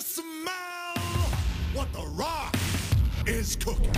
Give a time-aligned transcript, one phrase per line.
[0.00, 0.94] smell
[1.74, 2.54] what the rock
[3.26, 3.90] is cooking.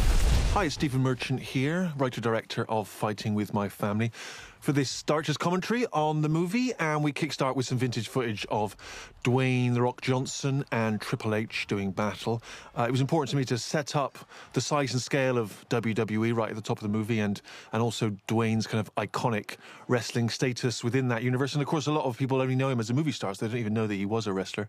[0.52, 4.10] Hi, Stephen Merchant here, writer director of Fighting with My Family,
[4.58, 6.72] for this Starchers commentary on the movie.
[6.78, 8.76] And we kickstart with some vintage footage of
[9.22, 12.42] Dwayne The Rock Johnson and Triple H doing battle.
[12.76, 14.18] Uh, it was important to me to set up
[14.54, 17.40] the size and scale of WWE right at the top of the movie and,
[17.72, 21.52] and also Dwayne's kind of iconic wrestling status within that universe.
[21.52, 23.46] And of course, a lot of people only know him as a movie star, so
[23.46, 24.68] they don't even know that he was a wrestler.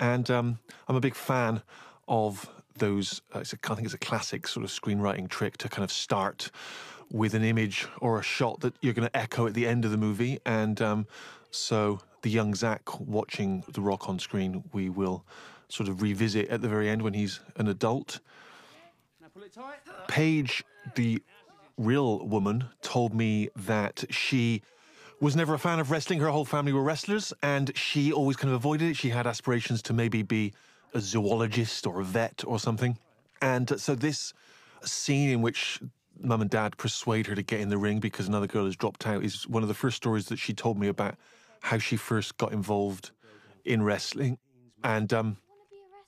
[0.00, 1.62] And um, I'm a big fan
[2.08, 3.20] of those.
[3.34, 5.92] Uh, it's a, I think it's a classic sort of screenwriting trick to kind of
[5.92, 6.50] start
[7.12, 9.90] with an image or a shot that you're going to echo at the end of
[9.90, 10.40] the movie.
[10.46, 11.06] And um,
[11.50, 15.24] so the young Zach watching The Rock on screen, we will
[15.68, 18.20] sort of revisit at the very end when he's an adult.
[20.08, 20.64] Paige,
[20.94, 21.22] the
[21.76, 24.62] real woman, told me that she
[25.20, 26.20] was never a fan of wrestling.
[26.20, 28.94] Her whole family were wrestlers, and she always kind of avoided it.
[28.96, 30.52] She had aspirations to maybe be
[30.94, 32.98] a zoologist or a vet or something.
[33.42, 34.32] And so this
[34.82, 35.80] scene in which
[36.18, 39.06] mum and dad persuade her to get in the ring because another girl has dropped
[39.06, 41.16] out is one of the first stories that she told me about
[41.60, 43.10] how she first got involved
[43.64, 44.38] in wrestling.
[44.82, 45.36] And um,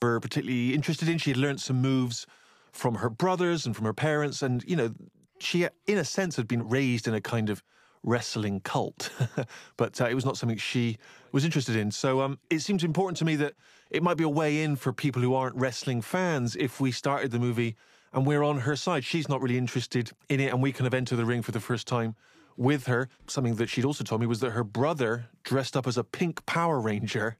[0.03, 1.19] were particularly interested in.
[1.19, 2.27] She had learned some moves
[2.73, 4.95] from her brothers and from her parents, and you know,
[5.39, 7.63] she in a sense had been raised in a kind of
[8.03, 9.11] wrestling cult,
[9.77, 10.99] but uh, it was not something she
[11.31, 11.91] was interested in.
[11.91, 13.55] So um, it seemed important to me that
[13.91, 17.31] it might be a way in for people who aren't wrestling fans if we started
[17.31, 17.77] the movie
[18.13, 19.05] and we're on her side.
[19.05, 21.61] She's not really interested in it, and we kind of enter the ring for the
[21.61, 22.15] first time
[22.57, 23.09] with her.
[23.27, 26.45] Something that she'd also told me was that her brother dressed up as a pink
[26.47, 27.37] Power Ranger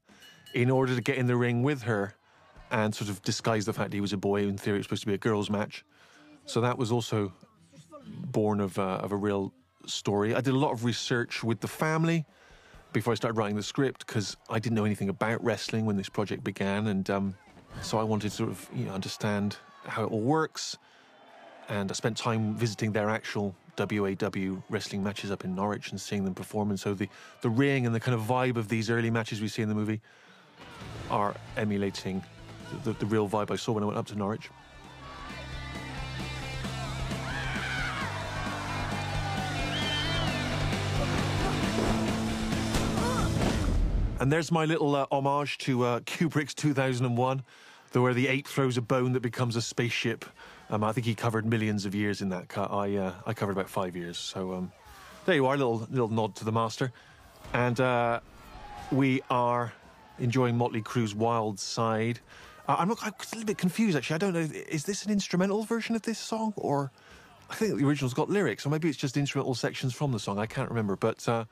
[0.55, 2.15] in order to get in the ring with her
[2.71, 4.43] and sort of disguise the fact he was a boy.
[4.43, 5.85] In theory, it was supposed to be a girls' match.
[6.47, 7.33] So that was also
[8.05, 9.53] born of, uh, of a real
[9.87, 10.35] story.
[10.35, 12.25] I did a lot of research with the family
[12.93, 16.09] before I started writing the script because I didn't know anything about wrestling when this
[16.09, 17.35] project began, and um,
[17.81, 19.57] so I wanted to sort of you know understand
[19.87, 20.77] how it all works.
[21.69, 26.25] And I spent time visiting their actual WAW wrestling matches up in Norwich and seeing
[26.25, 26.71] them perform.
[26.71, 27.09] And so the,
[27.41, 29.75] the ring and the kind of vibe of these early matches we see in the
[29.75, 30.01] movie
[31.11, 32.23] are emulating
[32.85, 34.51] the, the real vibe I saw when I went up to Norwich.
[44.23, 47.43] And there's my little uh, homage to uh, Kubrick's 2001,
[47.91, 50.25] the, where the ape throws a bone that becomes a spaceship.
[50.71, 52.71] Um, I think he covered millions of years in that cut.
[52.71, 54.17] I uh, I covered about five years.
[54.17, 54.71] So um,
[55.25, 56.93] there you are, little little nod to the master.
[57.53, 58.21] And uh,
[58.93, 59.73] we are
[60.21, 62.21] enjoying Motley Crue's Wild Side.
[62.69, 64.15] Uh, I'm, not, I'm a little bit confused actually.
[64.15, 64.49] I don't know.
[64.69, 66.93] Is this an instrumental version of this song or?
[67.51, 70.39] I think the original's got lyrics, or maybe it's just instrumental sections from the song.
[70.39, 71.45] I can't remember, but uh,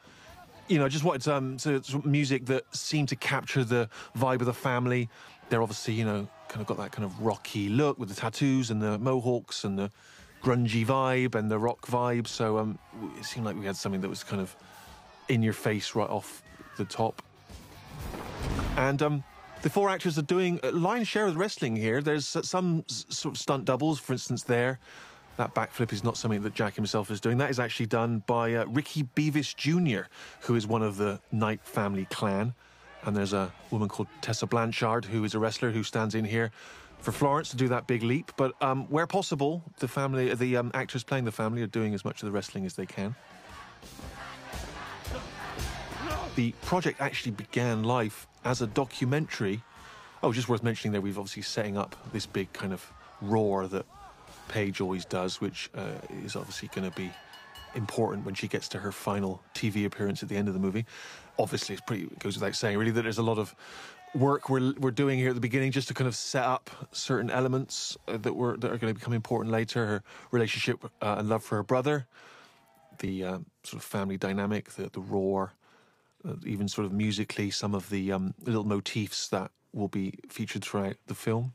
[0.71, 4.55] you know, just wanted um, to, music that seemed to capture the vibe of the
[4.55, 5.09] family.
[5.49, 8.71] They're obviously, you know, kind of got that kind of rocky look with the tattoos
[8.71, 9.91] and the mohawks and the
[10.41, 12.29] grungy vibe and the rock vibe.
[12.29, 12.79] So um,
[13.19, 14.55] it seemed like we had something that was kind of
[15.29, 16.45] in your face right off
[16.77, 17.21] the top.
[18.77, 19.25] And um,
[19.63, 22.01] the four actors are doing a lion's share of the wrestling here.
[22.01, 24.79] There's some sort of stunt doubles, for instance, there.
[25.41, 27.39] That backflip is not something that Jack himself is doing.
[27.39, 30.07] That is actually done by uh, Ricky Beavis Jr.,
[30.41, 32.53] who is one of the Knight family clan.
[33.05, 36.51] And there's a woman called Tessa Blanchard, who is a wrestler who stands in here
[36.99, 38.33] for Florence to do that big leap.
[38.37, 42.05] But um, where possible, the family, the um, actors playing the family, are doing as
[42.05, 43.15] much of the wrestling as they can.
[46.37, 49.63] The project actually began life as a documentary.
[50.23, 52.93] Oh, just worth mentioning there, we've obviously setting up this big kind of
[53.23, 53.87] roar that
[54.51, 55.93] Paige always does, which uh,
[56.25, 57.11] is obviously going to be
[57.77, 60.85] important when she gets to her final TV appearance at the end of the movie.
[61.39, 63.55] Obviously, it's pretty it goes without saying, really, that there's a lot of
[64.13, 67.31] work we're we're doing here at the beginning just to kind of set up certain
[67.31, 69.87] elements uh, that were that are going to become important later.
[69.87, 70.03] Her
[70.33, 72.09] relationship uh, and love for her brother,
[72.99, 75.53] the uh, sort of family dynamic, the the roar,
[76.29, 80.65] uh, even sort of musically, some of the um, little motifs that will be featured
[80.65, 81.53] throughout the film.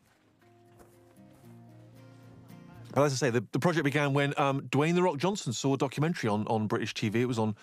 [2.95, 5.73] Well, as I say, the, the project began when um, Dwayne The Rock Johnson saw
[5.73, 7.15] a documentary on, on British TV.
[7.15, 7.55] It was on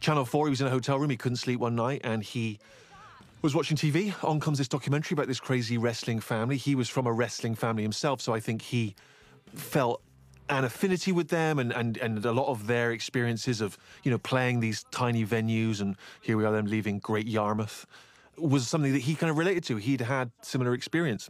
[0.00, 0.46] Channel 4.
[0.46, 1.10] He was in a hotel room.
[1.10, 2.58] He couldn't sleep one night and he
[3.42, 4.14] was watching TV.
[4.24, 6.56] On comes this documentary about this crazy wrestling family.
[6.56, 8.94] He was from a wrestling family himself, so I think he
[9.54, 10.00] felt
[10.48, 14.18] an affinity with them and, and, and a lot of their experiences of, you know,
[14.18, 17.86] playing these tiny venues and here we are them leaving Great Yarmouth
[18.38, 19.76] was something that he kind of related to.
[19.76, 21.28] He'd had similar experience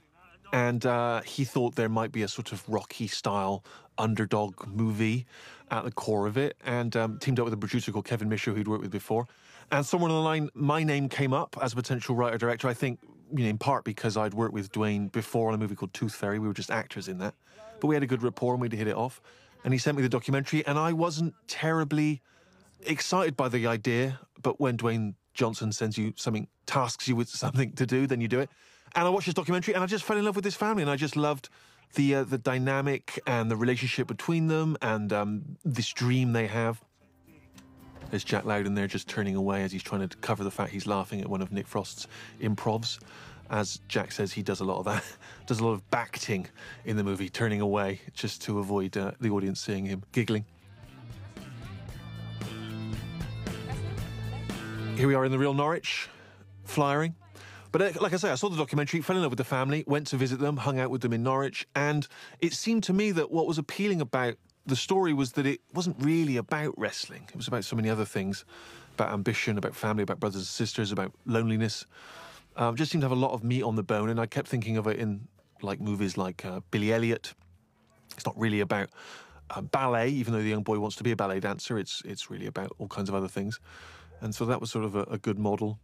[0.52, 3.64] and uh, he thought there might be a sort of Rocky style
[3.98, 5.26] underdog movie
[5.70, 8.52] at the core of it, and um, teamed up with a producer called Kevin Misher,
[8.52, 9.26] who'd worked with before.
[9.70, 12.66] And somewhere on the line, my name came up as a potential writer director.
[12.66, 12.98] I think
[13.32, 16.14] you know, in part because I'd worked with Dwayne before on a movie called Tooth
[16.14, 16.38] Fairy.
[16.38, 17.34] We were just actors in that,
[17.80, 19.20] but we had a good rapport and we'd hit it off.
[19.62, 22.22] And he sent me the documentary, and I wasn't terribly
[22.86, 24.18] excited by the idea.
[24.42, 28.28] But when Dwayne Johnson sends you something, tasks you with something to do, then you
[28.28, 28.50] do it.
[28.94, 30.90] And I watched this documentary, and I just fell in love with this family, and
[30.90, 31.48] I just loved
[31.94, 36.82] the uh, the dynamic and the relationship between them, and um, this dream they have.
[38.10, 40.86] There's Jack Lowden there just turning away as he's trying to cover the fact he's
[40.86, 42.08] laughing at one of Nick Frost's
[42.40, 42.98] improvs.
[43.50, 45.04] As Jack says, he does a lot of that,
[45.46, 46.46] does a lot of bacting
[46.84, 50.44] in the movie, turning away just to avoid uh, the audience seeing him giggling.
[54.96, 56.08] Here we are in the real Norwich,
[56.64, 57.14] flyering.
[57.72, 59.84] But uh, like I say, I saw the documentary, fell in love with the family,
[59.86, 62.06] went to visit them, hung out with them in Norwich, and
[62.40, 64.34] it seemed to me that what was appealing about
[64.66, 67.26] the story was that it wasn't really about wrestling.
[67.28, 68.44] It was about so many other things
[68.94, 71.86] about ambition, about family, about brothers and sisters, about loneliness.
[72.56, 74.48] Um, just seemed to have a lot of meat on the bone, and I kept
[74.48, 75.26] thinking of it in
[75.62, 77.34] like movies like uh, Billy Elliot.
[78.14, 78.90] It's not really about
[79.50, 81.78] uh, ballet, even though the young boy wants to be a ballet dancer.
[81.78, 83.60] It's it's really about all kinds of other things,
[84.20, 85.78] and so that was sort of a, a good model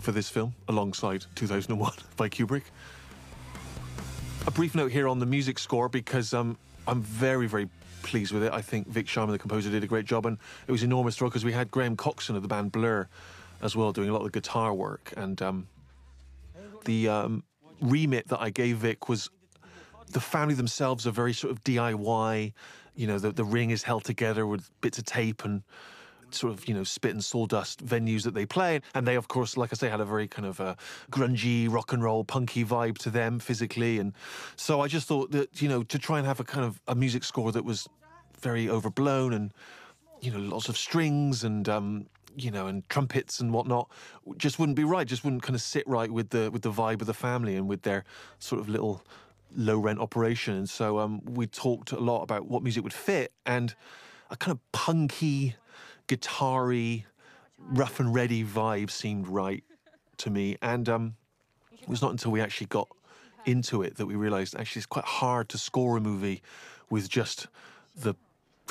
[0.00, 2.64] for this film, alongside 2001 by Kubrick.
[4.46, 6.56] A brief note here on the music score because um,
[6.86, 7.68] I'm very, very
[8.02, 8.52] pleased with it.
[8.52, 11.28] I think Vik Sharma, the composer, did a great job, and it was enormous throw
[11.28, 13.08] because we had Graham Coxon of the band Blur
[13.62, 15.12] as well doing a lot of the guitar work.
[15.16, 15.68] And um,
[16.84, 17.44] the um,
[17.80, 19.28] remit that I gave Vik was
[20.10, 22.52] the family themselves are very sort of DIY.
[22.96, 25.62] You know, the, the ring is held together with bits of tape and
[26.34, 28.80] sort of, you know, spit and sawdust venues that they play.
[28.94, 30.74] And they, of course, like I say, had a very kind of uh,
[31.10, 33.98] grungy, rock and roll, punky vibe to them physically.
[33.98, 34.12] And
[34.56, 36.94] so I just thought that, you know, to try and have a kind of a
[36.94, 37.88] music score that was
[38.40, 39.52] very overblown and,
[40.20, 42.06] you know, lots of strings and, um,
[42.36, 43.90] you know, and trumpets and whatnot,
[44.36, 45.06] just wouldn't be right.
[45.06, 47.68] Just wouldn't kind of sit right with the with the vibe of the family and
[47.68, 48.04] with their
[48.38, 49.02] sort of little
[49.56, 50.54] low rent operation.
[50.54, 53.74] And so um, we talked a lot about what music would fit and
[54.30, 55.56] a kind of punky,
[56.10, 57.04] guitar-y,
[57.56, 59.62] rough and ready vibe seemed right
[60.16, 60.56] to me.
[60.60, 61.14] And um,
[61.72, 62.88] it was not until we actually got
[63.46, 66.42] into it that we realised actually it's quite hard to score a movie
[66.90, 67.46] with just
[67.96, 68.14] the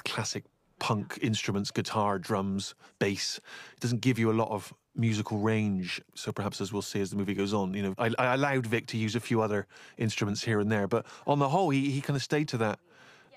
[0.03, 0.43] classic
[0.79, 3.39] punk instruments, guitar, drums, bass.
[3.73, 6.01] It doesn't give you a lot of musical range.
[6.15, 8.65] So perhaps as we'll see as the movie goes on, you know, I, I allowed
[8.65, 9.65] Vik to use a few other
[9.97, 12.79] instruments here and there, but on the whole, he, he kind of stayed to that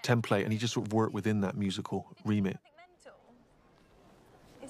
[0.02, 2.58] template and he just sort of worked within that musical remit.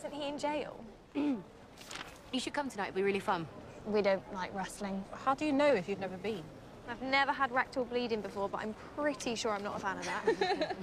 [0.04, 0.84] Isn't he in jail?
[1.14, 2.88] You should come tonight.
[2.88, 3.46] It'll be really fun.
[3.86, 5.04] We don't like wrestling.
[5.24, 6.42] How do you know if you've never been?
[6.88, 10.04] I've never had rectal bleeding before, but I'm pretty sure I'm not a fan of
[10.06, 10.76] that.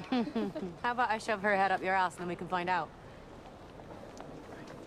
[0.83, 2.87] How about I shove her head up your ass and then we can find out?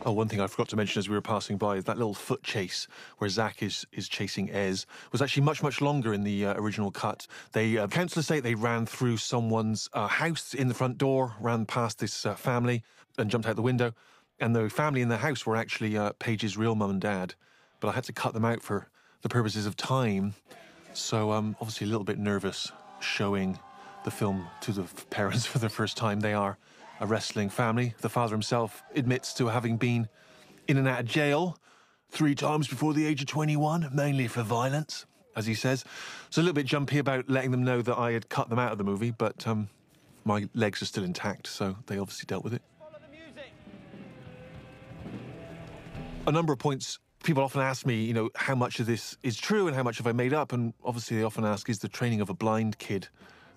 [0.06, 2.14] Oh, one thing I forgot to mention as we were passing by is that little
[2.14, 6.46] foot chase where Zach is is chasing Ez was actually much much longer in the
[6.46, 7.26] uh, original cut.
[7.52, 11.66] They uh, councillors say they ran through someone's uh, house in the front door, ran
[11.66, 12.82] past this uh, family,
[13.18, 13.92] and jumped out the window.
[14.42, 17.36] And the family in the house were actually uh, Paige's real mum and dad,
[17.78, 18.88] but I had to cut them out for
[19.20, 20.34] the purposes of time.
[20.94, 23.56] So I'm um, obviously a little bit nervous showing
[24.04, 26.18] the film to the parents for the first time.
[26.18, 26.58] They are
[26.98, 27.94] a wrestling family.
[28.00, 30.08] The father himself admits to having been
[30.66, 31.56] in and out of jail
[32.10, 35.06] three times before the age of 21, mainly for violence,
[35.36, 35.84] as he says.
[36.30, 38.72] So a little bit jumpy about letting them know that I had cut them out
[38.72, 39.68] of the movie, but um,
[40.24, 42.62] my legs are still intact, so they obviously dealt with it.
[46.26, 49.36] A number of points people often ask me, you know, how much of this is
[49.36, 50.52] true and how much have I made up?
[50.52, 53.08] And obviously, they often ask, is the training of a blind kid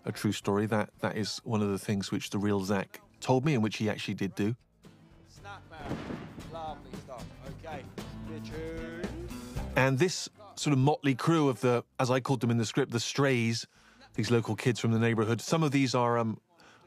[0.06, 0.66] a true story?
[0.68, 3.78] That that is one of the things which the real Zach told me and which
[3.78, 4.56] he actually did do.
[5.30, 5.98] Snap man.
[6.54, 7.26] Lovely stuff.
[7.64, 7.84] Okay.
[9.76, 12.92] And this sort of motley crew of the, as I called them in the script,
[12.92, 13.68] the strays,
[14.14, 15.42] these local kids from the neighbourhood.
[15.42, 16.40] Some of these are um,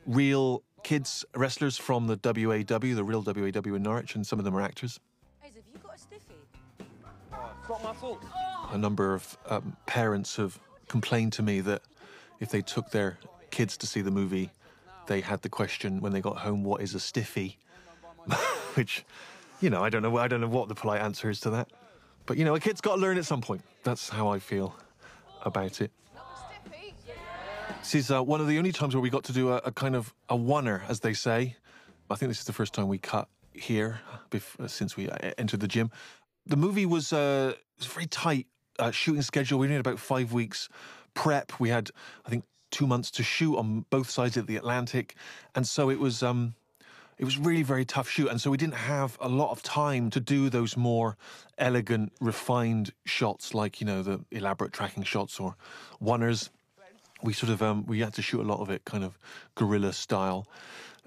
[0.06, 4.56] real kids wrestlers from the WAW, the real WAW in Norwich, and some of them
[4.56, 5.00] are actors.
[8.71, 11.83] A number of um, parents have complained to me that
[12.40, 13.18] if they took their
[13.50, 14.50] kids to see the movie,
[15.07, 17.59] they had the question when they got home, "What is a stiffy?"
[18.75, 19.04] Which,
[19.61, 20.16] you know, I don't know.
[20.18, 21.68] I don't know what the polite answer is to that.
[22.26, 23.62] But you know, a kid's got to learn at some point.
[23.85, 24.76] That's how I feel
[25.42, 25.90] about it.
[27.80, 29.73] This is uh, one of the only times where we got to do a, a
[29.73, 31.57] kind of a oneer, as they say.
[32.11, 35.33] I think this is the first time we cut here bef- uh, since we uh,
[35.38, 35.90] entered the gym.
[36.49, 38.47] The movie was, uh, very tight
[38.78, 39.59] uh, shooting schedule.
[39.59, 40.69] We only had about five weeks
[41.14, 41.61] prep.
[41.61, 41.90] We had,
[42.25, 45.14] I think, two months to shoot on both sides of the Atlantic,
[45.55, 46.23] and so it was.
[46.23, 46.55] Um,
[47.19, 50.09] it was really very tough shoot, and so we didn't have a lot of time
[50.11, 51.17] to do those more
[51.59, 55.57] elegant, refined shots, like you know the elaborate tracking shots or
[56.00, 56.49] oneers.
[57.25, 59.19] We sort of um, we had to shoot a lot of it kind of
[59.57, 60.47] guerrilla style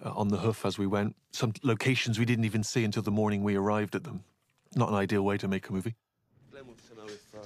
[0.05, 1.15] uh, on the hoof as we went.
[1.31, 4.25] Some locations we didn't even see until the morning we arrived at them.
[4.75, 5.95] Not an ideal way to make a movie.
[6.51, 7.35] Glenn wants to know if.
[7.35, 7.45] Uh...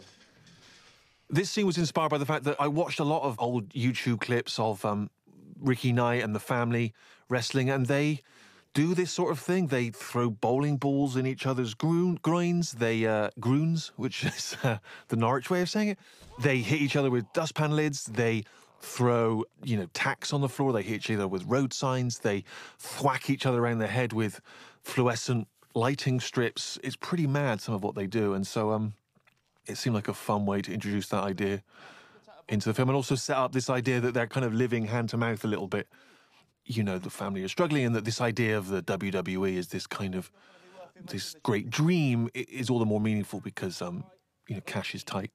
[1.29, 4.22] This scene was inspired by the fact that I watched a lot of old YouTube
[4.22, 5.10] clips of um,
[5.60, 6.94] Ricky Knight and the family
[7.29, 8.22] wrestling, and they
[8.75, 9.67] do this sort of thing.
[9.67, 12.74] They throw bowling balls in each other's groin, groins.
[12.74, 14.77] They uh, groons, which is uh,
[15.08, 16.00] the Norwich way of saying it.
[16.39, 18.05] They hit each other with dustpan lids.
[18.05, 18.44] They
[18.82, 20.74] throw, you know, tacks on the floor.
[20.74, 22.20] They hit each other with road signs.
[22.20, 22.44] They
[22.77, 24.41] thwack each other around the head with
[24.84, 26.79] fluorescent lighting strips.
[26.84, 28.94] It's pretty mad some of what they do, and so um,
[29.67, 31.62] it seemed like a fun way to introduce that idea
[32.48, 35.10] into the film, and also set up this idea that they're kind of living hand
[35.10, 35.88] to mouth a little bit.
[36.65, 39.86] You know, the family is struggling, and that this idea of the WWE is this
[39.86, 40.32] kind of
[41.10, 44.05] this great dream is all the more meaningful because um,
[44.48, 45.32] you know, cash is tight.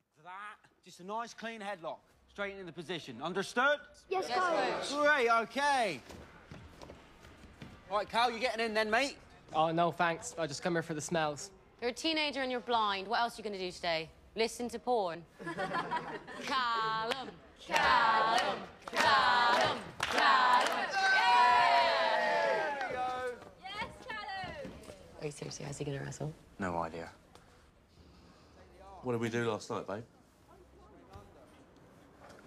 [0.85, 1.99] Just a nice clean headlock.
[2.31, 3.21] Straight into the position.
[3.23, 3.79] Understood?
[4.09, 5.01] Yes, coach.
[5.01, 6.01] Great, okay.
[7.91, 9.17] All right, Cal, you're getting in then, mate?
[9.55, 10.35] Oh, no, thanks.
[10.39, 11.51] I just come here for the smells.
[11.81, 13.09] You're a teenager and you're blind.
[13.09, 14.09] What else are you going to do today?
[14.37, 15.25] Listen to porn.
[16.43, 17.29] Callum,
[17.61, 18.59] Callum,
[18.93, 20.81] Callum, Callum.
[25.21, 25.67] Are you seriously?
[25.67, 26.33] How's he going to wrestle?
[26.59, 27.09] No idea.
[29.03, 30.03] What did we do last night, babe?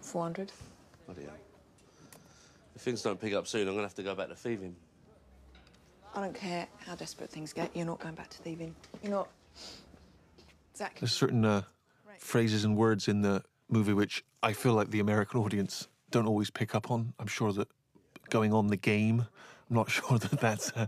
[0.01, 0.51] 400.
[1.05, 1.33] Bloody hell.
[2.75, 4.75] If things don't pick up soon, I'm going to have to go back to thieving.
[6.15, 8.75] I don't care how desperate things get, you're not going back to thieving.
[9.01, 9.29] You're not.
[10.75, 10.99] Zach.
[10.99, 11.63] There's certain uh,
[12.17, 16.49] phrases and words in the movie which I feel like the American audience don't always
[16.49, 17.13] pick up on.
[17.19, 17.67] I'm sure that
[18.29, 19.25] going on the game,
[19.69, 20.87] I'm not sure that that's uh,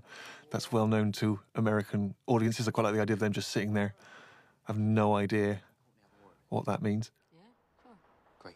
[0.52, 2.68] that's well known to American audiences.
[2.68, 3.96] I quite like the idea of them just sitting there.
[4.68, 5.62] I have no idea
[6.50, 7.12] what that means.
[7.34, 7.92] Yeah
[8.40, 8.56] great.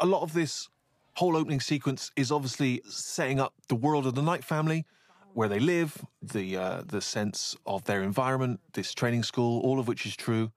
[0.00, 0.68] a lot of this
[1.16, 4.84] whole opening sequence is obviously setting up the world of the Knight family,
[5.32, 9.88] where they live, the uh, the sense of their environment, this training school, all of
[9.88, 10.52] which is true.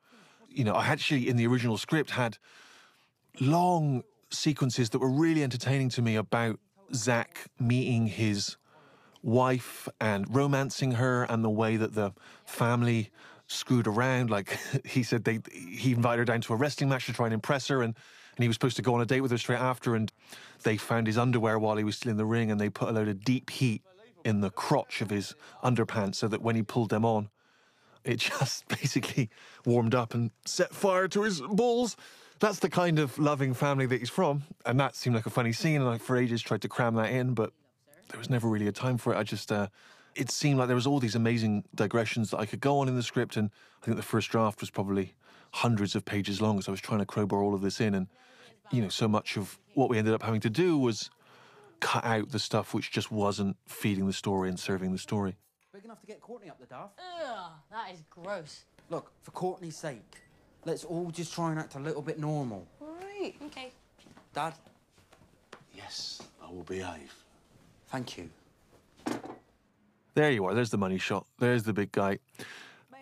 [0.50, 2.38] You know, I actually in the original script had
[3.40, 6.60] long sequences that were really entertaining to me about
[6.94, 8.58] Zach meeting his
[9.22, 12.14] wife and romancing her and the way that the
[12.46, 13.12] family
[13.50, 14.30] screwed around.
[14.30, 17.34] Like he said, they he invited her down to a wrestling match to try and
[17.34, 17.96] impress her, and
[18.38, 20.12] and he was supposed to go on a date with her straight after, and
[20.64, 22.92] they found his underwear while he was still in the ring, and they put a
[22.94, 23.82] load of deep heat
[24.24, 27.30] in the crotch of his underpants so that when he pulled them on,
[28.04, 29.30] it just basically
[29.66, 31.98] warmed up and set fire to his balls.
[32.40, 35.52] That's the kind of loving family that he's from, and that seemed like a funny
[35.52, 35.82] scene.
[35.82, 37.52] And I, for ages, tried to cram that in, but
[38.10, 39.18] there was never really a time for it.
[39.18, 39.68] I just, uh,
[40.20, 42.96] it seemed like there was all these amazing digressions that I could go on in
[42.96, 43.50] the script, and
[43.82, 45.14] I think the first draft was probably
[45.52, 46.62] hundreds of pages long.
[46.62, 48.08] So I was trying to crowbar all of this in, and
[48.72, 51.10] you know, so much of what we ended up having to do was
[51.80, 55.38] cut out the stuff which just wasn't feeding the story and serving the story.
[55.74, 57.00] Big enough to get Courtney up the daft.
[57.00, 58.66] Ugh, that is gross.
[58.90, 60.18] Look, for Courtney's sake,
[60.66, 62.68] let's all just try and act a little bit normal.
[62.82, 63.36] Right.
[63.46, 63.72] Okay.
[64.34, 64.54] Dad,
[65.74, 67.14] Yes, I will behave.
[67.88, 68.30] thank you.
[70.16, 70.54] There you are.
[70.54, 71.26] There's the money shot.
[71.40, 72.20] There's the big guy.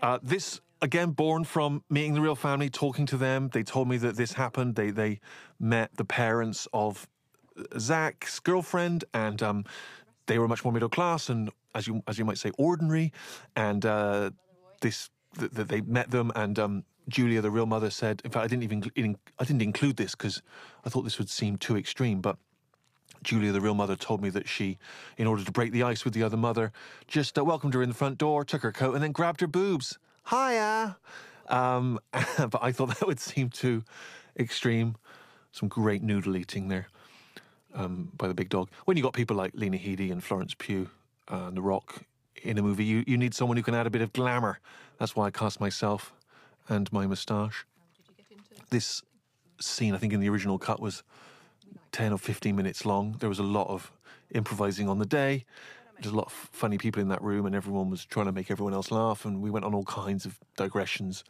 [0.01, 3.49] Uh, this again, born from meeting the real family, talking to them.
[3.49, 4.75] They told me that this happened.
[4.75, 5.19] They they
[5.59, 7.07] met the parents of
[7.79, 9.65] Zach's girlfriend, and um,
[10.27, 13.11] they were much more middle class and, as you as you might say, ordinary.
[13.55, 14.31] And uh,
[14.81, 15.09] this
[15.39, 18.21] th- th- they met them, and um, Julia, the real mother, said.
[18.23, 20.41] In fact, I didn't even I didn't include this because
[20.85, 22.37] I thought this would seem too extreme, but.
[23.23, 24.77] Julia, the real mother, told me that she,
[25.17, 26.71] in order to break the ice with the other mother,
[27.07, 29.47] just uh, welcomed her in the front door, took her coat, and then grabbed her
[29.47, 29.97] boobs.
[30.29, 30.97] Hiya!
[31.49, 33.83] Um, but I thought that would seem too
[34.37, 34.95] extreme.
[35.51, 36.87] Some great noodle eating there
[37.73, 38.69] um, by the big dog.
[38.85, 40.89] When you got people like Lena Headey and Florence Pugh
[41.31, 42.03] uh, and The Rock
[42.43, 44.59] in a movie, you, you need someone who can add a bit of glamour.
[44.99, 46.13] That's why I cast myself
[46.69, 47.65] and my moustache.
[48.69, 49.01] This
[49.59, 51.03] scene, I think, in the original cut was
[51.97, 53.15] 10 or 15 minutes long.
[53.17, 53.91] There was a lot of
[54.29, 55.45] improvising on the day.
[55.99, 58.51] There's a lot of funny people in that room, and everyone was trying to make
[58.51, 59.25] everyone else laugh.
[59.25, 61.23] And we went on all kinds of digressions.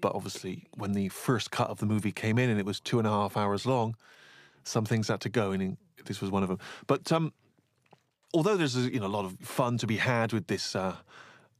[0.00, 3.00] But obviously, when the first cut of the movie came in and it was two
[3.00, 3.96] and a half hours long,
[4.62, 6.60] some things had to go, and this was one of them.
[6.86, 7.32] But um,
[8.32, 10.94] although there's a, you know a lot of fun to be had with this uh,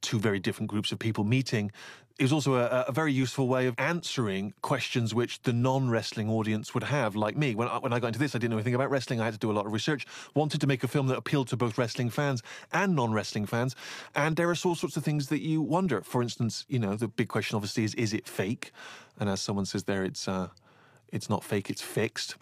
[0.00, 1.72] two very different groups of people meeting.
[2.18, 6.74] It was also a, a very useful way of answering questions which the non-wrestling audience
[6.74, 7.54] would have, like me.
[7.54, 9.20] When I, when I got into this, I didn't know anything about wrestling.
[9.20, 10.04] I had to do a lot of research.
[10.34, 13.76] Wanted to make a film that appealed to both wrestling fans and non-wrestling fans.
[14.16, 16.02] And there are all sorts of things that you wonder.
[16.02, 18.72] For instance, you know, the big question obviously is: is it fake?
[19.20, 20.48] And as someone says there, it's uh,
[21.12, 22.34] it's not fake, it's fixed.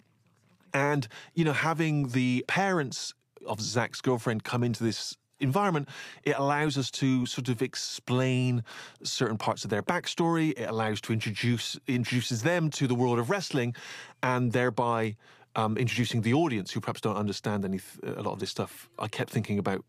[0.73, 3.13] And, you know, having the parents
[3.45, 5.89] of Zach's girlfriend come into this environment,
[6.23, 8.63] it allows us to sort of explain
[9.03, 10.57] certain parts of their backstory.
[10.57, 13.75] It allows to introduce introduces them to the world of wrestling,
[14.23, 15.15] and thereby
[15.55, 18.89] um, introducing the audience who perhaps don't understand any a lot of this stuff.
[18.99, 19.83] I kept thinking about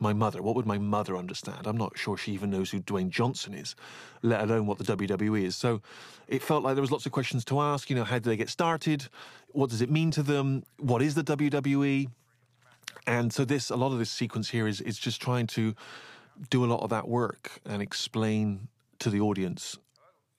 [0.00, 0.42] my mother.
[0.42, 1.66] What would my mother understand?
[1.66, 3.74] I'm not sure she even knows who Dwayne Johnson is,
[4.22, 5.56] let alone what the WWE is.
[5.56, 5.80] So
[6.28, 7.88] it felt like there was lots of questions to ask.
[7.88, 9.08] You know, how did they get started?
[9.48, 10.64] What does it mean to them?
[10.78, 12.08] What is the WWE?
[13.06, 15.74] And so this, a lot of this sequence here is is just trying to
[16.50, 19.78] do a lot of that work and explain to the audience,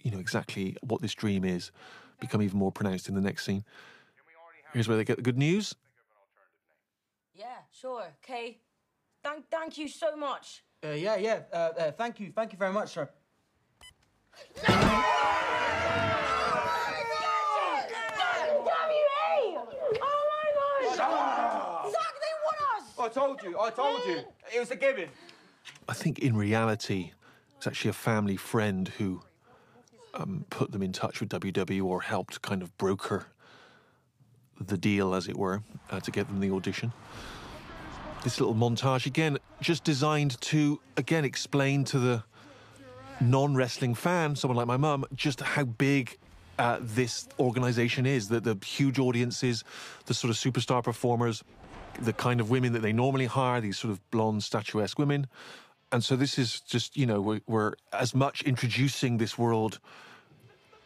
[0.04, 1.72] you know, exactly what this dream is,
[2.20, 3.64] become even more pronounced in the next scene.
[4.74, 5.76] Here's where they get the good news.
[7.34, 8.04] Yeah, sure.
[8.24, 8.60] Okay.
[9.24, 10.64] Thank, thank you so much.
[10.84, 11.42] Uh, yeah, yeah.
[11.52, 12.32] Uh, uh, thank you.
[12.36, 13.10] Thank you very much, sir.
[23.08, 23.58] I told you.
[23.58, 24.22] I told you.
[24.54, 25.08] It was a given.
[25.88, 27.12] I think in reality,
[27.56, 29.22] it's actually a family friend who
[30.14, 33.28] um, put them in touch with WW or helped kind of broker
[34.60, 36.92] the deal, as it were, uh, to get them the audition.
[38.26, 42.24] This little montage, again, just designed to, again, explain to the
[43.22, 46.18] non wrestling fan, someone like my mum, just how big
[46.60, 49.64] uh, this organization is, that the huge audiences,
[50.08, 51.42] the sort of superstar performers,
[52.00, 55.28] the kind of women that they normally hire, these sort of blonde, statuesque women.
[55.92, 59.80] And so this is just, you know, we're, we're as much introducing this world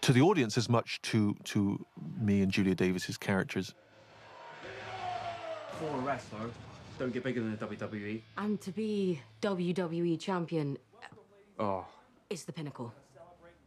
[0.01, 1.85] to the audience as much to to
[2.19, 3.73] me and Julia Davis's characters.
[5.79, 6.49] For a wrestler,
[6.99, 8.21] don't get bigger than the WWE.
[8.37, 10.77] And to be WWE champion
[11.59, 11.85] Oh,
[12.29, 12.93] is the pinnacle.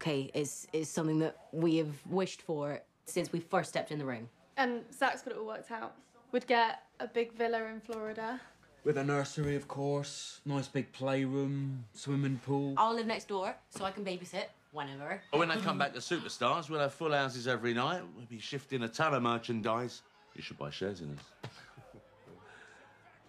[0.01, 4.05] Okay, is is something that we have wished for since we first stepped in the
[4.05, 4.29] ring.
[4.57, 5.95] And Zach's got it all worked out.
[6.35, 8.41] We'd get a big villa in Florida.
[8.83, 10.41] with a nursery, of course.
[10.45, 12.75] Nice big playroom, swimming pool.
[12.77, 15.23] I'll live next door so I can babysit whenever.
[15.31, 18.03] When I come back to Superstars, we'll have full houses every night.
[18.17, 20.03] We'll be shifting a ton of merchandise.
[20.35, 21.53] You should buy shares in us.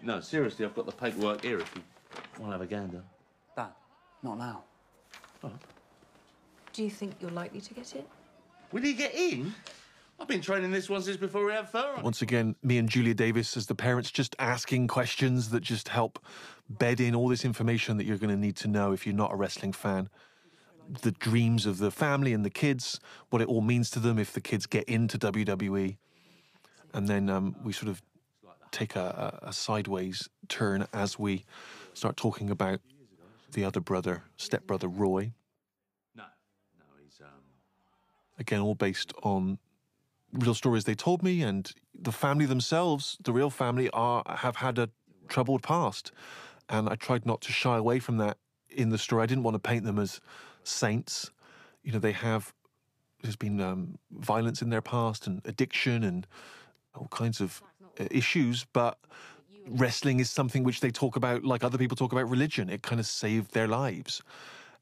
[0.02, 1.84] no, seriously, I've got the paperwork here if you
[2.40, 3.04] want to have a gander.
[3.56, 3.68] Dad,
[4.24, 4.64] not now.
[6.74, 8.10] Do you think you're likely to get it?
[8.72, 9.54] Will he get in?
[10.20, 12.00] I've been training this one since before we had fur.
[12.02, 16.20] Once again, me and Julia Davis as the parents just asking questions that just help
[16.70, 19.34] bed in all this information that you're going to need to know if you're not
[19.34, 20.10] a wrestling fan.
[21.02, 23.00] The dreams of the family and the kids,
[23.30, 25.98] what it all means to them if the kids get into WWE.
[26.94, 28.02] And then um, we sort of
[28.72, 31.44] take a, a, a sideways turn as we
[31.94, 32.80] start talking about
[33.52, 35.34] the other brother, stepbrother Roy.
[36.16, 36.24] No,
[36.78, 37.28] no, he's um.
[38.38, 39.60] again, all based on
[40.40, 44.78] real stories they told me, and the family themselves, the real family, are have had
[44.78, 44.90] a
[45.28, 46.12] troubled past,
[46.70, 48.38] and I tried not to shy away from that
[48.70, 49.24] in the story.
[49.24, 50.20] I didn't want to paint them as
[50.64, 51.32] saints.
[51.84, 52.54] You know, they have
[53.22, 56.28] there's been um, violence in their past and addiction and
[56.96, 57.62] all kinds of
[58.00, 59.00] uh, issues, but
[59.68, 62.70] wrestling is something which they talk about like other people talk about religion.
[62.70, 64.22] It kind of saved their lives.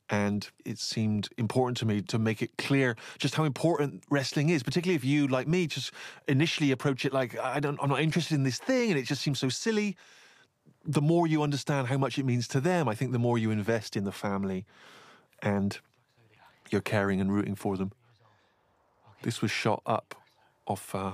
[0.09, 4.61] And it seemed important to me to make it clear just how important wrestling is,
[4.61, 5.91] particularly if you, like me, just
[6.27, 9.21] initially approach it like I don't, I'm not interested in this thing, and it just
[9.21, 9.95] seems so silly.
[10.85, 13.49] The more you understand how much it means to them, I think the more you
[13.49, 14.65] invest in the family,
[15.41, 15.79] and
[16.69, 17.91] you're caring and rooting for them.
[19.21, 20.15] This was shot up
[20.67, 21.13] off uh,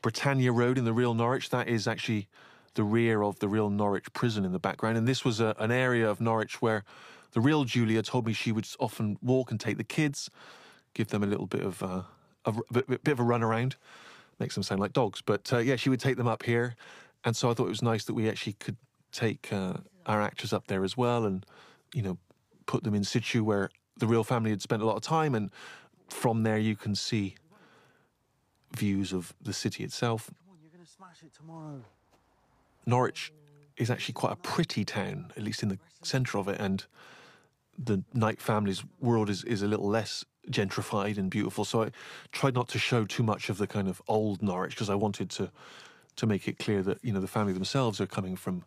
[0.00, 1.50] Britannia Road in the real Norwich.
[1.50, 2.28] That is actually
[2.74, 4.96] the rear of the real Norwich prison in the background.
[4.96, 6.84] And this was a, an area of Norwich where
[7.32, 10.30] the real Julia told me she would often walk and take the kids,
[10.94, 12.02] give them a little bit of uh,
[12.44, 13.76] a, bit, bit of a run around.
[14.38, 16.76] Makes them sound like dogs, but uh, yeah, she would take them up here,
[17.24, 18.76] and so I thought it was nice that we actually could
[19.10, 21.44] take uh, our actors up there as well, and
[21.92, 22.18] you know,
[22.66, 25.50] put them in situ where the real family had spent a lot of time, and
[26.08, 27.34] from there you can see
[28.76, 30.30] views of the city itself.
[30.62, 31.82] You're gonna smash it tomorrow.
[32.86, 33.32] Norwich
[33.78, 36.84] is actually quite a pretty town, at least in the centre of it, and
[37.78, 41.64] the Knight family's world is, is a little less gentrified and beautiful.
[41.64, 41.90] So I
[42.32, 45.30] tried not to show too much of the kind of old Norwich because I wanted
[45.30, 45.50] to
[46.16, 48.64] to make it clear that you know the family themselves are coming from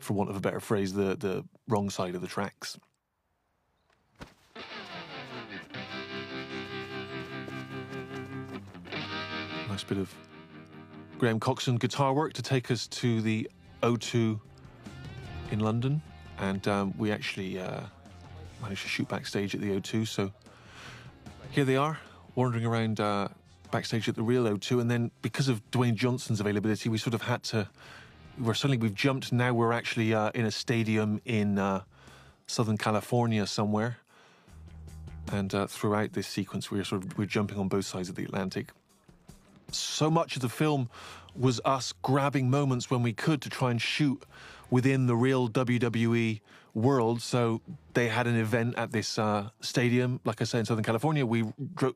[0.00, 2.78] for want of a better phrase, the the wrong side of the tracks.
[9.68, 10.14] Nice bit of
[11.18, 13.48] Graham Coxon guitar work to take us to the
[13.82, 14.40] O2
[15.50, 16.02] in London,
[16.38, 17.80] and um, we actually uh,
[18.62, 20.06] managed to shoot backstage at the O2.
[20.06, 20.32] So
[21.50, 21.98] here they are,
[22.34, 23.28] wandering around uh,
[23.70, 27.22] backstage at the real O2, and then because of Dwayne Johnson's availability, we sort of
[27.22, 27.68] had to.
[28.38, 29.32] We're suddenly we've jumped.
[29.32, 31.82] Now we're actually uh, in a stadium in uh,
[32.46, 33.98] Southern California somewhere,
[35.32, 38.24] and uh, throughout this sequence, we're sort of we're jumping on both sides of the
[38.24, 38.68] Atlantic
[39.72, 40.88] so much of the film
[41.36, 44.24] was us grabbing moments when we could to try and shoot
[44.70, 46.40] within the real WWE
[46.74, 47.22] world.
[47.22, 47.60] So
[47.94, 51.24] they had an event at this uh, stadium, like I said, in Southern California.
[51.24, 51.44] We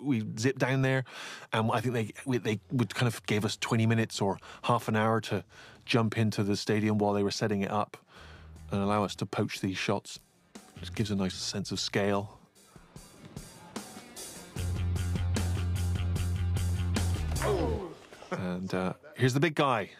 [0.01, 1.05] we zipped down there,
[1.53, 4.89] and I think they we, they would kind of gave us 20 minutes or half
[4.89, 5.45] an hour to
[5.85, 7.97] jump into the stadium while they were setting it up
[8.71, 10.19] and allow us to poach these shots.
[10.81, 12.39] Just gives a nice sense of scale.
[18.31, 19.91] And uh, here's the big guy.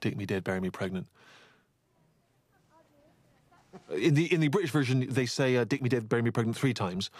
[0.00, 1.06] Take me dead, bury me pregnant.
[3.94, 6.56] In the in the British version, they say uh, "Dick me dead, bury me pregnant"
[6.56, 7.10] three times,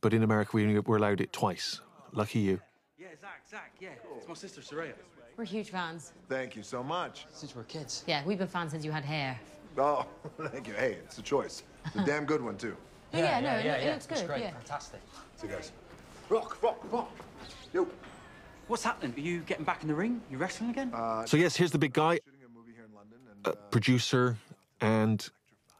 [0.00, 1.80] but in America we only were allowed it twice.
[2.12, 2.60] Lucky you.
[2.98, 3.90] Yeah, Zach, Zach, yeah.
[4.16, 4.92] It's my sister, Saraya.
[5.36, 6.12] We're huge fans.
[6.28, 7.26] Thank you so much.
[7.32, 8.04] Since we're kids.
[8.06, 9.38] Yeah, we've been fans since you had hair.
[9.78, 10.06] Oh,
[10.48, 10.74] thank you.
[10.74, 11.62] Hey, it's a choice.
[11.86, 12.76] It's a damn good one, too.
[13.14, 14.50] Yeah, no, yeah, it- it looks good, yeah.
[14.52, 15.00] Fantastic.
[15.36, 15.72] See you guys.
[16.28, 17.10] Rock, rock, rock.
[17.72, 17.88] Yo.
[18.68, 19.12] What's happening?
[19.16, 20.20] Are you getting back in the ring?
[20.30, 20.92] You wrestling again?
[21.26, 22.20] So yes, here's the big guy,
[23.44, 24.36] uh, producer,
[24.80, 25.28] and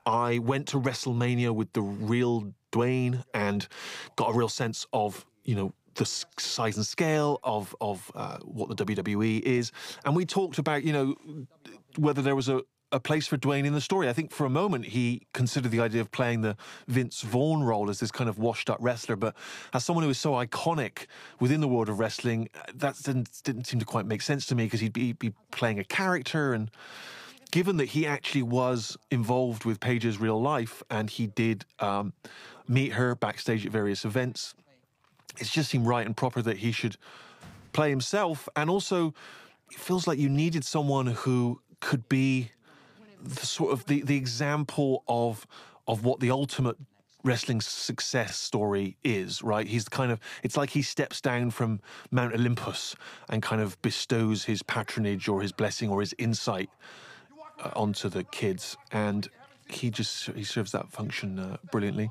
[0.05, 3.66] I went to WrestleMania with the real Dwayne and
[4.16, 8.75] got a real sense of you know the size and scale of of uh, what
[8.75, 9.73] the WWE is,
[10.05, 11.14] and we talked about you know
[11.97, 12.62] whether there was a
[12.93, 14.09] a place for Dwayne in the story.
[14.09, 17.91] I think for a moment he considered the idea of playing the Vince Vaughn role
[17.91, 19.35] as this kind of washed up wrestler, but
[19.73, 21.07] as someone who is so iconic
[21.41, 24.65] within the world of wrestling, that didn't, didn't seem to quite make sense to me
[24.65, 26.71] because he'd be, be playing a character and
[27.51, 32.13] given that he actually was involved with Paige's real life and he did um,
[32.67, 34.55] meet her backstage at various events,
[35.39, 36.97] it just seemed right and proper that he should
[37.73, 38.49] play himself.
[38.57, 39.15] And also,
[39.71, 42.51] it feels like you needed someone who could be
[43.23, 45.47] the sort of the, the example of
[45.87, 46.77] of what the ultimate
[47.25, 49.67] wrestling success story is, right?
[49.67, 51.81] He's kind of, it's like he steps down from
[52.11, 52.97] Mount Olympus
[53.29, 56.71] and kind of bestows his patronage or his blessing or his insight
[57.63, 58.77] uh, onto the kids.
[58.91, 59.29] And
[59.69, 62.11] he just, he serves that function uh, brilliantly.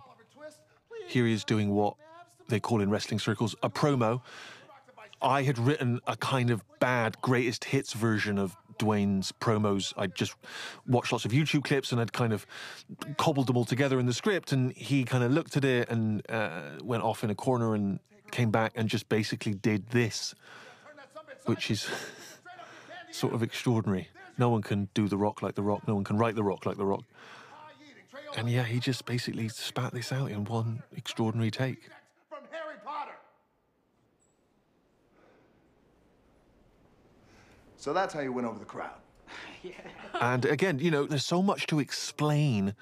[1.08, 1.96] Here he is doing what
[2.48, 4.22] they call in wrestling circles a promo.
[5.22, 9.94] I had written a kind of bad greatest hits version of Dwayne's promos.
[9.96, 10.36] I just
[10.88, 12.46] watched lots of YouTube clips and I'd kind of
[13.18, 14.52] cobbled them all together in the script.
[14.52, 18.00] And he kind of looked at it and uh, went off in a corner and
[18.32, 20.34] came back and just basically did this,
[21.46, 21.88] which is
[23.12, 24.08] sort of extraordinary.
[24.38, 25.88] No one can do The Rock like The Rock.
[25.88, 27.04] No one can write The Rock like The Rock.
[28.38, 31.90] And yeah, he just basically spat this out in one extraordinary take.
[37.82, 38.94] So that's how you win over the crowd.
[40.20, 42.76] And again, you know, there's so much to explain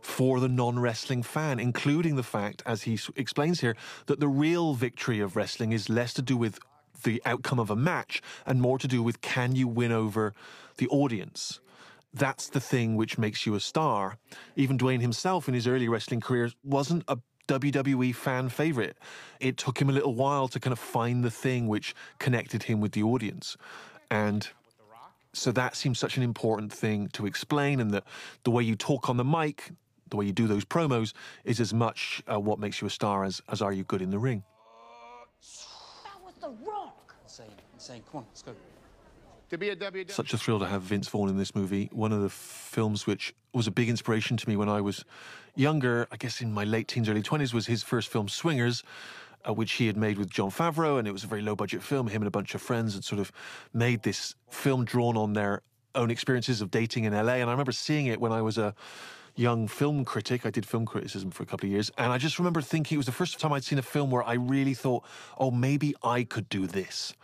[0.00, 4.26] for the non wrestling fan, including the fact, as he s- explains here, that the
[4.26, 6.58] real victory of wrestling is less to do with
[7.04, 10.32] the outcome of a match and more to do with can you win over
[10.78, 11.60] the audience.
[12.12, 14.18] That's the thing which makes you a star.
[14.56, 18.96] Even Dwayne himself in his early wrestling career wasn't a WWE fan favorite.
[19.38, 22.80] It took him a little while to kind of find the thing which connected him
[22.80, 23.56] with the audience.
[24.10, 24.48] And
[25.32, 28.04] so that seems such an important thing to explain, and that
[28.44, 29.70] the way you talk on the mic,
[30.10, 31.12] the way you do those promos,
[31.44, 34.10] is as much uh, what makes you a star as, as are you good in
[34.10, 34.42] the ring.
[36.04, 37.14] That was the rock.
[37.24, 38.02] Insane, insane.
[38.10, 38.54] Come on, let's go.
[39.50, 40.10] To be a WWE.
[40.10, 41.88] Such a thrill to have Vince Vaughn in this movie.
[41.92, 45.04] One of the films which was a big inspiration to me when I was
[45.56, 48.84] younger, I guess in my late teens, early 20s, was his first film, Swingers,
[49.48, 50.98] uh, which he had made with Jon Favreau.
[50.98, 52.08] And it was a very low budget film.
[52.08, 53.32] Him and a bunch of friends had sort of
[53.72, 55.62] made this film drawn on their
[55.94, 57.34] own experiences of dating in LA.
[57.34, 58.74] And I remember seeing it when I was a
[59.36, 60.44] young film critic.
[60.44, 61.90] I did film criticism for a couple of years.
[61.98, 64.22] And I just remember thinking it was the first time I'd seen a film where
[64.22, 65.04] I really thought,
[65.38, 67.14] oh, maybe I could do this.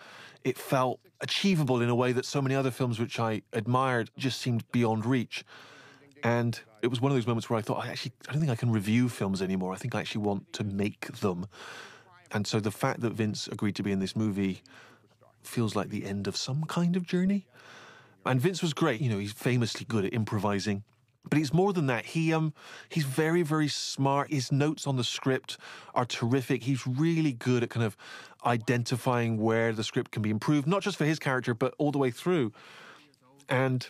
[0.45, 4.41] It felt achievable in a way that so many other films which I admired just
[4.41, 5.45] seemed beyond reach.
[6.23, 8.53] And it was one of those moments where I thought, I actually, I don't think
[8.53, 9.73] I can review films anymore.
[9.73, 11.47] I think I actually want to make them.
[12.33, 14.63] And so the fact that Vince agreed to be in this movie
[15.43, 17.47] feels like the end of some kind of journey.
[18.25, 19.01] And Vince was great.
[19.01, 20.83] You know, he's famously good at improvising.
[21.29, 22.07] But he's more than that.
[22.07, 22.53] He um
[22.89, 24.31] he's very very smart.
[24.31, 25.59] His notes on the script
[25.95, 26.63] are terrific.
[26.63, 27.97] He's really good at kind of
[28.45, 31.99] identifying where the script can be improved, not just for his character, but all the
[31.99, 32.53] way through.
[33.49, 33.89] And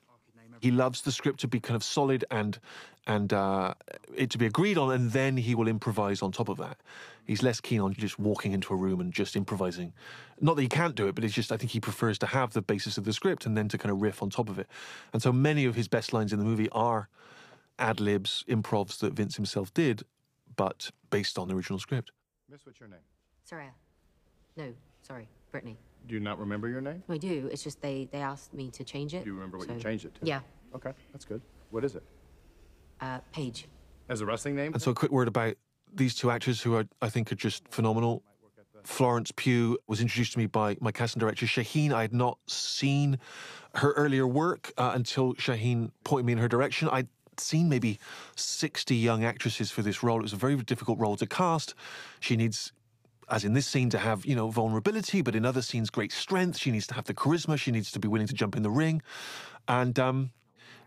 [0.60, 2.58] he loves the script to be kind of solid and
[3.06, 3.74] and uh,
[4.14, 6.78] it to be agreed on, and then he will improvise on top of that.
[7.24, 9.92] He's less keen on just walking into a room and just improvising.
[10.40, 12.52] Not that he can't do it, but it's just I think he prefers to have
[12.52, 14.68] the basis of the script and then to kind of riff on top of it.
[15.12, 17.08] And so many of his best lines in the movie are
[17.78, 20.02] ad libs, improvs that Vince himself did,
[20.56, 22.12] but based on the original script.
[22.50, 23.00] Miss, what's your name?
[23.50, 23.70] Saraya.
[24.56, 25.76] No, sorry, Brittany.
[26.06, 27.02] Do you not remember your name?
[27.08, 27.48] I do.
[27.52, 29.24] It's just they they asked me to change it.
[29.24, 30.20] Do you remember what you changed it to?
[30.26, 30.40] Yeah.
[30.74, 31.40] Okay, that's good.
[31.70, 32.04] What is it?
[33.00, 33.66] Uh, Paige.
[34.08, 34.72] As a wrestling name?
[34.72, 35.54] And so, a quick word about
[35.92, 38.22] these two actors who are, I think are just phenomenal.
[38.84, 41.92] Florence Pugh was introduced to me by my casting director, Shaheen.
[41.92, 43.18] I had not seen
[43.74, 46.88] her earlier work uh, until Shaheen pointed me in her direction.
[46.90, 47.98] I'd seen maybe
[48.36, 50.20] 60 young actresses for this role.
[50.20, 51.74] It was a very difficult role to cast.
[52.20, 52.72] She needs
[53.28, 56.58] as in this scene, to have, you know, vulnerability, but in other scenes, great strength.
[56.58, 57.58] She needs to have the charisma.
[57.58, 59.02] She needs to be willing to jump in the ring.
[59.66, 60.30] And um,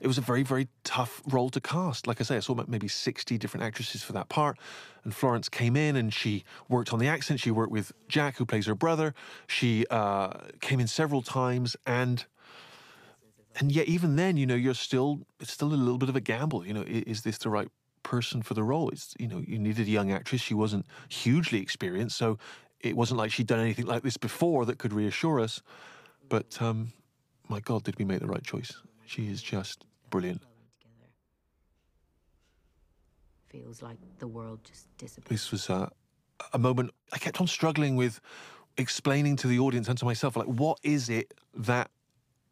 [0.01, 2.07] it was a very, very tough role to cast.
[2.07, 4.57] Like I say, I saw maybe 60 different actresses for that part.
[5.03, 7.39] And Florence came in and she worked on the accent.
[7.39, 9.13] She worked with Jack, who plays her brother.
[9.47, 11.75] She uh, came in several times.
[11.85, 12.25] And
[13.59, 16.21] and yet, even then, you know, you're still, it's still a little bit of a
[16.21, 16.65] gamble.
[16.65, 17.67] You know, is this the right
[18.03, 18.89] person for the role?
[18.89, 20.39] It's, you know, you needed a young actress.
[20.39, 22.15] She wasn't hugely experienced.
[22.15, 22.37] So
[22.79, 25.61] it wasn't like she'd done anything like this before that could reassure us.
[26.29, 26.93] But um,
[27.49, 28.73] my God, did we make the right choice?
[29.05, 30.41] She is just brilliant.
[33.49, 35.29] Feels like the world just disappeared.
[35.29, 35.89] This was uh,
[36.53, 38.21] a moment I kept on struggling with
[38.77, 41.89] explaining to the audience and to myself, like, what is it that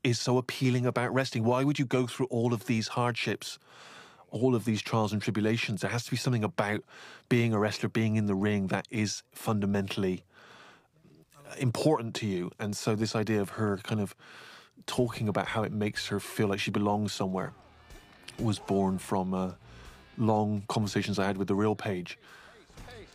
[0.03, 1.43] is so appealing about wrestling?
[1.43, 3.59] Why would you go through all of these hardships,
[4.31, 5.81] all of these trials and tribulations?
[5.81, 6.81] There has to be something about
[7.29, 10.23] being a wrestler, being in the ring that is fundamentally
[11.59, 12.51] important to you.
[12.59, 14.15] And so, this idea of her kind of
[14.85, 17.53] talking about how it makes her feel like she belongs somewhere
[18.39, 19.51] was born from uh,
[20.17, 22.17] long conversations I had with the real Paige.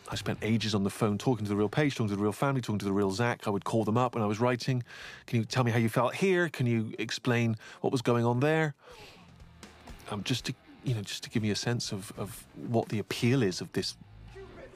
[0.08, 2.32] I spent ages on the phone talking to the real Paige, talking to the real
[2.32, 3.46] family, talking to the real Zach.
[3.46, 4.82] I would call them up when I was writing.
[5.26, 6.48] Can you tell me how you felt here?
[6.48, 8.74] Can you explain what was going on there?
[10.10, 12.98] Um, just to you know, just to give me a sense of, of what the
[12.98, 13.96] appeal is of this,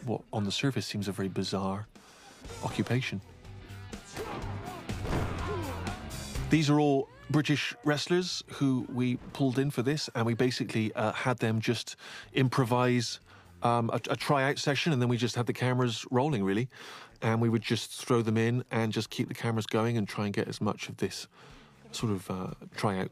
[0.05, 1.87] what on the surface seems a very bizarre
[2.62, 3.20] occupation.
[6.48, 11.12] These are all British wrestlers who we pulled in for this, and we basically uh,
[11.12, 11.96] had them just
[12.35, 13.18] improvise
[13.64, 16.68] um, a, a tryout session, and then we just had the cameras rolling, really.
[17.20, 20.26] And we would just throw them in and just keep the cameras going and try
[20.26, 21.26] and get as much of this
[21.90, 23.11] sort of uh, tryout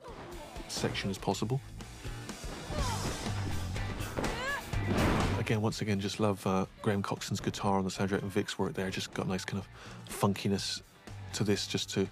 [0.68, 1.60] section as possible.
[5.40, 8.74] Again, once again, just love uh, Graham Coxon's guitar on the soundtrack and Vik's work
[8.74, 8.90] there.
[8.90, 9.68] Just got a nice kind of
[10.14, 10.82] funkiness
[11.32, 12.06] to this, just to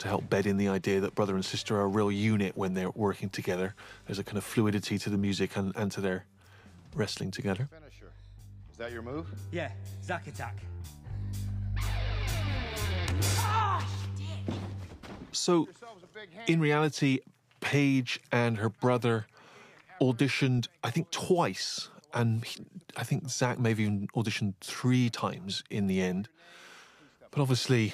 [0.00, 2.74] to help bed in the idea that brother and sister are a real unit when
[2.74, 3.74] they're working together.
[4.06, 6.24] There's a kind of fluidity to the music and, and to their
[6.94, 7.68] wrestling together.
[7.70, 8.10] Finisher.
[8.72, 9.26] Is that your move?
[9.52, 9.70] Yeah,
[10.02, 10.56] Zack attack.
[15.32, 15.68] So,
[16.46, 17.20] in reality,
[17.60, 19.26] Paige and her brother
[20.00, 21.88] auditioned, I think, twice.
[22.12, 22.64] And he-
[22.96, 26.28] I think Zach may have even auditioned three times in the end.
[27.30, 27.92] But obviously,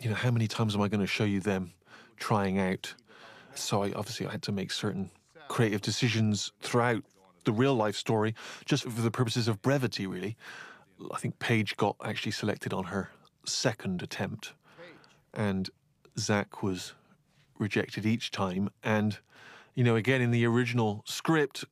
[0.00, 1.72] you know, how many times am I going to show you them
[2.16, 2.94] trying out?
[3.54, 5.10] So I obviously I had to make certain
[5.48, 7.02] creative decisions throughout
[7.44, 8.34] the real life story,
[8.64, 10.36] just for the purposes of brevity, really.
[11.12, 13.10] I think Paige got actually selected on her
[13.46, 14.54] second attempt,
[15.34, 15.70] and
[16.18, 16.94] Zach was
[17.58, 18.70] rejected each time.
[18.82, 19.18] And,
[19.74, 21.64] you know, again, in the original script,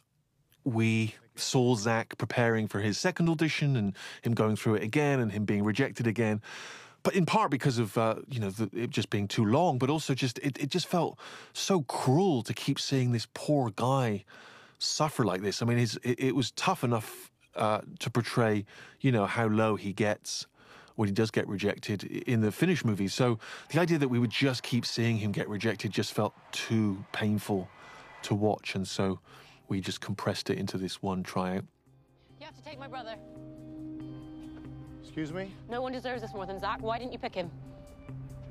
[0.64, 5.32] we saw Zach preparing for his second audition and him going through it again and
[5.32, 6.42] him being rejected again.
[7.02, 9.88] But in part because of uh, you know the, it just being too long, but
[9.90, 11.18] also just it, it just felt
[11.52, 14.24] so cruel to keep seeing this poor guy
[14.78, 15.62] suffer like this.
[15.62, 18.64] I mean, it, it was tough enough uh, to portray
[19.00, 20.46] you know how low he gets
[20.96, 23.06] when he does get rejected in the finished movie.
[23.06, 23.38] So
[23.70, 27.68] the idea that we would just keep seeing him get rejected just felt too painful
[28.22, 29.20] to watch, and so
[29.68, 31.64] we just compressed it into this one tryout.
[32.40, 33.16] You have to take my brother.
[35.18, 35.52] Excuse me?
[35.68, 36.80] No one deserves this more than Zach.
[36.80, 37.50] Why didn't you pick him?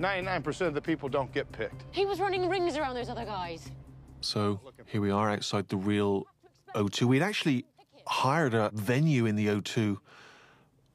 [0.01, 1.85] 99% of the people don't get picked.
[1.91, 3.71] He was running rings around those other guys.
[4.19, 6.27] So here we are outside the real
[6.75, 7.03] O2.
[7.03, 7.63] We'd actually
[8.05, 9.95] hired a venue in the O2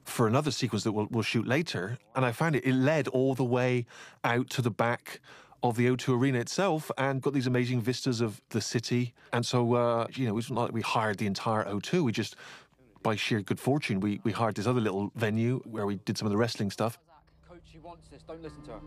[0.03, 3.33] for another sequence that we'll, we'll shoot later, and I found it, it led all
[3.33, 3.87] the way
[4.23, 5.21] out to the back
[5.63, 9.13] of the O2 Arena itself and got these amazing vistas of the city.
[9.31, 12.03] And so, uh, you know, it wasn't like we hired the entire O2.
[12.03, 12.35] We just,
[13.03, 16.25] by sheer good fortune, we, we hired this other little venue where we did some
[16.25, 16.97] of the wrestling stuff.
[17.47, 18.23] Coach, she wants this.
[18.23, 18.79] Don't listen to her.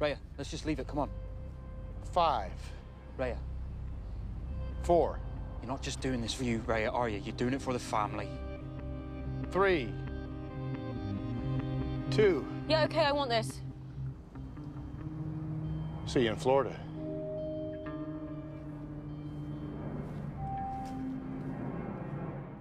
[0.00, 0.86] Rhea, let's just leave it.
[0.86, 1.10] Come on.
[2.12, 2.52] Five.
[3.16, 3.36] Rhea,
[4.82, 5.18] Four.
[5.60, 7.20] you're not just doing this for you, Rhea, are you?
[7.24, 8.28] You're doing it for the family.
[9.50, 9.92] Three.
[12.10, 12.46] Two.
[12.68, 13.60] Yeah, okay, I want this.
[16.06, 16.74] See you in Florida.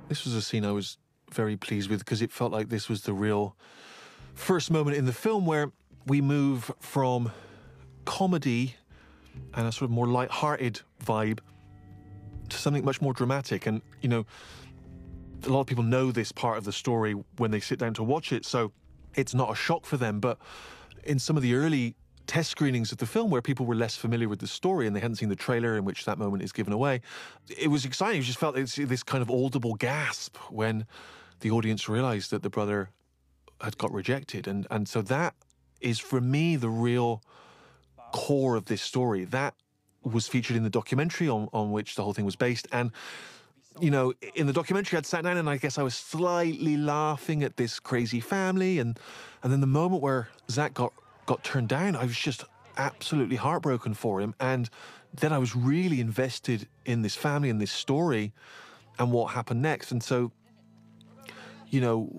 [0.09, 0.97] This was a scene I was
[1.31, 3.55] very pleased with because it felt like this was the real
[4.33, 5.71] first moment in the film where
[6.05, 7.31] we move from
[8.05, 8.75] comedy
[9.53, 11.39] and a sort of more light-hearted vibe
[12.49, 13.65] to something much more dramatic.
[13.65, 14.25] And, you know,
[15.45, 18.03] a lot of people know this part of the story when they sit down to
[18.03, 18.71] watch it, so
[19.15, 20.21] it's not a shock for them.
[20.21, 20.37] But
[21.03, 21.95] in some of the early
[22.27, 24.99] test screenings of the film where people were less familiar with the story and they
[24.99, 27.01] hadn't seen the trailer in which that moment is given away,
[27.57, 28.17] it was exciting.
[28.17, 30.85] You just felt this, kind of audible gasp when
[31.39, 32.89] the audience realized that the brother
[33.61, 34.47] had got rejected.
[34.47, 35.33] And, and so that
[35.81, 37.23] is, for me, the real
[38.11, 39.23] core of this story.
[39.23, 39.55] That
[40.03, 42.67] was featured in the documentary on, on which the whole thing was based.
[42.71, 42.91] And
[43.79, 47.43] you know, in the documentary, I'd sat down and I guess I was slightly laughing
[47.43, 48.99] at this crazy family, and
[49.43, 50.93] and then the moment where Zach got
[51.27, 52.43] got turned down, I was just
[52.77, 54.69] absolutely heartbroken for him, and
[55.13, 58.33] then I was really invested in this family and this story,
[58.97, 60.31] and what happened next, and so,
[61.69, 62.09] you know,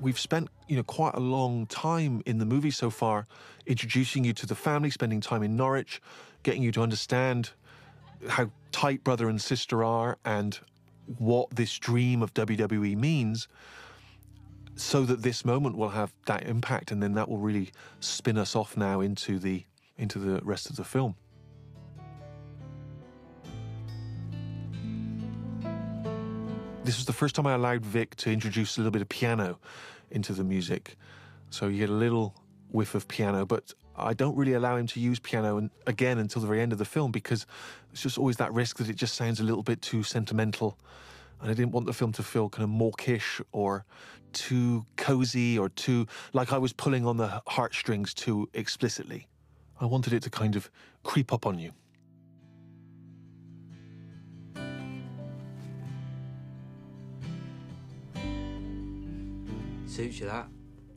[0.00, 3.26] we've spent you know quite a long time in the movie so far,
[3.66, 6.00] introducing you to the family, spending time in Norwich,
[6.42, 7.50] getting you to understand
[8.28, 10.60] how tight brother and sister are, and
[11.18, 13.48] what this dream of WWE means
[14.76, 18.56] so that this moment will have that impact and then that will really spin us
[18.56, 19.64] off now into the
[19.96, 21.14] into the rest of the film.
[26.82, 29.58] This was the first time I allowed Vik to introduce a little bit of piano
[30.10, 30.96] into the music.
[31.50, 32.34] So you get a little
[32.72, 36.42] whiff of piano, but I don't really allow him to use piano and, again until
[36.42, 37.46] the very end of the film because
[37.92, 40.76] it's just always that risk that it just sounds a little bit too sentimental.
[41.40, 43.84] And I didn't want the film to feel kind of mawkish or
[44.34, 49.28] too cozy or too like I was pulling on the heartstrings too explicitly.
[49.80, 50.70] I wanted it to kind of
[51.02, 51.72] creep up on you.
[59.86, 60.48] Suits you that.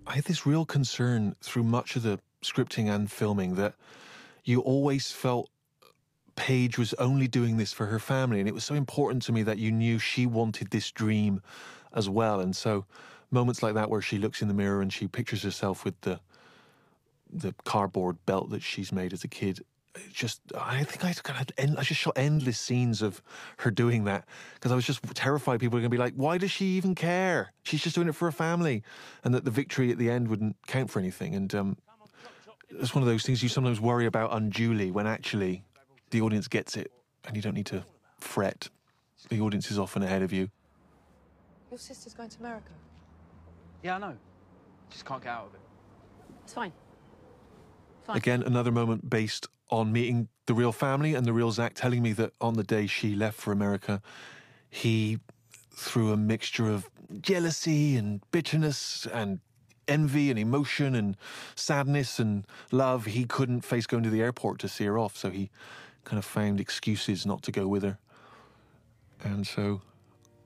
[0.07, 3.75] I had this real concern through much of the scripting and filming that
[4.43, 5.49] you always felt
[6.35, 8.39] Paige was only doing this for her family.
[8.39, 11.41] And it was so important to me that you knew she wanted this dream
[11.93, 12.39] as well.
[12.39, 12.85] And so
[13.31, 16.19] moments like that where she looks in the mirror and she pictures herself with the
[17.29, 19.59] the cardboard belt that she's made as a kid.
[20.13, 21.13] Just, I think I
[21.59, 23.21] I just shot endless scenes of
[23.57, 26.37] her doing that because I was just terrified people were going to be like, "Why
[26.37, 27.51] does she even care?
[27.63, 28.83] She's just doing it for her family,"
[29.23, 31.33] and that the victory at the end wouldn't count for anything.
[31.33, 31.77] And um,
[32.69, 35.63] it's one of those things you sometimes worry about unduly when actually
[36.11, 36.91] the audience gets it
[37.25, 37.83] and you don't need to
[38.19, 38.69] fret.
[39.29, 40.49] The audience is often ahead of you.
[41.71, 42.69] Your sister's going to America.
[43.83, 44.17] Yeah, I know.
[44.89, 45.61] Just can't get out of it.
[46.43, 46.71] It's fine.
[48.05, 48.17] Fine.
[48.17, 52.13] Again, another moment based on meeting the real family and the real Zach telling me
[52.13, 54.01] that on the day she left for America,
[54.69, 55.19] he,
[55.71, 56.89] through a mixture of
[57.21, 59.39] jealousy and bitterness and
[59.87, 61.17] envy and emotion and
[61.55, 65.17] sadness and love, he couldn't face going to the airport to see her off.
[65.17, 65.49] So he
[66.03, 67.97] kind of found excuses not to go with her.
[69.23, 69.81] And so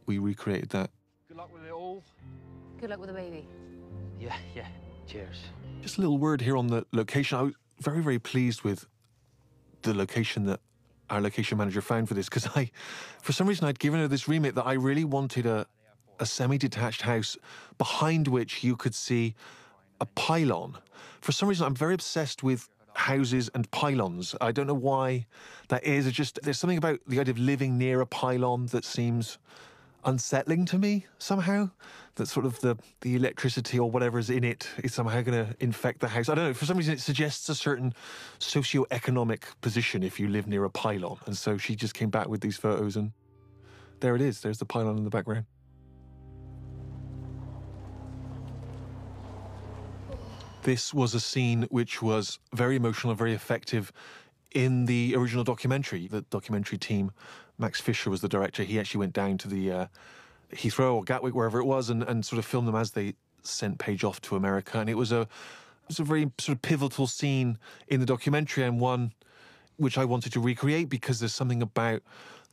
[0.05, 0.89] we recreated that.
[1.27, 1.80] Good luck with it all.
[2.81, 3.45] Good luck with the baby.
[4.19, 4.65] Yeah, yeah.
[5.05, 5.37] Cheers.
[5.83, 7.37] Just a little word here on the location.
[7.37, 8.87] I was very, very pleased with
[9.83, 10.61] the location that
[11.07, 12.71] our location manager found for this because I,
[13.21, 15.67] for some reason, I'd given her this remit that I really wanted a,
[16.19, 17.37] a semi detached house
[17.77, 19.35] behind which you could see
[19.99, 20.75] a pylon.
[21.19, 24.35] For some reason, I'm very obsessed with houses and pylons.
[24.41, 25.27] I don't know why
[25.67, 26.07] that is.
[26.07, 29.37] It's just there's something about the idea of living near a pylon that seems
[30.03, 31.69] unsettling to me somehow.
[32.15, 35.55] That sort of the the electricity or whatever is in it is somehow going to
[35.59, 36.29] infect the house.
[36.29, 36.53] I don't know.
[36.53, 37.93] For some reason, it suggests a certain
[38.39, 41.17] socio-economic position if you live near a pylon.
[41.25, 43.11] And so she just came back with these photos, and
[44.01, 44.41] there it is.
[44.41, 45.45] There's the pylon in the background.
[50.63, 53.91] This was a scene which was very emotional and very effective
[54.51, 56.07] in the original documentary.
[56.07, 57.11] The documentary team,
[57.61, 58.63] Max Fisher was the director.
[58.63, 59.85] He actually went down to the uh,
[60.51, 63.77] Heathrow or Gatwick, wherever it was, and, and sort of filmed them as they sent
[63.79, 64.79] Paige off to America.
[64.79, 65.27] And it was a
[65.89, 67.57] It's a very sort of pivotal scene
[67.87, 69.13] in the documentary and one
[69.77, 72.03] which I wanted to recreate because there's something about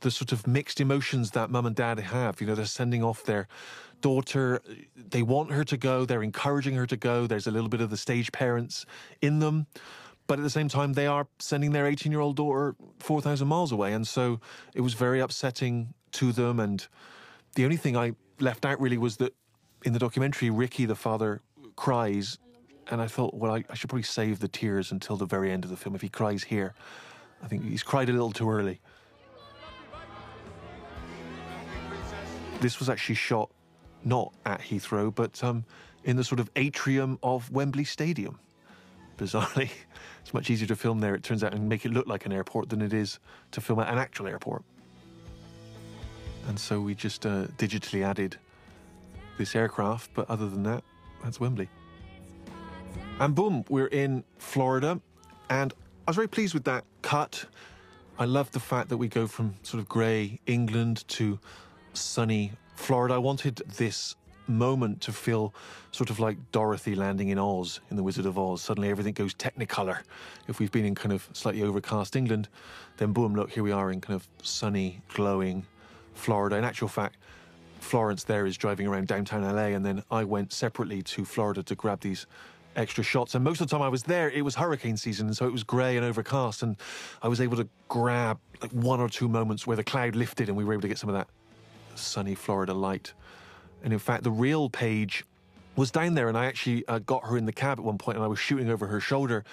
[0.01, 2.41] the sort of mixed emotions that mum and dad have.
[2.41, 3.49] You know, they're sending off their
[4.01, 4.63] daughter.
[4.97, 6.07] They want her to go.
[6.07, 7.27] They're encouraging her to go.
[7.27, 8.87] There's a little bit of the stage parents
[9.21, 9.67] in them.
[10.29, 13.73] But at the same time, they are sending their 18 year old daughter 4,000 miles
[13.73, 13.95] away.
[13.95, 14.41] And so
[14.75, 16.61] it was very upsetting to them.
[16.61, 16.87] And
[17.55, 19.35] the only thing I left out really was that
[19.85, 21.41] in the documentary, Ricky, the father,
[21.77, 22.39] cries.
[22.89, 25.65] And I thought, well, I, I should probably save the tears until the very end
[25.65, 25.95] of the film.
[25.95, 26.75] If he cries here,
[27.43, 28.81] I think he's cried a little too early.
[32.61, 33.51] This was actually shot
[34.05, 35.65] not at Heathrow, but um,
[36.05, 38.39] in the sort of atrium of Wembley Stadium.
[39.19, 39.71] Bizarrely,
[40.23, 42.33] it's much easier to film there, it turns out, and make it look like an
[42.33, 43.19] airport than it is
[43.51, 44.63] to film at an actual airport.
[46.49, 48.37] And so we just uh, digitally added
[49.37, 50.83] this aircraft, but other than that,
[51.23, 51.69] that's Wembley.
[53.21, 55.01] And boom, we're in Florida,
[55.51, 55.75] and
[56.07, 57.45] I was very pleased with that cut.
[58.19, 61.39] I love the fact that we go from sort of grey England to
[61.93, 63.15] sunny Florida.
[63.15, 64.15] I wanted this
[64.49, 65.55] moment to feel
[65.93, 68.63] sort of like Dorothy landing in Oz, in The Wizard of Oz.
[68.63, 69.99] Suddenly everything goes technicolor.
[70.47, 72.49] If we've been in kind of slightly overcast England,
[72.97, 75.67] then boom, look, here we are in kind of sunny, glowing
[76.15, 76.57] Florida.
[76.57, 77.17] In actual fact,
[77.81, 81.75] Florence there is driving around downtown LA, and then I went separately to Florida to
[81.75, 82.27] grab these
[82.77, 83.35] extra shots.
[83.35, 85.65] And most of the time I was there, it was hurricane season, so it was
[85.65, 86.77] grey and overcast, and
[87.23, 90.57] I was able to grab like one or two moments where the cloud lifted and
[90.57, 91.29] we were able to get some of that
[91.95, 93.13] sunny Florida light.
[93.83, 95.25] And in fact, the real Paige
[95.77, 98.17] was down there, and I actually uh, got her in the cab at one point,
[98.17, 99.45] and I was shooting over her shoulder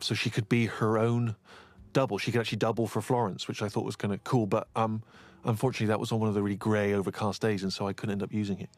[0.00, 1.34] so she could be her own
[1.92, 2.18] double.
[2.18, 4.46] She could actually double for Florence, which I thought was kind of cool.
[4.46, 5.02] But um,
[5.44, 8.12] unfortunately, that was on one of the really grey, overcast days, and so I couldn't
[8.12, 8.70] end up using it,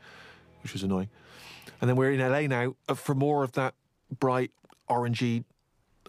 [0.62, 1.08] which was annoying.
[1.80, 3.74] And then we're in LA now uh, for more of that
[4.18, 4.50] bright,
[4.88, 5.44] orangey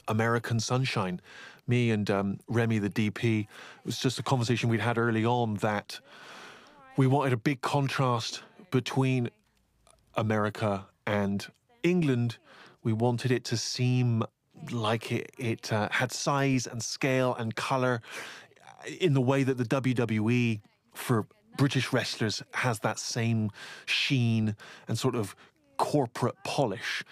[0.07, 1.19] American sunshine.
[1.67, 3.47] Me and um, Remi, the DP, it
[3.83, 5.99] was just a conversation we'd had early on that
[6.95, 9.29] we wanted a big contrast between
[10.15, 11.47] America and
[11.83, 12.37] England.
[12.83, 14.23] We wanted it to seem
[14.71, 18.01] like it, it uh, had size and scale and colour
[18.99, 20.61] in the way that the WWE
[20.93, 23.51] for British wrestlers has that same
[23.85, 24.55] sheen
[24.87, 25.35] and sort of
[25.77, 27.03] corporate polish.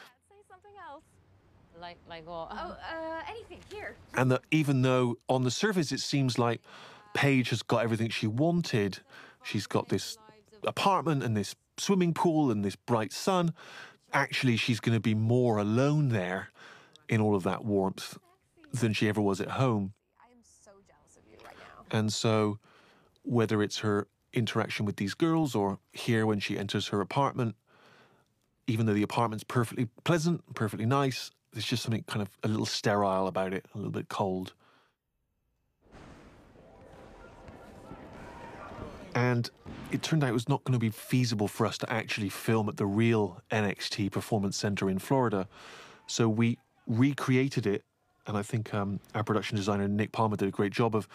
[1.79, 2.47] Like, like what?
[2.51, 3.59] Oh, uh, anything.
[3.71, 3.95] Here.
[4.15, 6.61] And that even though on the surface it seems like
[7.13, 8.99] Paige has got everything she wanted,
[9.43, 10.17] she's got this
[10.65, 13.53] apartment and this swimming pool and this bright sun,
[14.13, 16.49] actually she's going to be more alone there
[17.07, 18.17] in all of that warmth
[18.73, 19.93] than she ever was at home.
[20.19, 21.97] I am so jealous of you right now.
[21.97, 22.59] And so,
[23.23, 27.55] whether it's her interaction with these girls or here when she enters her apartment,
[28.67, 32.65] even though the apartment's perfectly pleasant, perfectly nice, there's just something kind of a little
[32.65, 34.53] sterile about it, a little bit cold.
[39.13, 39.49] And
[39.95, 42.67] it turned out it was not going to be feasible for us to actually film
[42.69, 45.47] at the real NXT Performance Center in Florida.
[46.05, 47.83] So we recreated it,
[48.27, 51.07] and I think um, our production designer Nick Palmer did a great job of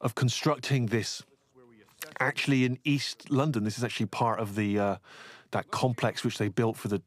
[0.00, 1.22] of constructing this
[2.20, 3.64] actually in East London.
[3.64, 4.96] This is actually part of the uh,
[5.52, 7.00] that complex which they built for the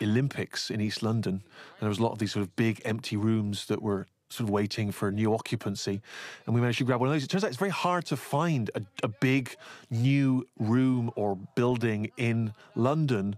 [0.00, 1.34] Olympics in East London.
[1.34, 4.48] And there was a lot of these sort of big empty rooms that were sort
[4.48, 6.00] of waiting for new occupancy.
[6.46, 7.24] And we managed to grab one of those.
[7.24, 9.54] It turns out it's very hard to find a, a big
[9.90, 13.36] new room or building in London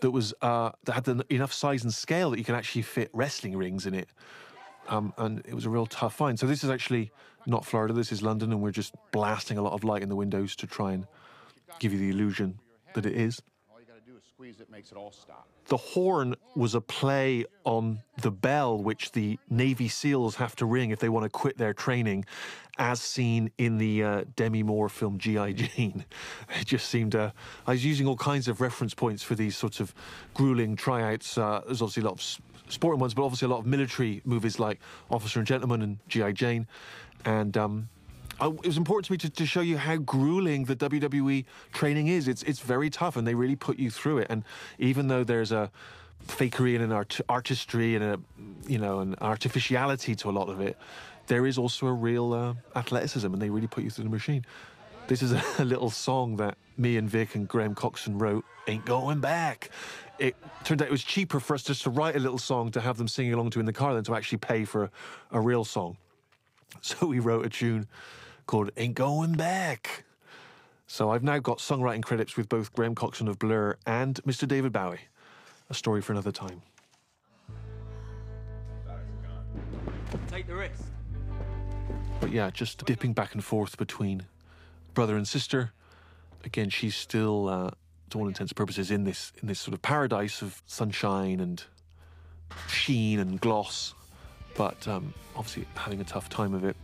[0.00, 3.10] that was uh, that had the, enough size and scale that you can actually fit
[3.12, 4.08] wrestling rings in it.
[4.88, 6.38] Um, and it was a real tough find.
[6.38, 7.10] So this is actually
[7.46, 7.94] not Florida.
[7.94, 10.66] This is London, and we're just blasting a lot of light in the windows to
[10.66, 11.06] try and
[11.78, 12.58] give you the illusion
[12.94, 13.40] that it is.
[13.70, 14.22] All you got to do is
[14.52, 15.46] squeeze makes it all stop.
[15.66, 20.90] The horn was a play on the bell which the Navy SEALs have to ring
[20.90, 22.26] if they want to quit their training,
[22.78, 25.52] as seen in the uh, Demi Moore film G.I.
[25.62, 26.04] Jane.
[26.60, 27.30] It just seemed, uh,
[27.66, 29.94] I was using all kinds of reference points for these sorts of
[30.34, 31.38] grueling tryouts.
[31.38, 34.58] Uh, there's obviously a lot of sporting ones, but obviously a lot of military movies
[34.58, 34.80] like
[35.10, 36.32] Officer and Gentleman and G.I.
[36.32, 36.66] Jane.
[37.24, 37.88] And um,
[38.40, 42.08] I, it was important to me to, to show you how grueling the WWE training
[42.08, 42.28] is.
[42.28, 44.26] It's it's very tough, and they really put you through it.
[44.30, 44.44] And
[44.78, 45.70] even though there's a
[46.26, 48.20] fakery and an art, artistry and a
[48.66, 50.76] you know an artificiality to a lot of it,
[51.26, 54.44] there is also a real uh, athleticism, and they really put you through the machine.
[55.06, 58.44] This is a, a little song that me and Vik and Graham Coxon wrote.
[58.66, 59.70] Ain't going back.
[60.18, 62.80] It turned out it was cheaper for us just to write a little song to
[62.80, 64.90] have them singing along to in the car than to actually pay for a,
[65.32, 65.96] a real song.
[66.80, 67.86] So we wrote a tune
[68.46, 70.04] called Ain't Going Back.
[70.86, 74.46] So I've now got songwriting credits with both Graham Coxon of Blur and Mr.
[74.46, 75.00] David Bowie.
[75.70, 76.62] A story for another time.
[80.28, 80.82] take the risk.
[82.20, 84.26] But yeah, just dipping back and forth between
[84.92, 85.72] brother and sister.
[86.44, 87.70] Again, she's still, uh,
[88.10, 91.64] to all intents and purposes, in this in this sort of paradise of sunshine and
[92.68, 93.94] sheen and gloss,
[94.56, 96.76] but um, obviously having a tough time of it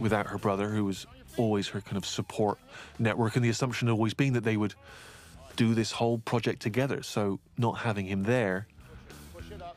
[0.00, 2.58] without her brother, who was always her kind of support
[2.98, 4.74] network, and the assumption always being that they would
[5.56, 7.02] do this whole project together.
[7.02, 8.66] So not having him there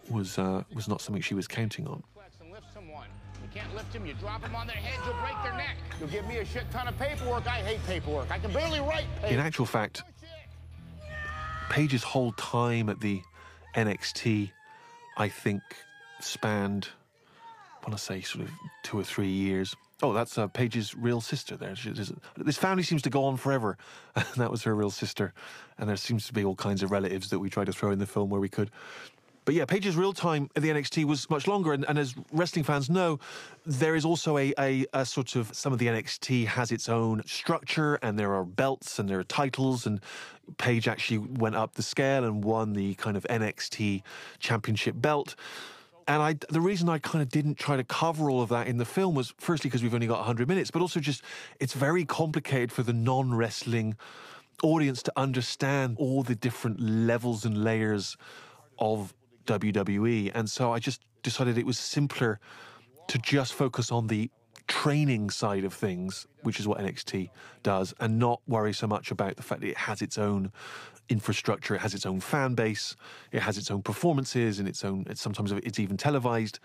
[0.09, 2.03] was uh, was not something she was counting on.
[2.41, 3.07] And lift someone.
[3.41, 5.77] You can't lift them, you drop them on their heads, you'll break their neck.
[5.99, 7.47] You'll give me a shit ton of paperwork.
[7.47, 8.31] I hate paperwork.
[8.31, 9.33] I can barely write paper.
[9.33, 10.03] In actual fact,
[11.69, 13.21] Paige's whole time at the
[13.75, 14.51] NXT,
[15.17, 15.61] I think,
[16.19, 16.89] spanned,
[17.81, 18.51] I want to say, sort of
[18.83, 19.75] two or three years.
[20.01, 21.75] Oh, that's uh, Paige's real sister there.
[21.75, 23.77] She, this, this family seems to go on forever.
[24.15, 25.33] And that was her real sister.
[25.77, 27.99] And there seems to be all kinds of relatives that we tried to throw in
[27.99, 28.71] the film where we could.
[29.49, 31.73] But yeah, Paige's real time at the NXT was much longer.
[31.73, 33.19] And, and as wrestling fans know,
[33.65, 37.23] there is also a, a, a, sort of some of the NXT has its own
[37.25, 39.85] structure, and there are belts and there are titles.
[39.85, 40.01] And
[40.59, 44.03] Paige actually went up the scale and won the kind of NXT
[44.37, 45.35] championship belt.
[46.09, 48.77] And I, the reason I kind of didn't try to cover all of that in
[48.77, 51.21] the film was firstly because we've only got 100 minutes, but also just
[51.59, 53.95] it's very complicated for the non wrestling
[54.63, 58.17] audience to understand all the different levels and layers
[58.79, 59.13] of
[59.45, 60.31] WWE.
[60.33, 62.39] And so I just decided it was simpler
[63.07, 64.31] to just focus on the
[64.69, 67.29] training side of things, which is what NXT
[67.63, 70.53] does, and not worry so much about the fact that it has its own
[71.09, 72.95] infrastructure, it has its own fan base,
[73.31, 75.05] it has its own performances, and its own.
[75.09, 76.59] It's sometimes it's even televised.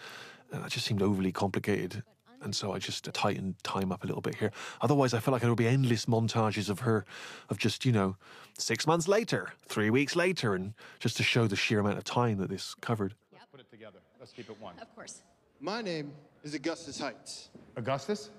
[0.53, 2.05] And that just seemed overly complicated.
[2.43, 4.53] And so I just tightened time up a little bit here.
[4.83, 7.07] Otherwise, I felt like there would be endless montages of her,
[7.49, 8.17] of just, you know,
[8.59, 12.37] six months later, three weeks later, and just to show the sheer amount of time
[12.39, 13.15] that this covered.
[13.51, 14.01] Put it together.
[14.21, 14.75] Let's keep it one.
[14.81, 15.23] Of course.
[15.61, 16.13] My name
[16.45, 17.49] is Augustus Heights.
[17.77, 18.31] Augustus?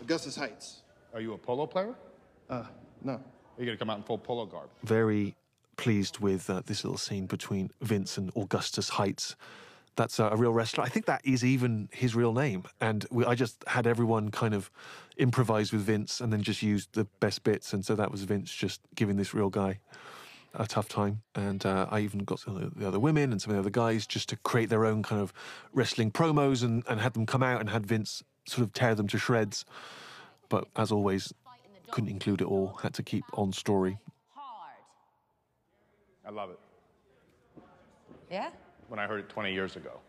[0.00, 0.82] Augustus Heights.
[1.12, 1.94] Are you a polo player?
[2.48, 2.64] Uh,
[3.02, 3.14] no.
[3.14, 3.20] Are
[3.58, 4.68] you going to come out in full polo garb?
[4.84, 5.34] Very
[5.76, 9.34] pleased with uh, this little scene between Vince and Augustus Heights.
[9.96, 10.84] That's uh, a real wrestler.
[10.84, 12.62] I think that is even his real name.
[12.80, 14.70] And we, I just had everyone kind of
[15.16, 17.72] improvise with Vince and then just used the best bits.
[17.72, 19.80] And so that was Vince just giving this real guy
[20.58, 21.22] a tough time.
[21.34, 23.70] And uh, I even got some of the other women and some of the other
[23.70, 25.32] guys just to create their own kind of
[25.72, 29.06] wrestling promos and, and had them come out and had Vince sort of tear them
[29.08, 29.64] to shreds.
[30.48, 31.32] But as always,
[31.90, 33.98] couldn't include it all, had to keep on story.
[36.26, 36.58] I love it.
[38.30, 38.50] Yeah?
[38.88, 40.00] When I heard it 20 years ago.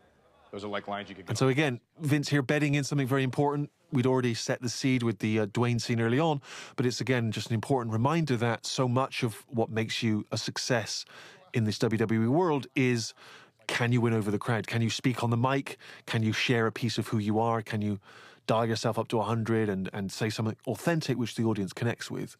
[0.51, 1.29] Those are like lines you could get.
[1.29, 3.69] And so again, Vince here betting in something very important.
[3.91, 6.41] We'd already set the seed with the uh, Dwayne scene early on,
[6.75, 10.37] but it's again just an important reminder that so much of what makes you a
[10.37, 11.05] success
[11.53, 13.13] in this WWE world is
[13.67, 14.67] can you win over the crowd?
[14.67, 15.77] Can you speak on the mic?
[16.05, 17.61] Can you share a piece of who you are?
[17.61, 17.99] Can you
[18.47, 22.35] dial yourself up to 100 and, and say something authentic which the audience connects with?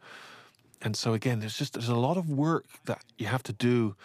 [0.81, 3.95] And so again, there's just there's a lot of work that you have to do,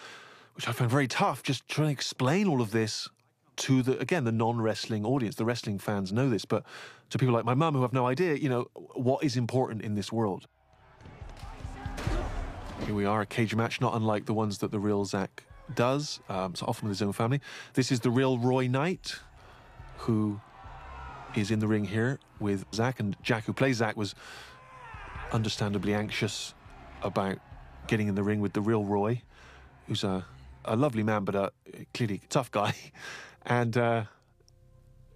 [0.55, 1.42] which I find very tough.
[1.42, 3.09] Just trying to explain all of this
[3.57, 5.37] to the again the non-wrestling audience.
[5.37, 6.65] The wrestling fans know this, but
[7.11, 9.95] to people like my mum who have no idea, you know, what is important in
[9.95, 10.47] this world.
[12.87, 15.45] Here we are, a cage match, not unlike the ones that the real Zach
[15.75, 17.41] does, um, so often with his own family.
[17.75, 19.17] This is the real Roy Knight,
[19.99, 20.41] who
[21.35, 24.15] is in the ring here with Zach, and Jack, who plays Zach, was
[25.33, 26.55] understandably anxious
[27.03, 27.39] about
[27.87, 29.23] getting in the ring with the real Roy,
[29.87, 30.25] who's a,
[30.65, 31.53] a lovely man, but a
[31.93, 32.75] clearly tough guy.
[33.47, 34.05] And uh,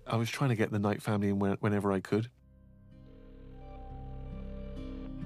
[0.06, 2.28] I was trying to get the Knight family in whenever I could.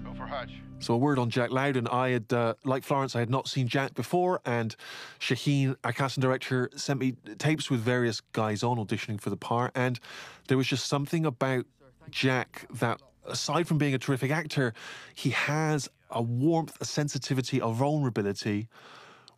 [0.05, 0.53] Go for Hutch.
[0.83, 1.87] So a word on Jack Lowden.
[1.87, 4.75] I had, uh, like Florence, I had not seen Jack before, and
[5.21, 9.71] Shaheen, our casting director, sent me tapes with various guys on auditioning for the part,
[9.77, 10.01] and
[10.49, 11.67] there was just something about
[12.11, 14.75] Jack that, aside from being a terrific actor,
[15.15, 18.67] he has a warmth, a sensitivity, a vulnerability,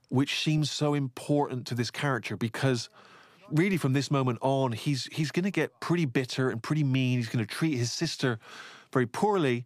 [0.09, 2.89] which seems so important to this character because
[3.51, 7.19] really from this moment on he's he's going to get pretty bitter and pretty mean
[7.19, 8.39] he's going to treat his sister
[8.93, 9.65] very poorly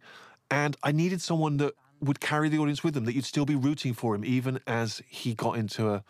[0.51, 3.55] and i needed someone that would carry the audience with him that you'd still be
[3.55, 6.03] rooting for him even as he got into a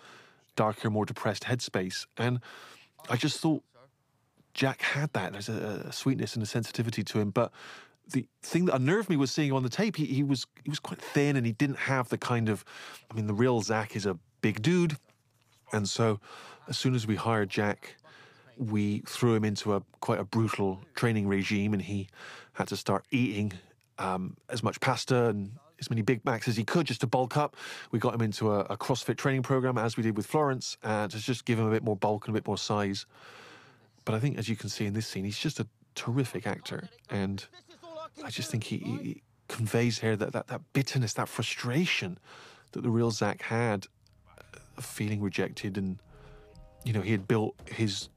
[0.55, 2.39] darker more depressed headspace and
[3.09, 3.63] i just thought
[4.53, 7.51] jack had that there's a, a sweetness and a sensitivity to him but
[8.11, 9.95] the thing that unnerved me was seeing him on the tape.
[9.95, 12.65] He, he was he was quite thin, and he didn't have the kind of.
[13.09, 14.97] I mean, the real Zach is a big dude,
[15.71, 16.19] and so
[16.69, 17.95] as soon as we hired Jack,
[18.57, 22.07] we threw him into a quite a brutal training regime, and he
[22.53, 23.53] had to start eating
[23.97, 27.37] um, as much pasta and as many Big Macs as he could just to bulk
[27.37, 27.55] up.
[27.91, 31.07] We got him into a, a CrossFit training program, as we did with Florence, uh,
[31.07, 33.05] to just give him a bit more bulk and a bit more size.
[34.05, 36.89] But I think, as you can see in this scene, he's just a terrific actor,
[37.09, 37.45] and
[38.23, 42.19] I just think he, he, conveys here that, that that bitterness, that frustration
[42.73, 43.87] that the real Zach had,
[44.77, 45.97] of feeling rejected, and
[46.83, 48.09] you know he had built his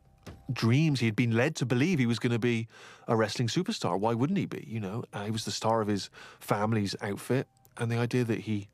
[0.53, 1.01] dreams.
[1.01, 2.69] He had been led to believe he was going to be
[3.09, 3.99] a wrestling superstar.
[3.99, 4.65] Why wouldn't he be?
[4.69, 6.11] You know, uh, he was the star of his
[6.41, 7.47] family's outfit,
[7.79, 8.69] and the idea that he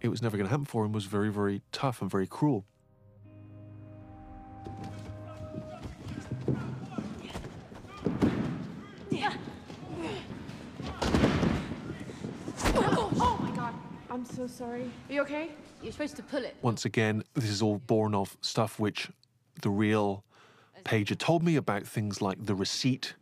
[0.00, 2.64] it was never going to happen for him was very, very tough and very cruel.
[14.18, 14.90] I'm so sorry.
[15.08, 15.50] Are you okay?
[15.80, 16.56] You're supposed to pull it.
[16.60, 19.08] Once again, this is all born of stuff which
[19.62, 20.24] the real
[20.82, 23.14] Paige had told me about things like the receipt,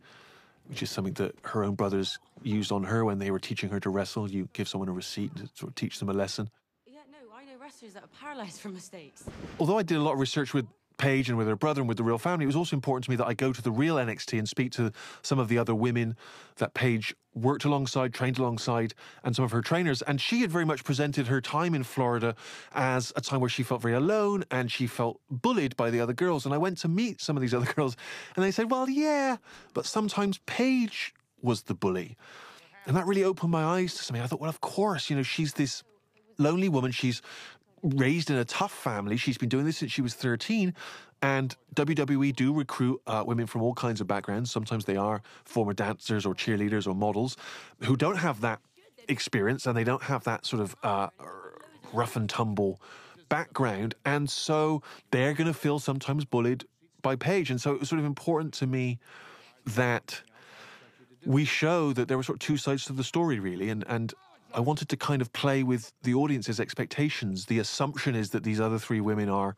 [0.65, 3.79] which is something that her own brothers used on her when they were teaching her
[3.79, 4.27] to wrestle.
[4.27, 6.49] You give someone a receipt to sort of teach them a lesson.
[6.87, 9.23] Yeah, no, I know wrestlers that are paralyzed from mistakes.
[9.59, 10.65] Although I did a lot of research with
[10.97, 13.09] Paige and with her brother and with the real family, it was also important to
[13.09, 14.91] me that I go to the real NXT and speak to
[15.21, 16.15] some of the other women
[16.57, 18.93] that Paige worked alongside, trained alongside,
[19.23, 20.01] and some of her trainers.
[20.01, 22.35] And she had very much presented her time in Florida
[22.73, 26.13] as a time where she felt very alone and she felt bullied by the other
[26.13, 26.45] girls.
[26.45, 27.95] And I went to meet some of these other girls,
[28.35, 29.37] and they said, Well, yeah,
[29.73, 32.17] but sometimes Paige was the bully.
[32.85, 34.23] And that really opened my eyes to something.
[34.23, 35.83] I thought, well, of course, you know, she's this
[36.37, 36.91] lonely woman.
[36.91, 37.21] She's
[37.83, 39.17] raised in a tough family.
[39.17, 40.73] She's been doing this since she was 13.
[41.21, 44.51] And WWE do recruit uh, women from all kinds of backgrounds.
[44.51, 47.37] Sometimes they are former dancers or cheerleaders or models
[47.83, 48.59] who don't have that
[49.07, 51.07] experience and they don't have that sort of uh,
[51.91, 52.79] rough and tumble
[53.29, 53.95] background.
[54.05, 56.65] And so they're going to feel sometimes bullied
[57.01, 57.49] by Paige.
[57.49, 58.99] And so it was sort of important to me
[59.65, 60.21] that
[61.25, 63.69] we show that there were sort of two sides to the story, really.
[63.69, 64.13] And, and
[64.53, 67.45] I wanted to kind of play with the audience's expectations.
[67.45, 69.55] The assumption is that these other three women are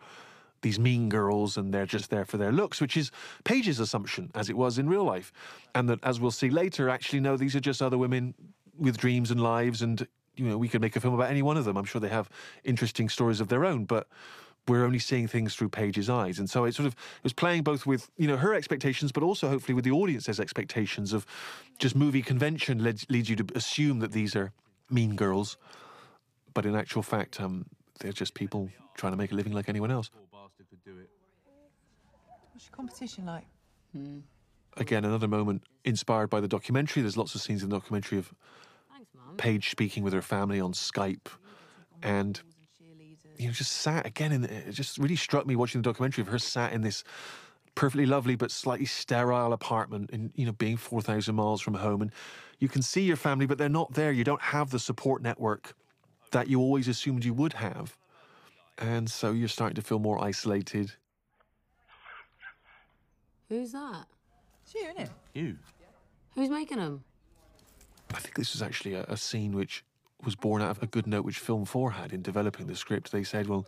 [0.62, 3.12] these mean girls and they're just there for their looks, which is
[3.44, 5.32] Paige's assumption, as it was in real life.
[5.74, 8.34] And that, as we'll see later, actually, no, these are just other women
[8.78, 9.82] with dreams and lives.
[9.82, 11.78] And, you know, we could make a film about any one of them.
[11.78, 12.30] I'm sure they have
[12.64, 14.08] interesting stories of their own, but
[14.68, 16.40] we're only seeing things through Paige's eyes.
[16.40, 19.24] And so it sort of it was playing both with, you know, her expectations, but
[19.24, 21.26] also hopefully with the audience's expectations of
[21.80, 24.52] just movie convention leads, leads you to assume that these are
[24.92, 25.58] mean girls.
[26.54, 27.66] But in actual fact, um,
[28.00, 30.10] they're just people trying to make a living like anyone else.
[32.52, 33.46] What's your competition like?
[34.78, 37.02] Again, another moment inspired by the documentary.
[37.02, 38.34] There's lots of scenes in the documentary of
[39.38, 41.28] Paige speaking with her family on Skype,
[42.04, 42.42] and
[43.38, 44.32] you know, just sat again.
[44.32, 47.04] In it just really struck me watching the documentary of her sat in this
[47.76, 52.02] perfectly lovely but slightly sterile apartment, and you know, being four thousand miles from home,
[52.02, 52.12] and
[52.60, 54.12] you can see your family, but they're not there.
[54.12, 55.74] You don't have the support network
[56.32, 57.98] that you always assumed you would have,
[58.78, 60.92] and so you're starting to feel more isolated.
[63.48, 64.06] Who's that?
[64.64, 65.10] It's you, isn't it?
[65.34, 65.56] You.
[66.36, 67.04] Who's making them?
[68.14, 69.84] I think this was actually a, a scene which
[70.24, 73.12] was born out of a good note which Film 4 had in developing the script.
[73.12, 73.66] They said, well,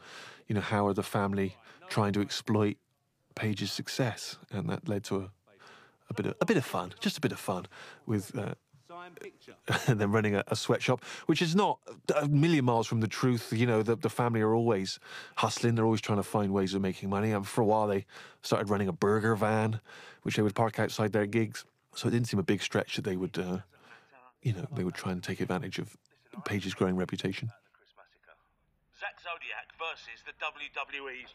[0.47, 1.55] you know, how are the family
[1.89, 2.77] trying to exploit
[3.35, 4.37] Paige's success?
[4.51, 5.31] And that led to a,
[6.09, 7.65] a bit of a bit of fun, just a bit of fun
[8.05, 8.53] with uh,
[9.87, 11.79] them running a, a sweatshop, which is not
[12.15, 13.51] a million miles from the truth.
[13.53, 14.99] You know, the, the family are always
[15.35, 15.75] hustling.
[15.75, 17.31] They're always trying to find ways of making money.
[17.31, 18.05] And for a while, they
[18.41, 19.79] started running a burger van,
[20.23, 21.65] which they would park outside their gigs.
[21.95, 23.59] So it didn't seem a big stretch that they would, uh,
[24.41, 25.97] you know, they would try and take advantage of
[26.45, 27.51] Paige's growing reputation.
[29.31, 31.29] Zodiac versus the WWE's.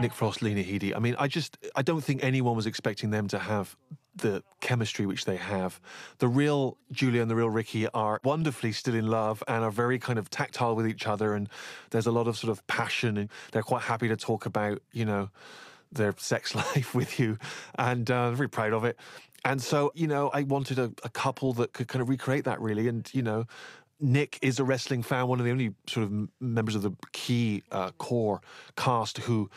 [0.00, 0.94] Nick Frost, Lena Headey.
[0.94, 3.76] I mean, I just, I don't think anyone was expecting them to have
[4.16, 5.80] the chemistry which they have.
[6.18, 9.98] The real Julia and the real Ricky are wonderfully still in love and are very
[9.98, 11.34] kind of tactile with each other.
[11.34, 11.48] And
[11.90, 15.04] there's a lot of sort of passion, and they're quite happy to talk about, you
[15.04, 15.30] know,
[15.92, 17.38] their sex life with you.
[17.78, 18.96] And uh, very proud of it.
[19.44, 22.60] And so, you know, I wanted a, a couple that could kind of recreate that
[22.60, 22.88] really.
[22.88, 23.46] And, you know,
[24.00, 27.62] Nick is a wrestling fan, one of the only sort of members of the key
[27.70, 28.40] uh, core
[28.76, 29.50] cast who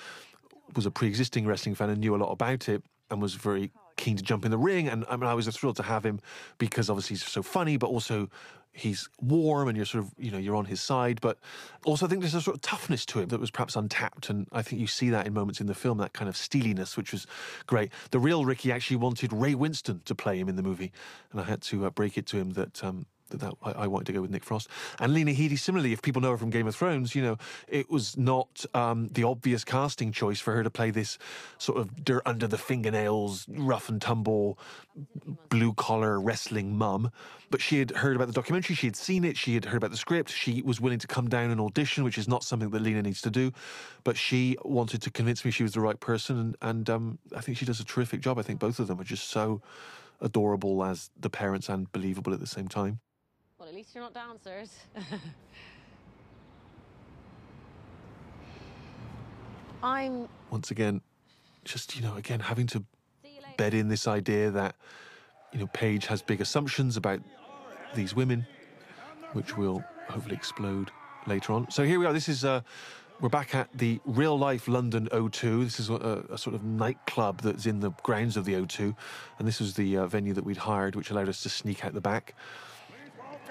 [0.75, 4.17] was a pre-existing wrestling fan and knew a lot about it and was very keen
[4.17, 4.87] to jump in the ring.
[4.87, 6.19] And I mean, I was thrilled to have him
[6.57, 8.29] because obviously he's so funny, but also
[8.75, 11.21] he's warm and you're sort of, you know, you're on his side.
[11.21, 11.37] But
[11.85, 14.29] also I think there's a sort of toughness to him that was perhaps untapped.
[14.29, 16.97] And I think you see that in moments in the film, that kind of steeliness,
[16.97, 17.27] which was
[17.67, 17.91] great.
[18.11, 20.91] The real Ricky actually wanted Ray Winstone to play him in the movie.
[21.31, 23.87] And I had to uh, break it to him that um, that, that I, I
[23.87, 24.69] wanted to go with Nick Frost.
[24.99, 27.89] And Lena Headey, similarly, if people know her from Game of Thrones, you know, it
[27.89, 31.17] was not um, the obvious casting choice for her to play this
[31.57, 34.57] sort of dirt under the fingernails, rough and tumble,
[35.49, 37.11] blue collar wrestling mum.
[37.49, 39.91] But she had heard about the documentary, she had seen it, she had heard about
[39.91, 42.81] the script, she was willing to come down and audition, which is not something that
[42.81, 43.51] Lena needs to do.
[44.03, 47.41] But she wanted to convince me she was the right person, and, and um, I
[47.41, 48.39] think she does a terrific job.
[48.39, 49.61] I think both of them are just so
[50.21, 52.99] adorable as the parents and believable at the same time.
[53.73, 54.69] At least you're not dancers.
[59.81, 61.01] I'm Once again,
[61.65, 62.83] just, you know, again, having to
[63.57, 64.75] bed in this idea that,
[65.51, 67.19] you know, Paige has big assumptions about
[67.95, 68.45] these women,
[69.31, 70.91] which will hopefully explode
[71.25, 71.71] later on.
[71.71, 72.13] So here we are.
[72.13, 72.61] This is, uh,
[73.21, 75.63] we're back at the real life London O2.
[75.63, 78.95] This is a, a sort of nightclub that's in the grounds of the O2.
[79.39, 81.95] And this was the uh, venue that we'd hired, which allowed us to sneak out
[81.95, 82.35] the back.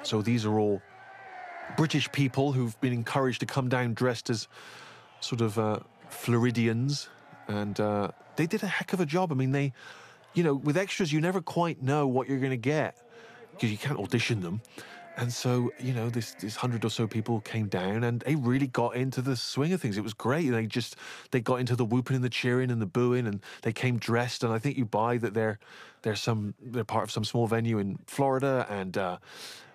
[0.02, 0.82] So these are all
[1.76, 4.48] British people who've been encouraged to come down dressed as
[5.20, 5.78] sort of uh,
[6.08, 7.08] Floridians,
[7.48, 9.32] and uh, they did a heck of a job.
[9.32, 9.72] I mean, they,
[10.34, 12.96] you know, with extras, you never quite know what you're going to get
[13.52, 14.60] because you can't audition them.
[15.16, 18.66] And so, you know, this this hundred or so people came down, and they really
[18.66, 19.98] got into the swing of things.
[19.98, 20.48] It was great.
[20.48, 20.96] They just
[21.32, 24.42] they got into the whooping and the cheering and the booing, and they came dressed.
[24.42, 25.58] And I think you buy that they're
[26.00, 29.18] they're some they're part of some small venue in Florida, and uh,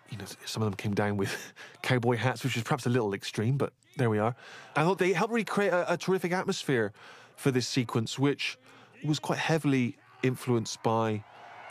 [0.10, 3.14] you know, some of them came down with cowboy hats, which is perhaps a little
[3.14, 4.36] extreme, but there we are.
[4.76, 6.93] I thought they helped really create a, a terrific atmosphere
[7.36, 8.58] for this sequence, which
[9.03, 11.24] was quite heavily influenced by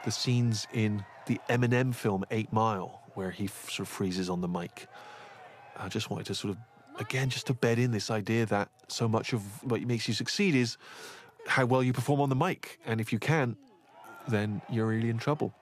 [0.04, 4.40] the scenes in the Eminem film Eight Mile, where he f- sort of freezes on
[4.40, 4.86] the mic.
[5.76, 9.08] I just wanted to sort of, again, just to bed in this idea that so
[9.08, 10.76] much of what makes you succeed is
[11.46, 12.78] how well you perform on the mic.
[12.86, 13.56] And if you can't,
[14.28, 15.52] then you're really in trouble.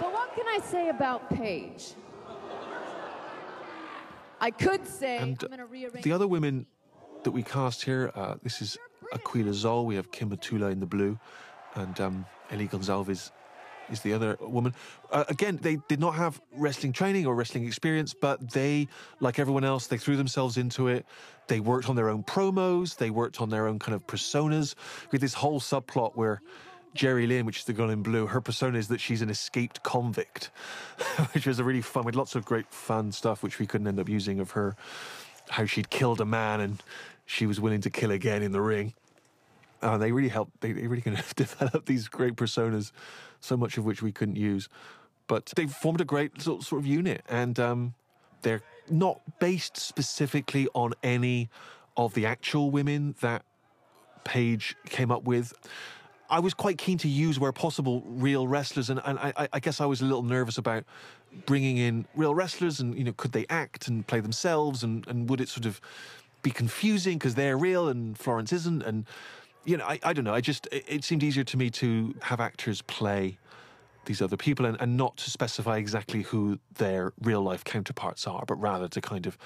[0.00, 1.94] But what can I say about Paige?
[4.40, 6.04] I could say And I'm going to rearrange.
[6.04, 6.66] the other women
[7.24, 8.78] that we cast here, uh, this is
[9.12, 11.18] Aqueela Zoll, we have Kim Matula in the blue,
[11.74, 13.32] and um, Ellie Gonzalez
[13.90, 14.74] is the other woman.
[15.10, 18.86] Uh, again, they did not have wrestling training or wrestling experience, but they,
[19.18, 21.04] like everyone else, they threw themselves into it.
[21.48, 24.76] They worked on their own promos, they worked on their own kind of personas.
[25.10, 26.42] We had this whole subplot where
[26.94, 30.50] Jeri-Lynn, which is the girl in blue, her persona is that she's an escaped convict,
[31.32, 33.98] which was a really fun, with lots of great fun stuff, which we couldn't end
[33.98, 34.76] up using of her,
[35.50, 36.82] how she'd killed a man and
[37.26, 38.94] she was willing to kill again in the ring.
[39.82, 42.92] Uh, they really helped, they, they really kind of developed these great personas,
[43.40, 44.68] so much of which we couldn't use.
[45.26, 47.94] But they formed a great sort, sort of unit, and um,
[48.42, 51.48] they're not based specifically on any
[51.96, 53.42] of the actual women that
[54.24, 55.54] Paige came up with.
[56.30, 59.80] I was quite keen to use, where possible, real wrestlers, and, and I, I guess
[59.80, 60.84] I was a little nervous about
[61.46, 65.28] bringing in real wrestlers, and you know, could they act and play themselves, and, and
[65.28, 65.80] would it sort of
[66.42, 69.06] be confusing because they're real and Florence isn't, and
[69.64, 70.34] you know, I, I don't know.
[70.34, 73.38] I just it, it seemed easier to me to have actors play
[74.04, 78.44] these other people and, and not to specify exactly who their real life counterparts are,
[78.46, 79.38] but rather to kind of,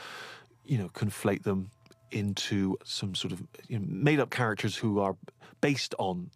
[0.67, 1.71] you know, conflate them
[2.11, 5.17] into some sort of you know, made up characters who are
[5.61, 6.31] based on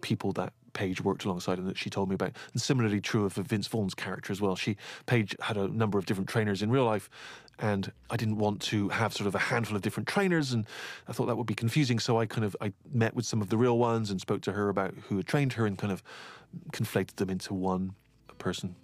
[0.00, 2.32] people that Paige worked alongside and that she told me about.
[2.52, 4.56] And similarly true of Vince Vaughn's character as well.
[4.56, 4.76] She
[5.06, 7.10] Paige had a number of different trainers in real life
[7.58, 10.66] and I didn't want to have sort of a handful of different trainers and
[11.08, 11.98] I thought that would be confusing.
[11.98, 14.52] So I kind of I met with some of the real ones and spoke to
[14.52, 16.02] her about who had trained her and kind of
[16.72, 17.94] conflated them into one
[18.38, 18.76] person.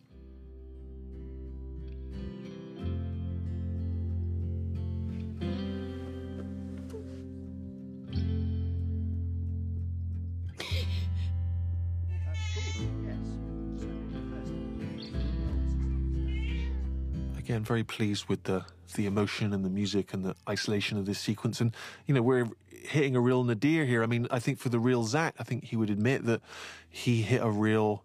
[17.45, 18.65] Again very pleased with the
[18.95, 21.61] the emotion and the music and the isolation of this sequence.
[21.61, 21.75] And
[22.07, 24.03] you know we're hitting a real nadir here.
[24.03, 26.41] I mean i think for the real zach i think he would admit that
[26.89, 28.05] he hit a real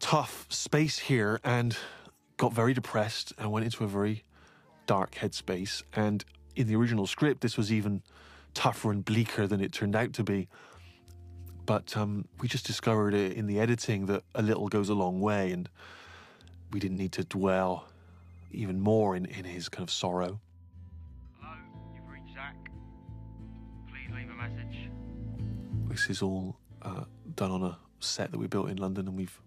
[0.00, 1.76] tough space here and
[2.38, 4.24] got very depressed and went into a very
[4.86, 5.82] dark headspace.
[5.94, 6.24] And
[6.56, 8.02] in the original script this was even
[8.54, 10.48] tougher and bleaker than it turned out to be.
[11.66, 15.52] But um, we just discovered in the editing that a little goes a long way
[15.52, 15.68] and
[16.72, 17.88] we didn't need to dwell
[18.54, 20.40] even more in, in his kind of sorrow.
[21.40, 21.56] Hello,
[21.94, 22.56] you've reached Zach.
[23.88, 24.90] Please leave a message.
[25.88, 29.40] This is all uh, done on a set that we built in London, and we've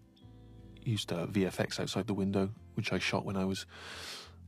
[0.83, 3.65] used uh, VFX outside the window, which I shot when I was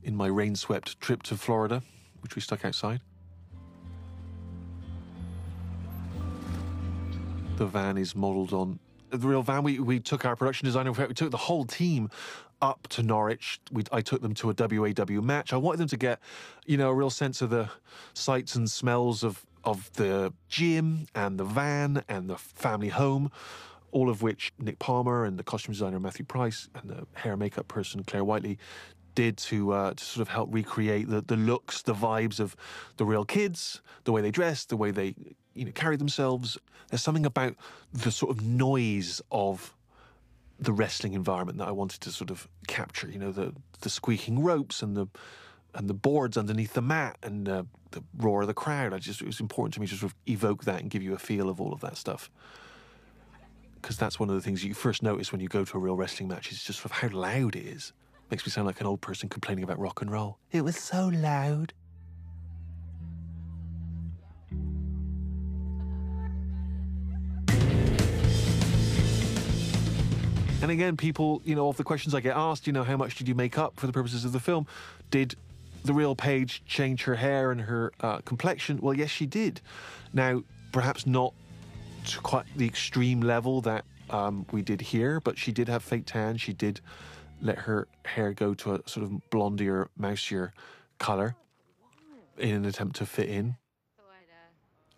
[0.02, 1.82] in my rain swept trip to Florida,
[2.20, 3.00] which we stuck outside.
[7.56, 8.78] The van is modelled on
[9.10, 9.62] the real van.
[9.62, 12.08] We, we took our production designer, we took the whole team
[12.62, 13.60] up to Norwich.
[13.70, 15.52] We, I took them to a WAW match.
[15.52, 16.20] I wanted them to get,
[16.66, 17.70] you know, a real sense of the
[18.14, 23.30] sights and smells of, of the gym and the van and the family home,
[23.92, 27.40] all of which Nick Palmer and the costume designer Matthew Price and the hair and
[27.40, 28.58] makeup person Claire Whiteley
[29.14, 32.56] did to uh, to sort of help recreate the, the looks, the vibes of
[32.96, 35.14] the real kids, the way they dressed, the way they
[35.54, 36.58] you know carried themselves.
[36.88, 37.54] There's something about
[37.92, 39.74] the sort of noise of
[40.60, 43.08] the wrestling environment that I wanted to sort of capture.
[43.10, 45.06] You know, the the squeaking ropes and the
[45.74, 48.92] and the boards underneath the mat and uh, the roar of the crowd.
[48.92, 51.14] I just it was important to me to sort of evoke that and give you
[51.14, 52.30] a feel of all of that stuff.
[53.80, 55.96] Because that's one of the things you first notice when you go to a real
[55.96, 57.94] wrestling match is just sort of how loud it is.
[58.30, 60.38] Makes me sound like an old person complaining about rock and roll.
[60.52, 61.72] It was so loud.
[70.62, 73.14] And again, people, you know, of the questions I get asked, you know, how much
[73.16, 74.66] did you make up for the purposes of the film?
[75.10, 75.34] Did
[75.84, 78.78] the real Paige change her hair and her uh, complexion?
[78.82, 79.62] Well, yes, she did.
[80.12, 81.32] Now, perhaps not
[82.08, 86.04] to quite the extreme level that um, we did here, but she did have fake
[86.04, 86.36] tan.
[86.36, 86.82] She did
[87.40, 90.52] let her hair go to a sort of blondier, mousier
[90.98, 91.36] colour
[92.36, 93.56] in an attempt to fit in.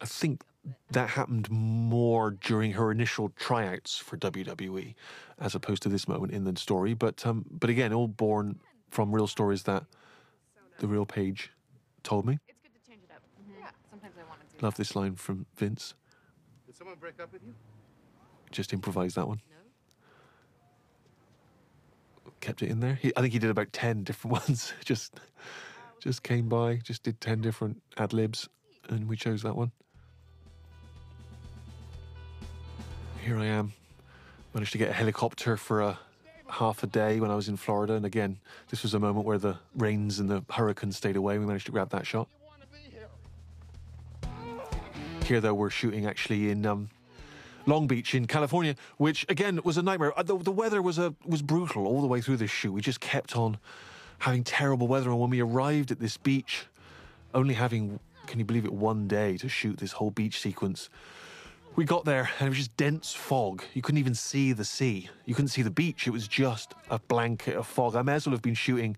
[0.01, 0.43] I think
[0.91, 4.95] that happened more during her initial tryouts for WWE,
[5.43, 6.95] as opposed to this moment in the story.
[6.95, 9.85] But um, but again, all born from real stories that
[10.79, 11.51] the real Paige
[12.03, 12.39] told me.
[12.49, 13.23] It's good to change it up.
[13.61, 15.95] Yeah, sometimes I want to do Love this line from Vince.
[16.67, 17.55] Did someone break up with you?
[18.51, 19.41] Just improvise that one.
[22.41, 22.99] Kept it in there.
[23.01, 24.73] He, I think he did about ten different ones.
[24.85, 25.21] just
[26.01, 28.49] just came by, just did ten different ad libs,
[28.89, 29.73] and we chose that one.
[33.25, 33.73] Here I am.
[34.55, 35.99] Managed to get a helicopter for a
[36.47, 38.39] half a day when I was in Florida, and again,
[38.69, 41.39] this was a moment where the rains and the hurricanes stayed away.
[41.39, 42.29] We managed to grab that shot.
[45.25, 46.91] Here, though, we're shooting actually in um,
[47.65, 50.13] Long Beach in California, which again was a nightmare.
[50.19, 52.73] Uh, The, the weather was a was brutal all the way through this shoot.
[52.73, 53.57] We just kept on
[54.19, 56.67] having terrible weather, and when we arrived at this beach,
[57.33, 60.91] only having can you believe it one day to shoot this whole beach sequence.
[61.75, 63.65] We got there and it was just dense fog.
[63.73, 65.09] You couldn't even see the sea.
[65.25, 66.07] You couldn't see the beach.
[66.07, 67.97] It was just a blanket of fog.
[67.97, 68.97] I may as well have been shooting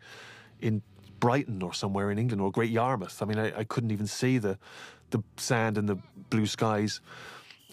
[0.61, 0.83] in
[1.21, 3.23] Brighton or somewhere in England or Great Yarmouth.
[3.23, 4.59] I mean, I, I couldn't even see the
[5.11, 5.97] the sand and the
[6.31, 7.01] blue skies.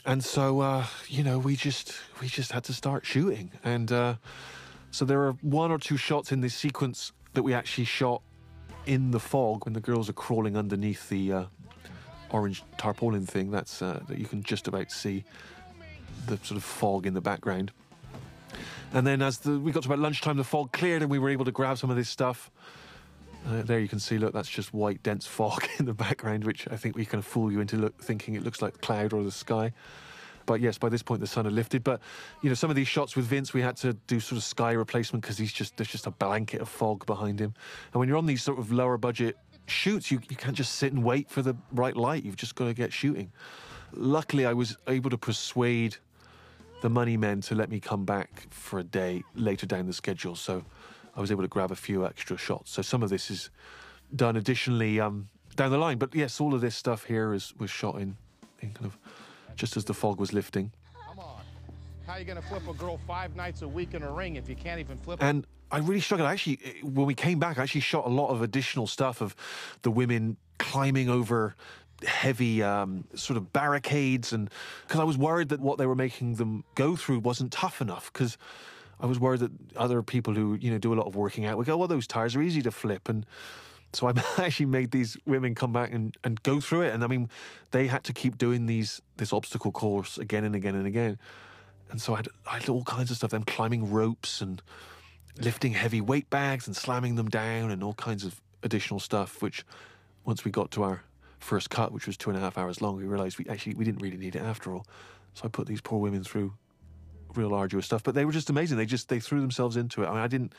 [0.06, 3.52] And so, uh, you know, we just we just had to start shooting.
[3.64, 4.16] And uh,
[4.92, 8.22] so there are one or two shots in this sequence that we actually shot
[8.86, 11.46] in the fog when the girls are crawling underneath the uh,
[12.32, 13.52] orange tarpaulin thing.
[13.52, 15.24] That's uh, that you can just about see
[16.28, 17.72] the sort of fog in the background.
[18.94, 21.30] And then as the, we got to about lunchtime, the fog cleared and we were
[21.30, 22.52] able to grab some of this stuff.
[23.48, 26.68] Uh, there you can see, look, that's just white, dense fog in the background, which
[26.70, 29.32] I think we can fool you into look, thinking it looks like cloud or the
[29.32, 29.72] sky.
[30.46, 31.84] But yes, by this point the sun had lifted.
[31.84, 32.02] But
[32.42, 34.72] you know, some of these shots with Vince, we had to do sort of sky
[34.74, 37.54] replacement because he's just there's just a blanket of fog behind him.
[37.94, 39.38] And when you're on these sort of lower budget
[39.68, 42.24] shoots, you, you can't just sit and wait for the right light.
[42.24, 43.32] You've just got to get shooting.
[43.94, 45.98] Luckily, I was able to persuade
[46.82, 50.36] the money men to let me come back for a day later down the schedule.
[50.36, 50.64] So
[51.16, 52.72] I was able to grab a few extra shots.
[52.72, 53.50] So some of this is
[54.16, 55.98] done additionally um, down the line.
[55.98, 58.18] But yes, all of this stuff here is was shot in,
[58.62, 58.98] in kind of
[59.56, 60.72] just as the fog was lifting.
[61.08, 61.42] Come on.
[62.08, 64.50] How are you gonna flip a girl five nights a week in a ring if
[64.50, 65.22] you can't even flip?
[65.22, 66.28] And I really struggled.
[66.28, 69.22] I Actually, eh, when we came back, I actually shot a lot of additional stuff
[69.22, 69.36] of
[69.84, 71.56] the women climbing over
[72.06, 74.50] heavy um, sort of barricades, and
[74.88, 78.12] because I was worried that what they were making them go through wasn't tough enough.
[78.12, 78.38] Because
[79.00, 81.58] I was worried that other people who you know do a lot of working out
[81.58, 83.26] would go, "Well, those tires are easy to flip," and
[83.94, 86.94] so I actually made these women come back and, and go through it.
[86.94, 87.30] And I mean,
[87.72, 91.18] they had to keep doing these this obstacle course again and again and again.
[91.90, 93.32] And so I had, I had all kinds of stuff.
[93.32, 94.62] Them climbing ropes and
[95.40, 99.42] lifting heavy weight bags and slamming them down and all kinds of additional stuff.
[99.42, 99.66] Which,
[100.26, 101.04] once we got to our
[101.40, 103.86] first cut, which was two and a half hours long, we realised we actually we
[103.86, 104.86] didn't really need it after all.
[105.34, 106.54] So I put these poor women through
[107.36, 108.04] real arduous stuff.
[108.04, 108.78] But they were just amazing.
[108.78, 110.08] They just they threw themselves into it.
[110.08, 110.54] I mean, I didn't.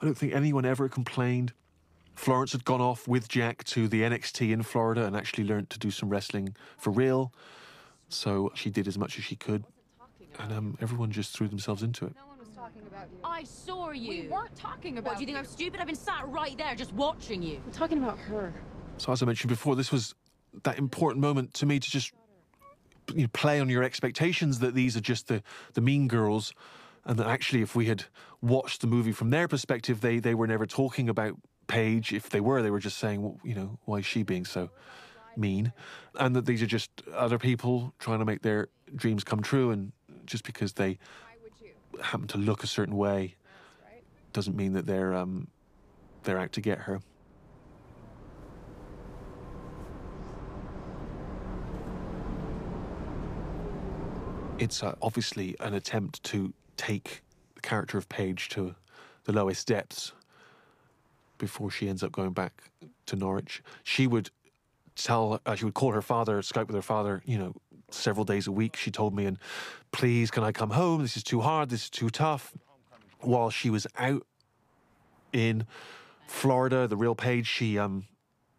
[0.00, 1.52] I don't think anyone ever complained.
[2.14, 5.78] Florence had gone off with Jack to the NXT in Florida and actually learned to
[5.78, 7.32] do some wrestling for real.
[8.08, 9.64] So she did as much as she could,
[10.38, 12.14] and um, everyone just threw themselves into it.
[13.24, 14.08] I saw you.
[14.08, 15.40] We weren't talking about What, do you think you.
[15.40, 15.80] I'm stupid?
[15.80, 17.60] I've been sat right there just watching you.
[17.66, 18.52] We're talking about her.
[18.98, 20.14] So as I mentioned before, this was
[20.64, 22.12] that important moment to me to just
[23.14, 25.42] you know, play on your expectations that these are just the
[25.74, 26.52] the mean girls,
[27.04, 28.04] and that actually, if we had
[28.42, 31.34] watched the movie from their perspective, they they were never talking about
[31.68, 32.12] Paige.
[32.12, 34.70] If they were, they were just saying, well, you know, why is she being so
[35.36, 35.72] mean?
[36.18, 39.92] And that these are just other people trying to make their dreams come true, and
[40.26, 40.98] just because they
[42.00, 43.36] happen to look a certain way
[44.32, 45.48] doesn't mean that they're um,
[46.22, 47.00] they're out to get her.
[54.58, 57.22] It's uh, obviously an attempt to take
[57.54, 58.74] the character of Paige to
[59.24, 60.12] the lowest depths
[61.38, 62.70] before she ends up going back
[63.06, 63.62] to Norwich.
[63.84, 64.30] She would
[64.96, 67.54] tell, uh, she would call her father, Skype with her father, you know,
[67.90, 68.76] several days a week.
[68.76, 69.38] She told me, and
[69.92, 71.02] please, can I come home?
[71.02, 71.70] This is too hard.
[71.70, 72.54] This is too tough.
[73.20, 74.26] While she was out
[75.32, 75.66] in
[76.26, 78.06] Florida, the real Paige, she um,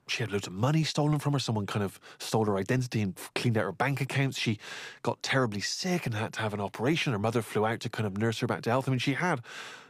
[0.07, 1.39] she had loads of money stolen from her.
[1.39, 4.37] Someone kind of stole her identity and cleaned out her bank accounts.
[4.37, 4.59] She
[5.03, 7.13] got terribly sick and had to have an operation.
[7.13, 8.87] Her mother flew out to kind of nurse her back to health.
[8.87, 9.41] I mean, she had,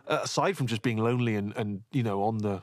[0.07, 2.61] uh, aside from just being lonely and, and you know on the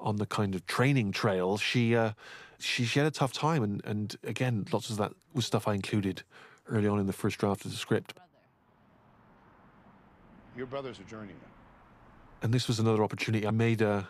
[0.00, 2.12] on the kind of training trail, she uh,
[2.58, 3.62] she she had a tough time.
[3.62, 6.22] And and again, lots of that was stuff I included
[6.68, 8.14] early on in the first draft of the script.
[10.56, 11.36] Your brother's a journeyman.
[12.42, 13.46] And this was another opportunity.
[13.46, 14.02] I made uh,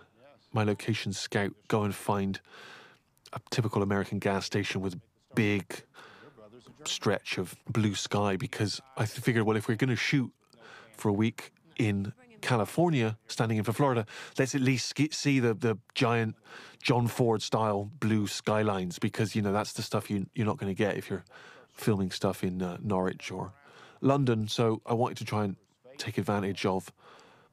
[0.52, 2.40] my location scout go and find
[3.32, 5.00] a typical American gas station with a
[5.34, 5.82] big
[6.84, 10.32] stretch of blue sky because I figured, well, if we're going to shoot
[10.92, 14.06] for a week in California, standing in for Florida,
[14.38, 16.36] let's at least see the, the giant
[16.82, 20.70] John Ford style blue skylines because, you know, that's the stuff you, you're not going
[20.70, 21.24] to get if you're
[21.72, 23.52] filming stuff in uh, Norwich or
[24.00, 24.48] London.
[24.48, 25.56] So I wanted to try and
[25.96, 26.92] take advantage of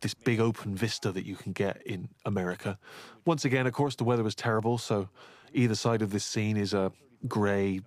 [0.01, 2.77] this big open vista that you can get in America.
[3.25, 5.09] Once again, of course, the weather was terrible, so
[5.53, 6.91] either side of this scene is a
[7.27, 7.81] grey,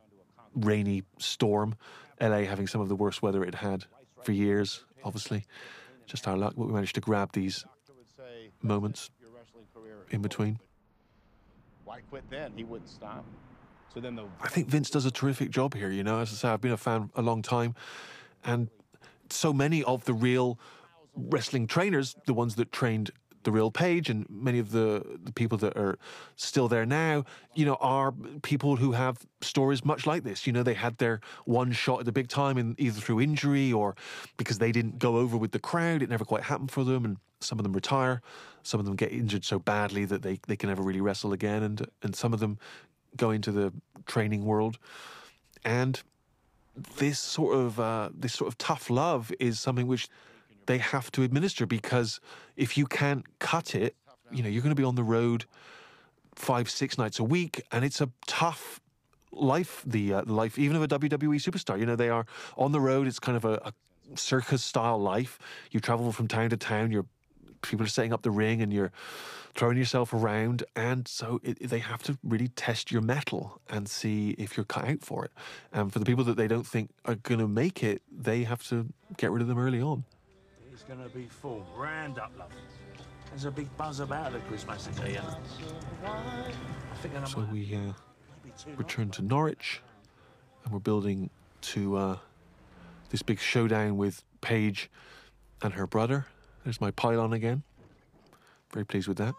[0.55, 1.77] rainy storm.
[2.21, 3.85] LA having some of the worst weather it had
[4.23, 5.45] for years, obviously.
[6.09, 7.67] Just our luck, but we managed to grab these
[8.63, 9.11] moments
[10.11, 10.59] in between.
[11.85, 12.53] Why quit then?
[12.57, 13.25] He wouldn't stop.
[13.93, 15.91] So then the I think Vince does a terrific job here.
[15.91, 17.75] You know, as I say, I've been a fan a long time,
[18.43, 18.69] and
[19.29, 20.59] so many of the real
[21.15, 23.11] wrestling trainers, the ones that trained
[23.45, 25.99] the real Paige and many of the, the people that are
[26.37, 27.25] still there now,
[27.55, 28.13] you know, are
[28.43, 30.47] people who have stories much like this.
[30.47, 33.73] You know, they had their one shot at the big time, in either through injury
[33.73, 33.97] or
[34.37, 36.03] because they didn't go over with the crowd.
[36.03, 38.23] It never quite happened for them, and some of them retire.
[38.63, 41.63] Some of them get injured so badly that they, they can never really wrestle again,
[41.63, 42.59] and and some of them
[43.17, 43.73] go into the
[44.07, 44.79] training world,
[45.65, 46.03] and
[46.97, 50.09] this sort of uh, this sort of tough love is something which
[50.69, 52.21] they have to administer because
[52.55, 53.97] if you can't cut it,
[54.31, 55.47] you know, you're going to be on the road
[56.35, 58.79] five, six nights a week, and it's a tough
[59.33, 59.83] life.
[59.87, 62.27] The uh, life, even of a WWE superstar, you know, they are
[62.59, 63.07] on the road.
[63.07, 63.73] It's kind of a, a
[64.15, 65.39] circus style life.
[65.71, 66.93] You travel from town to town.
[66.93, 67.07] You're
[67.63, 68.93] people are setting up the ring, and you're
[69.55, 74.31] throwing yourself around, and so it, they have to really test your mettle and see
[74.39, 75.33] if you're cut out for it.
[75.73, 78.63] And for the people that they don't think are going to make it, they have
[78.69, 80.05] to get rid of them early on.
[80.89, 81.67] It's gonna be full.
[81.77, 82.49] Round up, love.
[83.29, 85.23] There's a big buzz about the Christmas here.
[86.03, 87.93] I think I'm So we uh,
[88.75, 89.83] return to Norwich,
[90.65, 91.29] and we're building
[91.61, 92.17] to uh,
[93.11, 94.89] this big showdown with Paige
[95.61, 96.25] and her brother.
[96.65, 97.65] There's my pylon again.
[98.73, 99.35] Very pleased with that.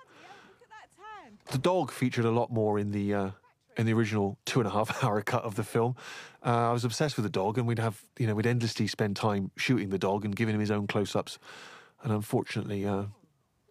[1.50, 3.32] The dog featured a lot more in the uh,
[3.80, 5.96] in the original two and a half hour cut of the film.
[6.46, 9.16] Uh, I was obsessed with the dog, and we'd have you know we'd endlessly spend
[9.16, 11.40] time shooting the dog and giving him his own close ups.
[12.04, 13.06] And unfortunately, uh,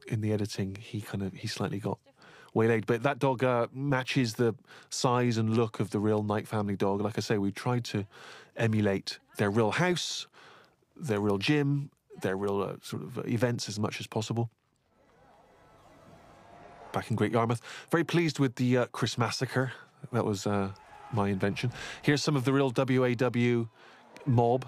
[0.08, 1.98] in the editing, he kind of he slightly got
[2.54, 2.86] waylaid.
[2.86, 4.54] But that dog uh, matches the
[4.88, 7.02] size and look of the real Knight family dog.
[7.02, 8.06] Like I say, we tried to
[8.56, 10.26] emulate their real house,
[10.96, 11.90] their real gym,
[12.22, 14.48] their real uh, sort of events as much as possible.
[16.92, 19.72] Back in Great Yarmouth, very pleased with the uh, Chris Massacre.
[20.12, 20.70] That was uh,
[21.12, 21.72] my invention.
[22.02, 23.66] Here's some of the real WAW
[24.26, 24.66] mob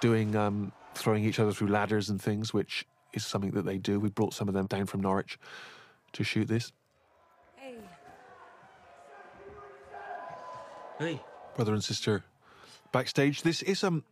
[0.00, 4.00] doing um, throwing each other through ladders and things, which is something that they do.
[4.00, 5.38] We brought some of them down from Norwich
[6.12, 6.72] to shoot this.
[7.56, 7.74] Hey.
[10.98, 11.20] Hey.
[11.56, 12.24] brother and sister
[12.92, 13.42] backstage.
[13.42, 14.04] This is um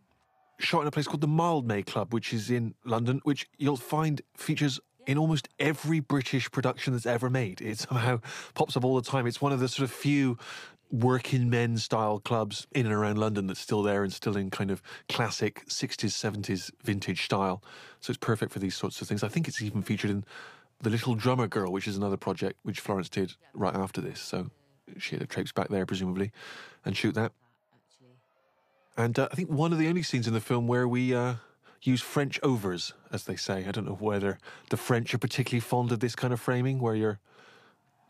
[0.58, 4.22] shot in a place called the Mildmay Club, which is in London, which you'll find
[4.36, 7.60] features in almost every British production that's ever made.
[7.60, 8.20] It somehow
[8.54, 9.26] pops up all the time.
[9.26, 10.38] It's one of the sort of few
[10.90, 14.70] working men style clubs in and around London that's still there and still in kind
[14.70, 17.62] of classic 60s, 70s vintage style.
[18.00, 19.22] So it's perfect for these sorts of things.
[19.22, 20.24] I think it's even featured in
[20.82, 24.20] The Little Drummer Girl, which is another project which Florence did right after this.
[24.20, 24.50] So
[24.98, 26.30] she had traipse back there, presumably,
[26.84, 27.32] and shoot that.
[28.94, 31.36] And uh, I think one of the only scenes in the film where we uh,
[31.82, 33.64] use French overs, as they say.
[33.66, 34.38] I don't know whether
[34.70, 37.18] the French are particularly fond of this kind of framing, where you're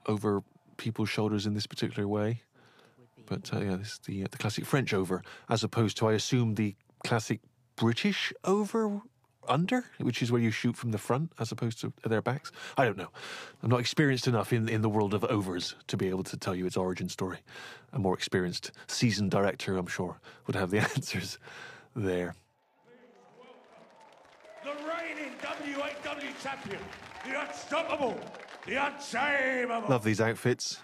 [0.07, 0.43] over
[0.77, 2.43] people's shoulders in this particular way.
[3.27, 6.13] But uh, yeah, this is the, uh, the classic French over, as opposed to, I
[6.13, 7.41] assume, the classic
[7.77, 9.01] British over
[9.49, 12.53] under, which is where you shoot from the front as opposed to their backs.
[12.77, 13.09] I don't know.
[13.63, 16.55] I'm not experienced enough in, in the world of overs to be able to tell
[16.55, 17.39] you its origin story.
[17.93, 21.39] A more experienced, seasoned director, I'm sure, would have the answers
[21.95, 22.35] there.
[24.65, 26.83] The reigning WAW champion,
[27.25, 28.19] the unstoppable,
[28.67, 29.89] the unshameable.
[29.89, 30.79] Love these outfits.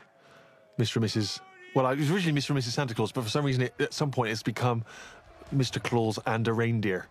[0.78, 0.96] Mr.
[0.96, 1.40] and Mrs.
[1.74, 2.50] Well, it was originally Mr.
[2.50, 2.70] and Mrs.
[2.70, 4.84] Santa Claus, but for some reason, it, at some point, it's become
[5.54, 5.82] Mr.
[5.82, 7.06] Claus and a reindeer.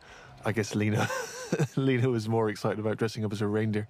[0.46, 1.10] I guess Lena,
[1.76, 3.88] Lena was more excited about dressing up as a reindeer.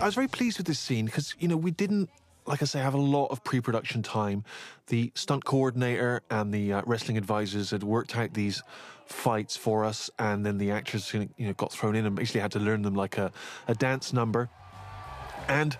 [0.00, 2.08] I was very pleased with this scene because, you know, we didn't,
[2.50, 4.44] like I say, have a lot of pre production time.
[4.88, 8.62] The stunt coordinator and the uh, wrestling advisors had worked out these
[9.06, 12.52] fights for us, and then the actors, you know, got thrown in and basically had
[12.52, 13.30] to learn them like a,
[13.68, 14.48] a dance number.
[15.48, 15.76] And,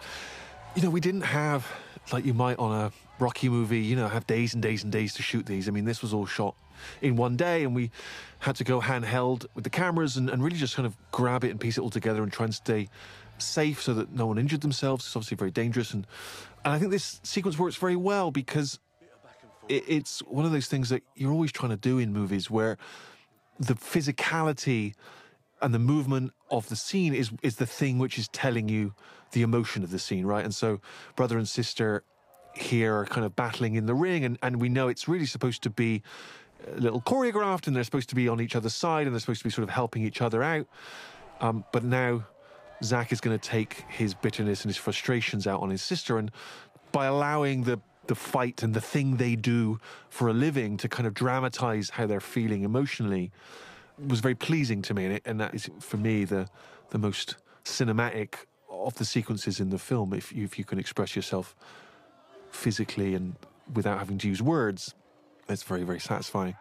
[0.77, 1.67] you know, we didn't have,
[2.13, 5.13] like you might on a Rocky movie, you know, have days and days and days
[5.15, 5.69] to shoot these.
[5.69, 6.55] I mean, this was all shot
[7.03, 7.91] in one day, and we
[8.39, 11.51] had to go handheld with the cameras and, and really just kind of grab it
[11.51, 12.89] and piece it all together and try and stay
[13.41, 15.07] safe so that no one injured themselves.
[15.07, 16.07] It's obviously very dangerous, and
[16.65, 18.79] and I think this sequence works very well because
[19.69, 22.77] it, it's one of those things that you're always trying to do in movies where
[23.59, 24.95] the physicality
[25.63, 28.95] and the movement of the scene is is the thing which is telling you
[29.33, 30.45] the emotion of the scene, right?
[30.45, 30.81] And so
[31.17, 32.03] brother and sister
[32.55, 35.63] here are kind of battling in the ring, and, and we know it's really supposed
[35.63, 36.03] to be
[36.77, 39.43] a little choreographed, and they're supposed to be on each other's side, and they're supposed
[39.43, 40.67] to be sort of helping each other out.
[41.41, 42.27] Um, but now
[42.83, 46.31] Zach is going to take his bitterness and his frustrations out on his sister, and
[46.93, 49.79] by allowing the the fight and the thing they do
[50.09, 53.31] for a living to kind of dramatize how they're feeling emotionally
[54.09, 56.49] was very pleasing to me, and, it, and that is for me the
[56.91, 58.35] the most cinematic
[58.69, 60.13] of the sequences in the film.
[60.13, 61.55] If you, if you can express yourself
[62.51, 63.37] physically and
[63.75, 64.95] without having to use words,
[65.49, 66.57] it's very very satisfying.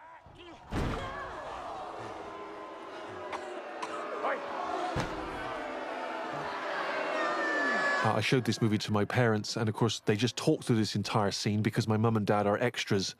[8.02, 10.76] Uh, I showed this movie to my parents, and of course, they just talked through
[10.76, 13.14] this entire scene because my mum and dad are extras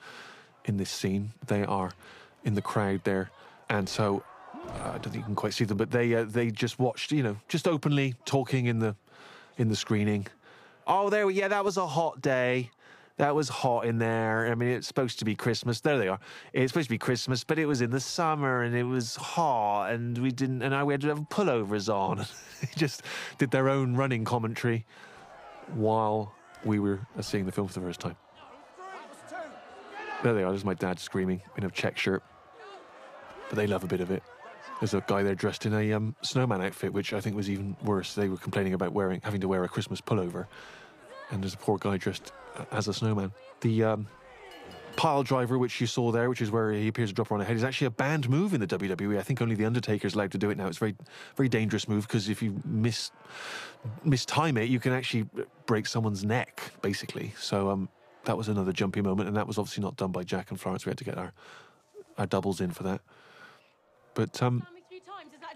[0.65, 1.33] in this scene.
[1.47, 1.93] They are
[2.45, 3.31] in the crowd there,
[3.69, 4.23] and so
[4.69, 7.13] uh, I don't think you can quite see them, but they uh, they just watched,
[7.13, 8.97] you know, just openly talking in the
[9.59, 10.27] in the screening.
[10.87, 12.71] Oh, there, we- yeah, that was a hot day.
[13.21, 14.51] That was hot in there.
[14.51, 15.83] I mean, it's supposed to be Christmas.
[15.83, 16.19] There they are.
[16.55, 19.91] It's supposed to be Christmas, but it was in the summer and it was hot,
[19.91, 20.63] and we didn't.
[20.63, 22.17] And I we had to have pullovers on.
[22.63, 23.03] they just
[23.37, 24.87] did their own running commentary
[25.75, 26.33] while
[26.65, 28.17] we were seeing the film for the first time.
[30.23, 30.49] There they are.
[30.49, 32.23] There's my dad screaming in a check shirt,
[33.51, 34.23] but they love a bit of it.
[34.81, 37.77] There's a guy there dressed in a um, snowman outfit, which I think was even
[37.85, 38.15] worse.
[38.15, 40.47] They were complaining about wearing, having to wear a Christmas pullover,
[41.31, 42.33] and there's a poor guy dressed
[42.71, 43.33] as a snowman.
[43.61, 44.07] The um,
[44.97, 47.41] pile driver, which you saw there, which is where he appears to drop her on
[47.41, 49.19] her head, is actually a banned move in the WWE.
[49.19, 50.67] I think only the Undertaker's allowed to do it now.
[50.67, 50.97] It's a very,
[51.37, 53.11] very dangerous move because if you miss
[54.07, 55.27] mistime it, you can actually
[55.67, 57.33] break someone's neck, basically.
[57.39, 57.89] So um,
[58.25, 60.85] that was another jumpy moment, and that was obviously not done by Jack and Florence.
[60.85, 61.33] We had to get our
[62.19, 63.01] our doubles in for that.
[64.15, 64.67] But um,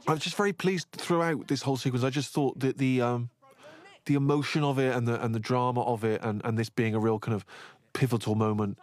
[0.07, 2.05] I was just very pleased throughout this whole sequence.
[2.05, 3.31] I just thought that the um,
[4.07, 6.95] the emotion of it and the and the drama of it, and, and this being
[6.95, 7.45] a real kind of
[7.93, 8.79] pivotal moment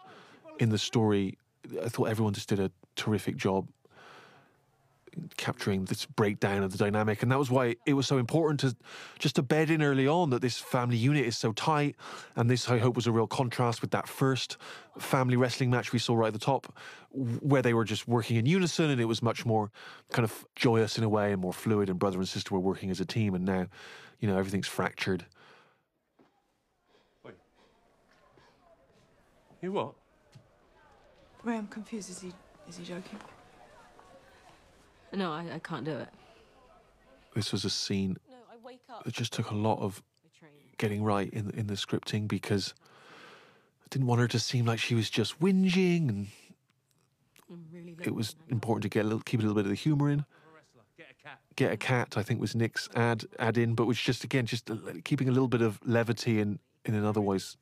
[0.60, 1.38] in the story,
[1.84, 3.68] I thought everyone just did a terrific job
[5.35, 8.76] capturing this breakdown of the dynamic, and that was why it was so important to
[9.19, 11.95] just to bed in early on that this family unit is so tight,
[12.35, 14.57] and this I hope was a real contrast with that first
[14.98, 16.73] family wrestling match we saw right at the top,
[17.11, 19.72] where they were just working in unison, and it was much more
[20.11, 22.89] kind of joyous in a way and more fluid, and brother and sister were working
[22.89, 23.68] as a team, and now,
[24.22, 25.26] you know, everything's fractured.
[27.26, 27.34] Wait.
[29.61, 29.93] You what?
[31.43, 32.10] Ray, I'm confused.
[32.11, 32.31] Is he
[32.69, 33.19] is he joking?
[35.14, 36.07] No, I, I can't do it.
[37.35, 38.15] This was a scene
[39.03, 40.02] that just took a lot of
[40.77, 42.76] getting right in in the scripting because
[43.84, 46.27] I didn't want her to seem like she was just whinging, and
[48.03, 50.26] it was important to get a little, keep a little bit of the humour in.
[51.56, 54.69] Get a cat, I think, was Nick's add add in, but was just again just
[55.03, 57.57] keeping a little bit of levity in in an otherwise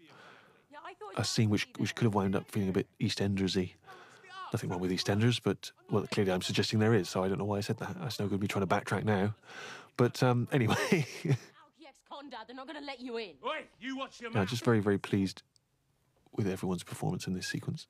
[1.17, 3.73] a scene which which could have wound up feeling a bit EastEndersy.
[4.53, 7.45] Nothing wrong with EastEnders, but well, clearly I'm suggesting there is, so I don't know
[7.45, 7.95] why I said that.
[8.01, 9.35] It's no good me trying to backtrack now.
[9.95, 11.05] But um, anyway,
[12.09, 13.33] Condad, they're not going to let you in.
[13.45, 15.43] Oi, you watch your yeah, just very very pleased
[16.35, 17.87] with everyone's performance in this sequence.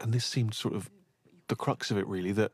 [0.00, 0.90] And this seemed sort of
[1.48, 2.52] the crux of it, really, that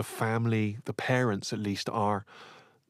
[0.00, 2.24] the family, the parents at least, are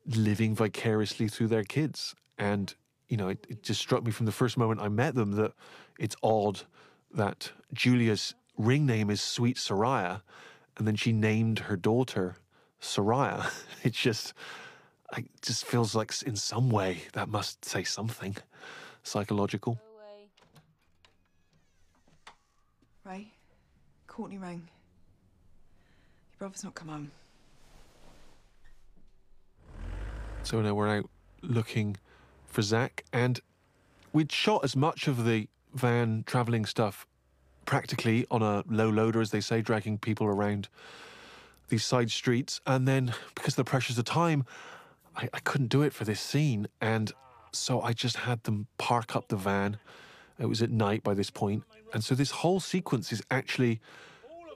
[0.07, 2.15] living vicariously through their kids.
[2.39, 2.73] And,
[3.09, 5.53] you know, it, it just struck me from the first moment I met them that
[5.99, 6.61] it's odd
[7.12, 10.23] that Julia's ring name is Sweet Saraya,
[10.78, 12.37] and then she named her daughter
[12.81, 13.51] Saraya.
[13.82, 14.32] It just,
[15.16, 18.37] it just feels like in some way that must say something
[19.03, 19.81] psychological.
[23.05, 23.32] Ray,
[24.07, 24.69] Courtney rang.
[26.41, 27.11] Brother's not come home.
[30.43, 31.11] So now we're out
[31.43, 31.99] looking
[32.47, 33.39] for Zach, and
[34.15, 37.07] we'd shot as much of the van travelling stuff
[37.67, 40.71] practically on a low loader, as they say, dragging people around
[41.69, 42.62] these side streets.
[42.67, 44.47] And then, because of the pressures of time,
[45.15, 46.69] I, I couldn't do it for this scene.
[46.81, 47.12] And
[47.53, 49.77] so I just had them park up the van.
[50.39, 51.65] It was at night by this point.
[51.93, 53.79] And so this whole sequence is actually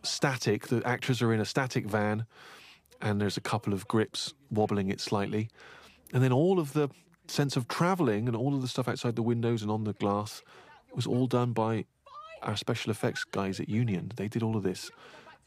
[0.06, 0.68] static.
[0.68, 2.26] The actors are in a static van,
[3.00, 5.48] and there's a couple of grips wobbling it slightly.
[6.12, 6.88] And then all of the
[7.26, 10.42] sense of travelling and all of the stuff outside the windows and on the glass
[10.94, 11.84] was all done by
[12.42, 14.12] our special effects guys at Union.
[14.16, 14.90] They did all of this.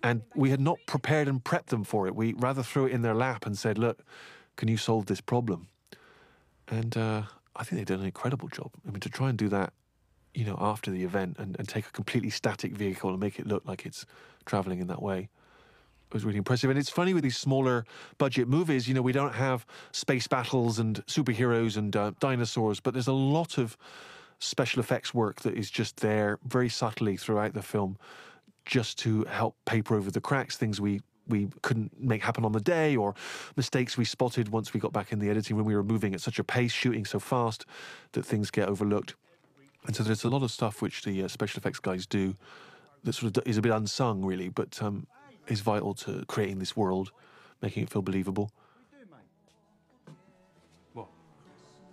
[0.03, 2.15] And we had not prepared and prepped them for it.
[2.15, 4.03] We rather threw it in their lap and said, look,
[4.55, 5.69] can you solve this problem?
[6.67, 7.23] And uh,
[7.55, 8.71] I think they did an incredible job.
[8.87, 9.73] I mean, to try and do that,
[10.33, 13.47] you know, after the event and, and take a completely static vehicle and make it
[13.47, 14.05] look like it's
[14.45, 15.29] traveling in that way
[16.09, 16.69] It was really impressive.
[16.69, 17.85] And it's funny with these smaller
[18.17, 22.93] budget movies, you know, we don't have space battles and superheroes and uh, dinosaurs, but
[22.93, 23.77] there's a lot of
[24.39, 27.97] special effects work that is just there very subtly throughout the film
[28.65, 32.61] just to help paper over the cracks, things we we couldn't make happen on the
[32.61, 33.13] day, or
[33.57, 35.65] mistakes we spotted once we got back in the editing room.
[35.65, 37.65] We were moving at such a pace, shooting so fast
[38.13, 39.15] that things get overlooked.
[39.87, 42.35] And so there's a lot of stuff which the uh, special effects guys do
[43.03, 45.07] that sort of is a bit unsung, really, but um,
[45.47, 47.11] is vital to creating this world,
[47.61, 48.51] making it feel believable.
[50.93, 51.07] What?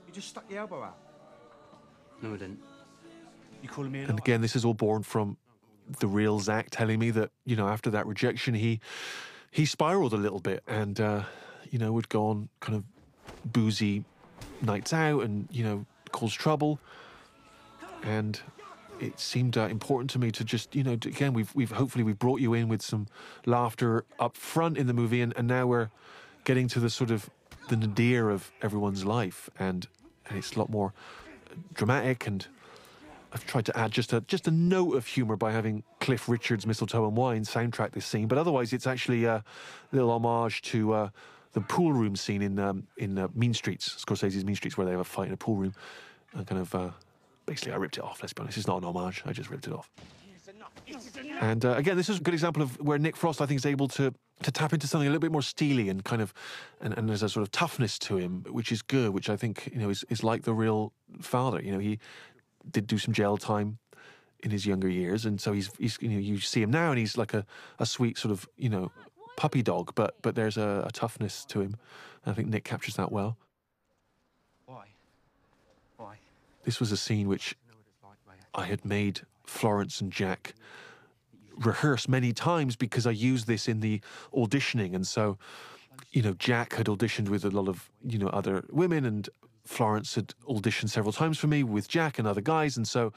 [0.08, 0.98] You just stuck your elbow out.
[2.20, 2.60] No, I didn't.
[3.62, 5.36] You calling me a And again, this is all born from
[6.00, 8.80] the real Zach telling me that you know after that rejection, he
[9.50, 11.22] he spiraled a little bit and uh,
[11.70, 14.04] you know would go on kind of boozy
[14.62, 16.80] nights out and you know cause trouble.
[18.04, 18.40] And
[19.00, 22.18] it seemed uh, important to me to just you know again we've we've hopefully we've
[22.18, 23.06] brought you in with some
[23.44, 25.90] laughter up front in the movie and, and now we're
[26.44, 27.28] getting to the sort of
[27.68, 29.88] the nadir of everyone's life and,
[30.28, 30.92] and it's a lot more
[31.72, 32.46] dramatic and
[33.32, 36.68] I've tried to add just a just a note of humour by having Cliff Richard's
[36.68, 39.42] "Mistletoe and Wine" soundtrack this scene, but otherwise it's actually a
[39.90, 41.08] little homage to uh,
[41.52, 44.92] the pool room scene in um, in uh, Mean Streets, Scorsese's Mean Streets, where they
[44.92, 45.74] have a fight in a pool room.
[46.32, 46.90] And kind of uh,
[47.46, 48.22] basically, I ripped it off.
[48.22, 49.22] Let's be honest, it's not an homage.
[49.26, 49.90] I just ripped it off.
[51.40, 53.66] And uh, again, this is a good example of where Nick Frost, I think, is
[53.66, 56.34] able to to tap into something a little bit more steely and kind of,
[56.80, 59.70] and, and there's a sort of toughness to him, which is good, which I think
[59.72, 61.62] you know is, is like the real father.
[61.62, 61.98] You know, he
[62.70, 63.78] did do some jail time
[64.42, 66.98] in his younger years, and so he's he's you know you see him now, and
[66.98, 67.46] he's like a,
[67.78, 68.90] a sweet sort of you know
[69.36, 71.76] puppy dog, but but there's a, a toughness to him.
[72.24, 73.36] And I think Nick captures that well.
[74.66, 74.86] Why?
[75.96, 76.16] Why?
[76.64, 77.56] This was a scene which
[78.54, 80.54] I had made Florence and Jack
[81.56, 84.00] rehearse many times because I used this in the
[84.32, 84.94] auditioning.
[84.94, 85.38] And so,
[86.10, 89.28] you know, Jack had auditioned with a lot of, you know, other women and
[89.64, 92.76] Florence had auditioned several times for me with Jack and other guys.
[92.76, 93.12] And so,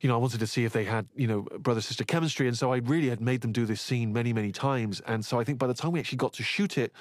[0.00, 2.48] you know, I wanted to see if they had, you know, brother sister chemistry.
[2.48, 5.00] And so I really had made them do this scene many, many times.
[5.06, 6.92] And so I think by the time we actually got to shoot it,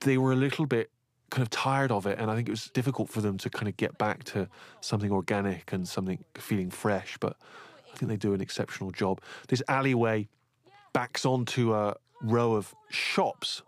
[0.00, 0.90] they were a little bit
[1.30, 2.18] kind of tired of it.
[2.18, 4.48] And I think it was difficult for them to kind of get back to
[4.80, 7.16] something organic and something feeling fresh.
[7.18, 7.36] But
[7.92, 9.20] I think they do an exceptional job.
[9.48, 10.28] This alleyway
[10.92, 13.62] backs onto a row of shops.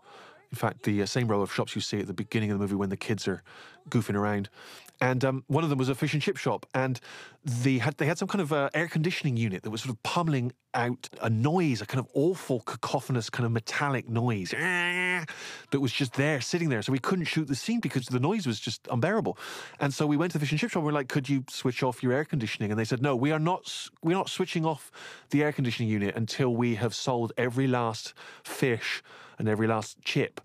[0.51, 2.63] In fact, the uh, same row of shops you see at the beginning of the
[2.63, 3.41] movie when the kids are
[3.89, 4.49] goofing around.
[5.01, 6.99] And um, one of them was a fish and chip shop, and
[7.43, 10.01] they had they had some kind of uh, air conditioning unit that was sort of
[10.03, 15.91] pummeling out a noise, a kind of awful cacophonous kind of metallic noise that was
[15.91, 16.83] just there, sitting there.
[16.83, 19.37] So we couldn't shoot the scene because the noise was just unbearable.
[19.79, 20.81] And so we went to the fish and chip shop.
[20.81, 23.15] and We are like, "Could you switch off your air conditioning?" And they said, "No,
[23.15, 23.89] we are not.
[24.03, 24.91] We're not switching off
[25.31, 28.13] the air conditioning unit until we have sold every last
[28.43, 29.01] fish
[29.39, 30.41] and every last chip."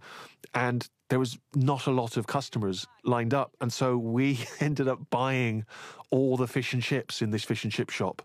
[0.55, 3.53] And there was not a lot of customers lined up.
[3.61, 5.65] And so we ended up buying
[6.11, 8.23] all the fish and chips in this fish and chip shop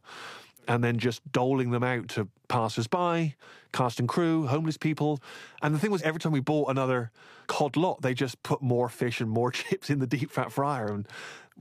[0.67, 3.35] and then just doling them out to passers by,
[3.73, 5.19] cast and crew, homeless people.
[5.61, 7.11] And the thing was, every time we bought another
[7.47, 10.87] cod lot, they just put more fish and more chips in the deep fat fryer.
[10.87, 11.07] And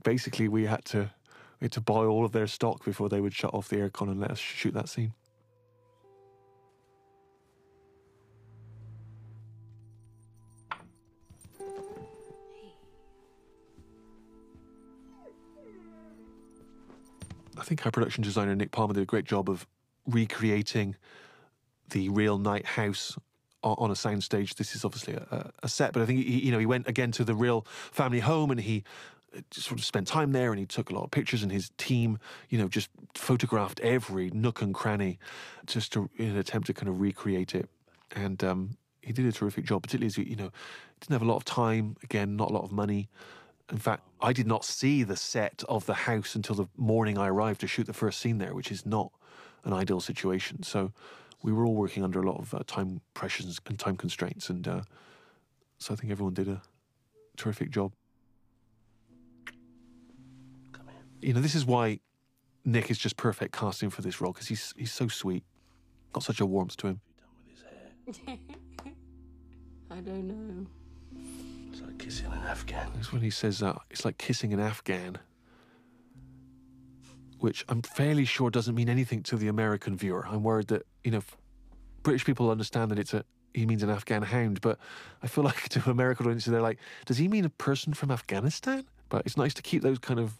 [0.03, 1.11] basically, we had to.
[1.59, 4.09] We had to buy all of their stock before they would shut off the aircon
[4.09, 5.13] and let us shoot that scene.
[17.61, 19.67] I think our production designer Nick Palmer did a great job of
[20.07, 20.95] recreating
[21.91, 23.15] the real Knight house
[23.63, 24.55] on a soundstage.
[24.55, 27.11] This is obviously a, a set, but I think he, you know he went again
[27.11, 28.83] to the real family home and he
[29.37, 31.69] uh, sort of spent time there and he took a lot of pictures and his
[31.77, 32.17] team,
[32.49, 35.19] you know, just photographed every nook and cranny,
[35.67, 37.69] just to, in an attempt to kind of recreate it.
[38.15, 40.49] And um, he did a terrific job, particularly as you know,
[40.99, 41.95] didn't have a lot of time.
[42.01, 43.07] Again, not a lot of money.
[43.71, 47.27] In fact, I did not see the set of the house until the morning I
[47.27, 49.11] arrived to shoot the first scene there, which is not
[49.63, 50.61] an ideal situation.
[50.63, 50.91] So
[51.41, 54.67] we were all working under a lot of uh, time pressures and time constraints, and
[54.67, 54.81] uh,
[55.77, 56.61] so I think everyone did a
[57.37, 57.93] terrific job.
[61.21, 61.99] You know, this is why
[62.65, 65.45] Nick is just perfect casting for this role because he's he's so sweet,
[66.11, 66.99] got such a warmth to him.
[69.89, 70.67] I don't know.
[71.81, 72.91] It's like kissing an Afghan.
[72.95, 73.77] That's when he says that.
[73.89, 75.17] it's like kissing an Afghan,
[77.39, 80.25] which I'm fairly sure doesn't mean anything to the American viewer.
[80.27, 81.21] I'm worried that you know
[82.03, 84.79] British people understand that it's a he means an Afghan hound, but
[85.21, 88.85] I feel like to American audiences they're like, does he mean a person from Afghanistan?
[89.09, 90.37] But it's nice to keep those kind of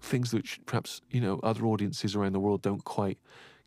[0.00, 3.18] things which perhaps you know other audiences around the world don't quite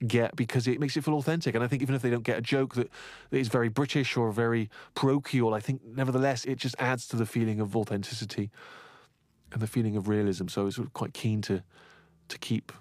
[0.05, 1.55] get because it makes it feel authentic.
[1.55, 2.89] And I think even if they don't get a joke that,
[3.31, 7.59] is very British or very parochial, I think nevertheless it just adds to the feeling
[7.59, 8.51] of authenticity
[9.51, 10.47] and the feeling of realism.
[10.47, 11.63] So I was quite keen to
[12.27, 12.71] to keep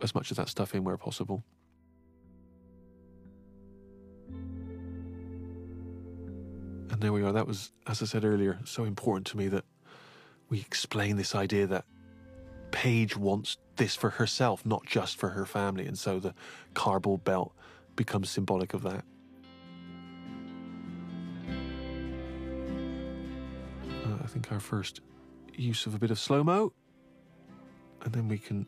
[0.00, 1.44] as much of that stuff in where possible.
[6.90, 7.32] And there we are.
[7.32, 9.64] That was, as I said earlier, so important to me that
[10.48, 11.84] we explain this idea that
[12.74, 15.86] Paige wants this for herself, not just for her family.
[15.86, 16.34] And so the
[16.74, 17.54] cardboard belt
[17.94, 19.04] becomes symbolic of that.
[24.04, 25.02] Uh, I think our first
[25.54, 26.72] use of a bit of slow mo,
[28.02, 28.66] and then we can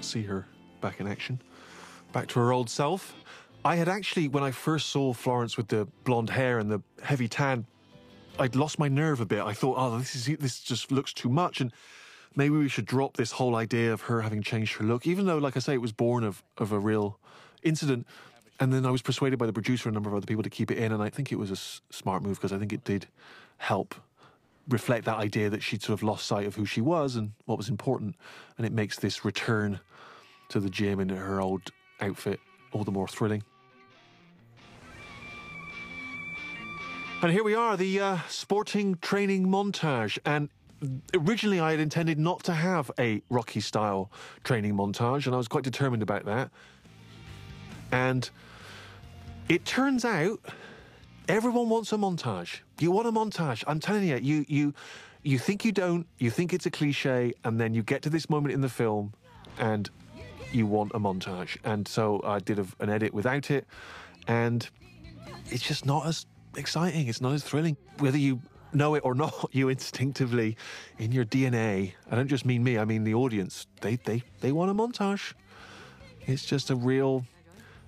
[0.00, 0.48] see her
[0.80, 1.40] back in action,
[2.12, 3.14] back to her old self.
[3.64, 7.28] I had actually, when I first saw Florence with the blonde hair and the heavy
[7.28, 7.66] tan,
[8.36, 9.42] I'd lost my nerve a bit.
[9.42, 11.72] I thought, oh, this is this just looks too much, and
[12.36, 15.38] maybe we should drop this whole idea of her having changed her look, even though,
[15.38, 17.18] like I say, it was born of of a real
[17.62, 18.06] incident.
[18.60, 20.50] And then I was persuaded by the producer and a number of other people to
[20.50, 22.72] keep it in, and I think it was a s- smart move because I think
[22.72, 23.06] it did
[23.58, 23.96] help
[24.68, 27.58] reflect that idea that she'd sort of lost sight of who she was and what
[27.58, 28.14] was important,
[28.56, 29.80] and it makes this return
[30.50, 31.62] to the gym in her old
[32.00, 32.38] outfit
[32.72, 33.42] all the more thrilling.
[37.22, 40.18] And here we are, the uh, sporting training montage.
[40.26, 40.50] And
[41.14, 44.10] originally, I had intended not to have a Rocky style
[44.42, 46.50] training montage, and I was quite determined about that.
[47.92, 48.28] And
[49.48, 50.40] it turns out
[51.28, 52.60] everyone wants a montage.
[52.78, 53.64] You want a montage.
[53.66, 54.74] I'm telling you, you you
[55.22, 58.28] you think you don't, you think it's a cliche, and then you get to this
[58.28, 59.14] moment in the film
[59.58, 59.88] and
[60.52, 61.56] you want a montage.
[61.64, 63.66] And so I did a, an edit without it,
[64.28, 64.68] and
[65.50, 66.26] it's just not as
[66.56, 67.08] exciting.
[67.08, 67.76] It's not as thrilling.
[67.98, 68.40] Whether you
[68.74, 70.56] know it or not, you instinctively,
[70.98, 74.52] in your DNA, I don't just mean me, I mean the audience, they, they, they
[74.52, 75.34] want a montage.
[76.26, 77.24] It's just a real.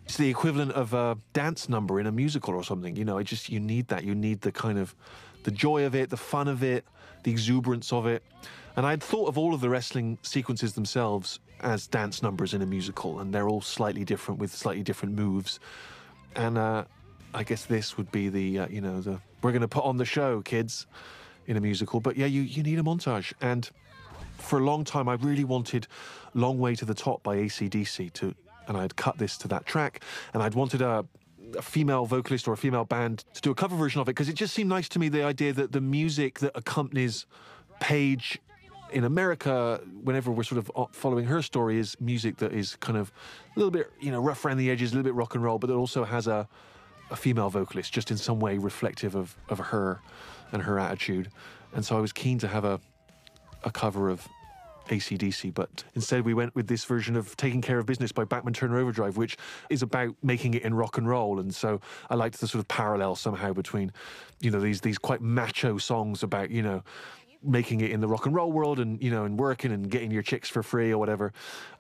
[0.05, 2.95] It's the equivalent of a dance number in a musical or something.
[2.95, 4.05] You know, it just you need that.
[4.05, 4.95] You need the kind of
[5.43, 6.85] the joy of it, the fun of it,
[7.25, 8.23] the exuberance of it.
[8.77, 12.67] And I'd thought of all of the wrestling sequences themselves as dance numbers in a
[12.67, 15.59] musical, and they're all slightly different with slightly different moves.
[16.37, 16.85] And uh,
[17.35, 19.97] I guess this would be the uh, you know the we're going to put on
[19.97, 20.87] the show, kids,
[21.47, 22.01] in a musical.
[22.01, 23.71] But yeah, you you need a montage and
[24.39, 25.87] for a long time, I really wanted
[26.35, 28.35] Long Way to the Top by ACDC to,
[28.69, 30.03] and I'd cut this to that track,
[30.33, 31.05] and I'd wanted a,
[31.57, 34.29] a female vocalist or a female band to do a cover version of it because
[34.29, 37.27] it just seemed nice to me the idea that the music that accompanies
[37.81, 38.39] Paige
[38.93, 42.97] in America, whenever we're sort of uh, following her story, is music that is kind
[42.97, 43.13] of
[43.55, 45.59] a little bit, you know, rough around the edges, a little bit rock and roll,
[45.59, 46.49] but it also has a,
[47.11, 50.01] a female vocalist, just in some way reflective of, of her
[50.53, 51.31] and her attitude.
[51.75, 52.81] And so I was keen to have a,
[53.65, 54.27] a cover of
[54.89, 58.79] ACDC, but instead we went with this version of Taking Care of Business by Bachman-Turner
[58.79, 59.37] Overdrive, which
[59.69, 61.41] is about making it in rock and roll.
[61.41, 63.93] And so I liked the sort of parallel somehow between,
[64.41, 66.83] you know, these these quite macho songs about, you know,
[67.43, 70.11] making it in the rock and roll world and, you know, and working and getting
[70.11, 71.33] your chicks for free or whatever.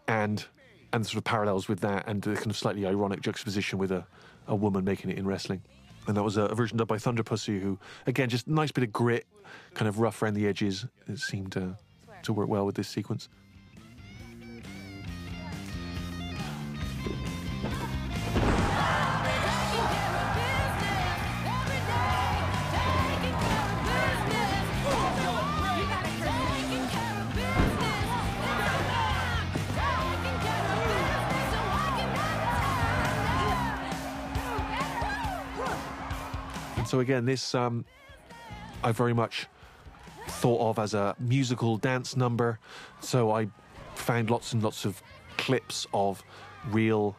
[0.08, 0.44] And
[0.92, 3.92] and the sort of parallels with that and the kind of slightly ironic juxtaposition with
[3.92, 4.06] a,
[4.48, 5.62] a woman making it in wrestling.
[6.06, 9.26] And that was a, version done by Thunderpussy, who, again, just nice bit of grit,
[9.74, 10.86] kind of rough around the edges.
[11.08, 11.70] It seemed uh,
[12.22, 13.28] to work well with this sequence.
[36.96, 37.84] So again, this um,
[38.82, 39.48] I very much
[40.28, 42.58] thought of as a musical dance number.
[43.00, 43.48] So I
[43.96, 45.02] found lots and lots of
[45.36, 46.24] clips of
[46.70, 47.14] real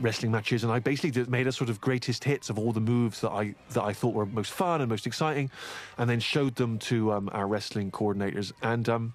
[0.00, 2.80] wrestling matches, and I basically did, made a sort of greatest hits of all the
[2.80, 5.48] moves that I that I thought were most fun and most exciting,
[5.96, 9.14] and then showed them to um, our wrestling coordinators and um,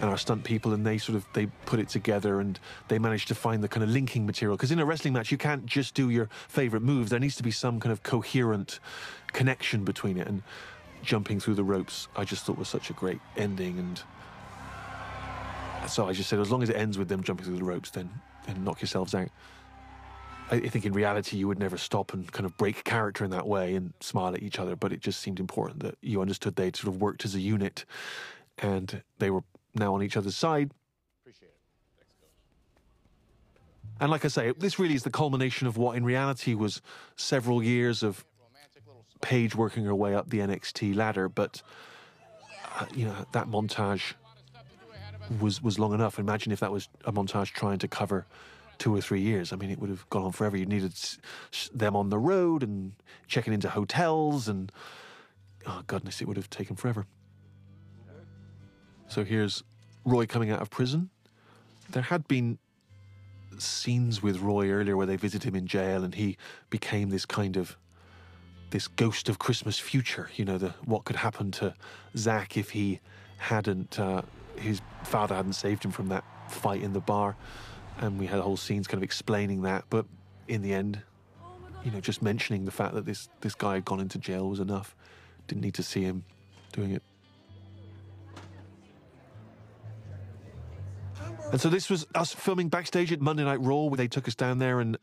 [0.00, 3.28] and our stunt people, and they sort of they put it together and they managed
[3.28, 4.56] to find the kind of linking material.
[4.56, 7.08] Because in a wrestling match, you can't just do your favorite move.
[7.08, 8.80] There needs to be some kind of coherent
[9.32, 10.26] connection between it.
[10.26, 10.42] And
[11.02, 14.00] jumping through the ropes, I just thought was such a great ending and.
[15.88, 17.90] So I just said, as long as it ends with them jumping through the ropes,
[17.90, 18.10] then,
[18.46, 19.28] then knock yourselves out.
[20.50, 23.30] I I think in reality you would never stop and kind of break character in
[23.30, 26.56] that way and smile at each other, but it just seemed important that you understood
[26.56, 27.84] they'd sort of worked as a unit
[28.58, 29.44] and they were
[29.78, 30.72] now on each other's side.
[34.00, 36.80] And like I say, this really is the culmination of what in reality was
[37.16, 38.24] several years of
[39.20, 41.62] Paige working her way up the NXT ladder, but
[42.76, 44.14] uh, you know that montage
[45.40, 46.18] was was long enough.
[46.18, 48.26] Imagine if that was a montage trying to cover
[48.78, 49.52] two or three years.
[49.52, 50.56] I mean, it would have gone on forever.
[50.56, 50.94] You needed
[51.74, 52.92] them on the road and
[53.26, 54.70] checking into hotels, and
[55.66, 57.06] oh goodness, it would have taken forever.
[59.08, 59.64] So here's
[60.08, 61.10] Roy coming out of prison.
[61.90, 62.58] There had been
[63.58, 66.36] scenes with Roy earlier where they visited him in jail, and he
[66.70, 67.76] became this kind of
[68.70, 70.30] this ghost of Christmas future.
[70.36, 71.74] You know, the what could happen to
[72.16, 73.00] Zach if he
[73.38, 74.22] hadn't uh,
[74.56, 77.36] his father hadn't saved him from that fight in the bar,
[77.98, 79.84] and we had whole scenes kind of explaining that.
[79.90, 80.06] But
[80.46, 81.02] in the end,
[81.84, 84.60] you know, just mentioning the fact that this this guy had gone into jail was
[84.60, 84.94] enough.
[85.46, 86.24] Didn't need to see him
[86.72, 87.02] doing it.
[91.50, 93.84] And so this was us filming backstage at Monday Night Raw.
[93.84, 94.98] Where they took us down there, and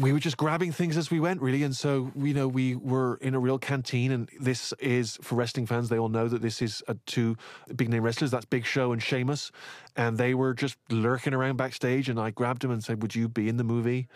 [0.00, 1.62] we were just grabbing things as we went, really.
[1.62, 4.12] And so, you know, we were in a real canteen.
[4.12, 7.36] And this is for wrestling fans; they all know that this is two
[7.74, 8.30] big name wrestlers.
[8.30, 9.50] That's Big Show and Sheamus,
[9.96, 12.10] and they were just lurking around backstage.
[12.10, 14.08] And I grabbed them and said, "Would you be in the movie?"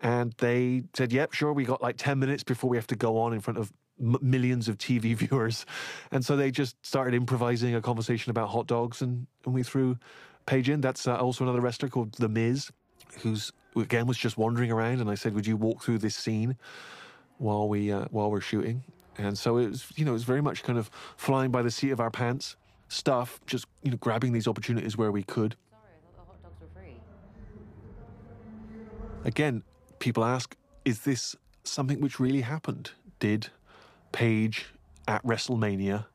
[0.00, 3.18] And they said, "Yep, sure." We got like ten minutes before we have to go
[3.18, 5.66] on in front of millions of TV viewers,
[6.10, 9.98] and so they just started improvising a conversation about hot dogs, and, and we threw
[10.46, 10.80] Paige in.
[10.80, 12.70] That's uh, also another wrestler called The Miz,
[13.20, 16.56] who's again was just wandering around, and I said, "Would you walk through this scene
[17.38, 18.82] while we uh, while we're shooting?"
[19.18, 21.70] And so it was, you know, it was very much kind of flying by the
[21.70, 22.56] seat of our pants
[22.88, 25.56] stuff, just you know, grabbing these opportunities where we could.
[25.70, 26.96] Sorry, I thought the hot dogs were free.
[29.24, 29.62] Again,
[29.98, 32.90] people ask, is this something which really happened?
[33.18, 33.48] Did
[34.12, 34.66] Paige
[35.08, 36.06] at WrestleMania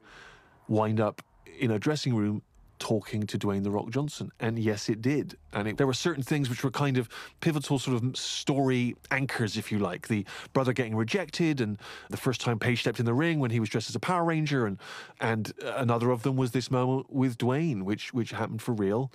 [0.68, 1.22] wind up
[1.60, 2.42] in a dressing room
[2.80, 4.32] talking to Dwayne The Rock Johnson?
[4.40, 5.38] And yes, it did.
[5.54, 7.10] And it, there were certain things which were kind of
[7.42, 10.08] pivotal sort of story anchors, if you like.
[10.08, 11.80] The brother getting rejected, and
[12.10, 14.24] the first time Paige stepped in the ring when he was dressed as a Power
[14.24, 14.78] Ranger, and
[15.20, 19.12] and another of them was this moment with Dwayne, which which happened for real.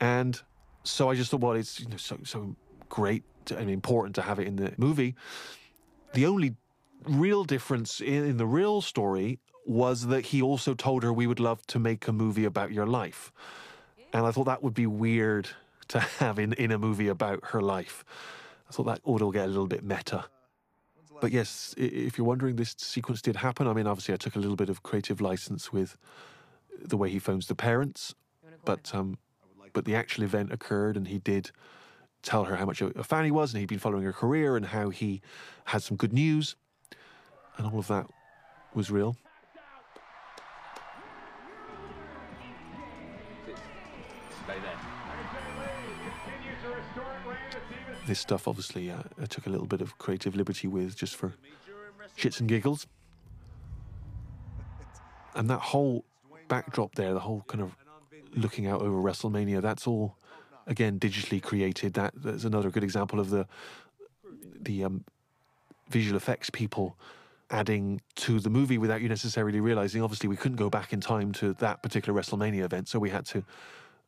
[0.00, 0.40] And
[0.84, 2.56] so I just thought, well, it's you know so so
[2.88, 5.14] great and important to have it in the movie.
[6.14, 6.56] The only
[7.04, 11.40] real difference in, in the real story was that he also told her we would
[11.40, 13.32] love to make a movie about your life.
[14.12, 15.48] And I thought that would be weird
[15.88, 18.04] to have in, in a movie about her life.
[18.68, 20.24] I thought that would get a little bit meta.
[21.20, 23.66] But yes, if you're wondering, this sequence did happen.
[23.66, 25.96] I mean, obviously, I took a little bit of creative license with
[26.78, 28.14] the way he phones the parents,
[28.64, 29.18] but um,
[29.72, 31.50] but the actual event occurred, and he did
[32.22, 34.66] tell her how much a fan he was, and he'd been following her career, and
[34.66, 35.22] how he
[35.66, 36.56] had some good news,
[37.56, 38.06] and all of that
[38.74, 39.16] was real.
[48.06, 51.34] This stuff, obviously, uh, I took a little bit of creative liberty with, just for
[52.16, 52.86] shits and giggles.
[55.34, 56.04] And that whole
[56.46, 57.76] backdrop there, the whole kind of
[58.32, 60.16] looking out over WrestleMania, that's all
[60.68, 61.94] again digitally created.
[61.94, 63.46] That that's another good example of the
[64.60, 65.04] the um,
[65.90, 66.96] visual effects people
[67.50, 70.00] adding to the movie without you necessarily realizing.
[70.00, 73.26] Obviously, we couldn't go back in time to that particular WrestleMania event, so we had
[73.26, 73.44] to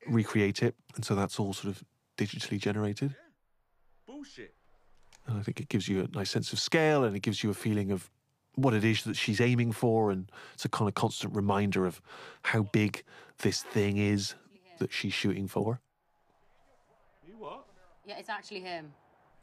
[0.06, 1.84] recreate it, and so that's all sort of
[2.16, 3.14] digitally generated.
[4.08, 4.54] Bullshit.
[5.26, 7.50] And I think it gives you a nice sense of scale and it gives you
[7.50, 8.08] a feeling of
[8.54, 10.10] what it is that she's aiming for.
[10.10, 12.00] And it's a kind of constant reminder of
[12.42, 13.04] how big
[13.38, 14.34] this thing is
[14.78, 15.80] that she's shooting for.
[17.26, 17.66] You what?
[18.06, 18.92] Yeah, it's actually him.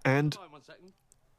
[0.03, 0.93] And Hold on one second.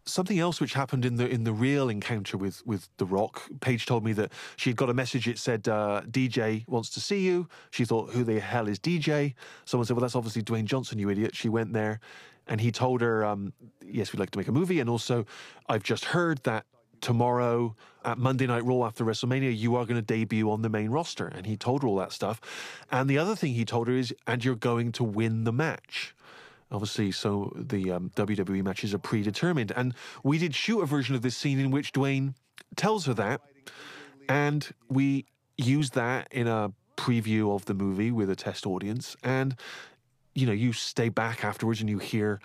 [0.04, 3.42] something else which happened in the in the real encounter with with the Rock.
[3.60, 5.26] Paige told me that she had got a message.
[5.26, 7.48] It said uh, DJ wants to see you.
[7.72, 9.34] She thought, who the hell is DJ?
[9.64, 11.34] Someone said, well, that's obviously Dwayne Johnson, you idiot.
[11.34, 11.98] She went there,
[12.46, 13.52] and he told her, um,
[13.84, 15.26] yes, we'd like to make a movie, and also,
[15.68, 16.66] I've just heard that
[17.00, 17.74] tomorrow
[18.04, 21.26] at Monday Night Raw after WrestleMania, you are going to debut on the main roster.
[21.26, 22.40] And he told her all that stuff.
[22.90, 26.14] And the other thing he told her is, and you're going to win the match.
[26.70, 29.72] Obviously, so the um, WWE matches are predetermined.
[29.76, 29.94] And
[30.24, 32.34] we did shoot a version of this scene in which Dwayne
[32.76, 33.40] tells her that.
[34.28, 39.16] And we used that in a preview of the movie with a test audience.
[39.22, 39.56] And,
[40.36, 42.40] you know, you stay back afterwards and you hear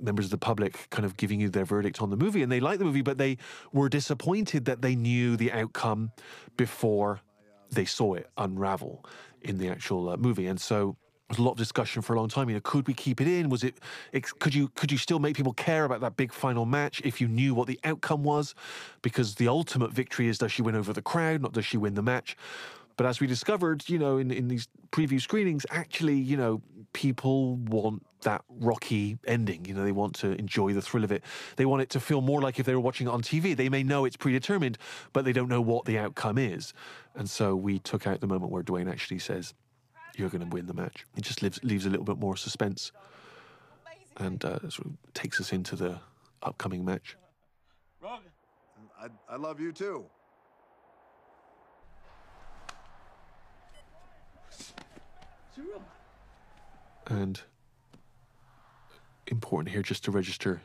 [0.00, 2.42] members of the public kind of giving you their verdict on the movie.
[2.42, 3.38] And they liked the movie, but they
[3.72, 6.10] were disappointed that they knew the outcome
[6.56, 7.20] before
[7.70, 9.04] they saw it unravel
[9.42, 10.48] in the actual uh, movie.
[10.48, 10.96] And so
[11.28, 12.48] there was a lot of discussion for a long time.
[12.48, 13.48] You know, could we keep it in?
[13.48, 13.78] Was it?
[14.40, 14.68] Could you?
[14.74, 17.68] Could you still make people care about that big final match if you knew what
[17.68, 18.56] the outcome was?
[19.02, 21.94] Because the ultimate victory is does she win over the crowd, not does she win
[21.94, 22.36] the match?
[23.00, 26.60] But as we discovered, you know, in, in these preview screenings, actually, you know,
[26.92, 29.64] people want that rocky ending.
[29.64, 31.24] You know, they want to enjoy the thrill of it.
[31.56, 33.56] They want it to feel more like if they were watching it on TV.
[33.56, 34.76] They may know it's predetermined,
[35.14, 36.74] but they don't know what the outcome is.
[37.14, 39.54] And so we took out the moment where Dwayne actually says,
[40.18, 41.06] You're going to win the match.
[41.16, 42.92] It just leaves, leaves a little bit more suspense
[44.18, 46.00] and uh, sort of takes us into the
[46.42, 47.16] upcoming match.
[49.00, 50.04] I, I love you too.
[57.06, 57.40] And
[59.26, 60.60] important here just to register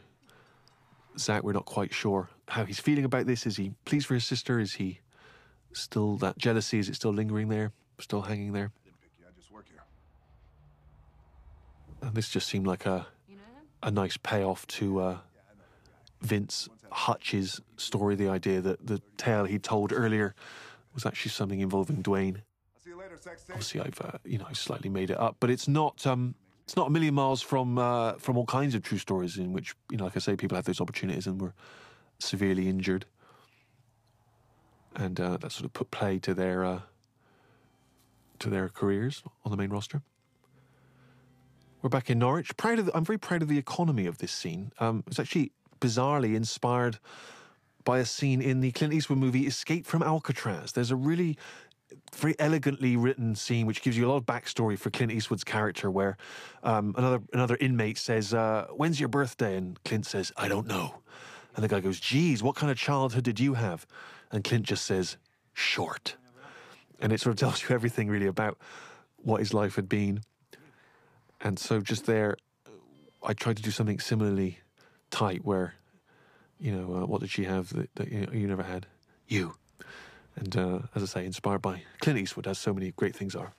[1.17, 3.45] Zach, we're not quite sure how he's feeling about this.
[3.45, 4.59] Is he pleased for his sister?
[4.59, 4.99] Is he
[5.73, 6.79] still that jealousy?
[6.79, 7.71] Is it still lingering there?
[7.99, 8.71] Still hanging there?
[12.01, 13.07] And this just seemed like a
[13.83, 15.17] a nice payoff to uh,
[16.21, 18.15] Vince Hutch's story.
[18.15, 20.33] The idea that the tale he told earlier
[20.93, 22.41] was actually something involving Dwayne.
[23.49, 26.87] Obviously, I've uh, you know slightly made it up, but it's not um, it's not
[26.87, 30.05] a million miles from uh, from all kinds of true stories in which you know,
[30.05, 31.53] like I say, people have those opportunities and were
[32.19, 33.05] severely injured,
[34.95, 36.79] and uh, that sort of put play to their uh,
[38.39, 40.01] to their careers on the main roster.
[41.81, 42.57] We're back in Norwich.
[42.57, 44.71] Proud of the, I'm very proud of the economy of this scene.
[44.79, 46.97] Um, it's actually bizarrely inspired
[47.83, 50.71] by a scene in the Clint Eastwood movie Escape from Alcatraz.
[50.71, 51.37] There's a really
[52.13, 55.89] very elegantly written scene which gives you a lot of backstory for Clint Eastwood's character,
[55.91, 56.17] where
[56.63, 61.01] um, another another inmate says, uh, "When's your birthday?" and Clint says, "I don't know."
[61.55, 63.85] And the guy goes, "Geez, what kind of childhood did you have?"
[64.31, 65.17] And Clint just says,
[65.53, 66.15] "Short."
[66.99, 68.57] And it sort of tells you everything really about
[69.17, 70.21] what his life had been.
[71.41, 72.37] And so just there,
[73.23, 74.59] I tried to do something similarly
[75.11, 75.75] tight, where,
[76.59, 78.87] you know, uh, what did she have that, that you, you never had?
[79.27, 79.55] You.
[80.35, 83.53] And uh, as I say, inspired by Clint Eastwood, as so many great things are.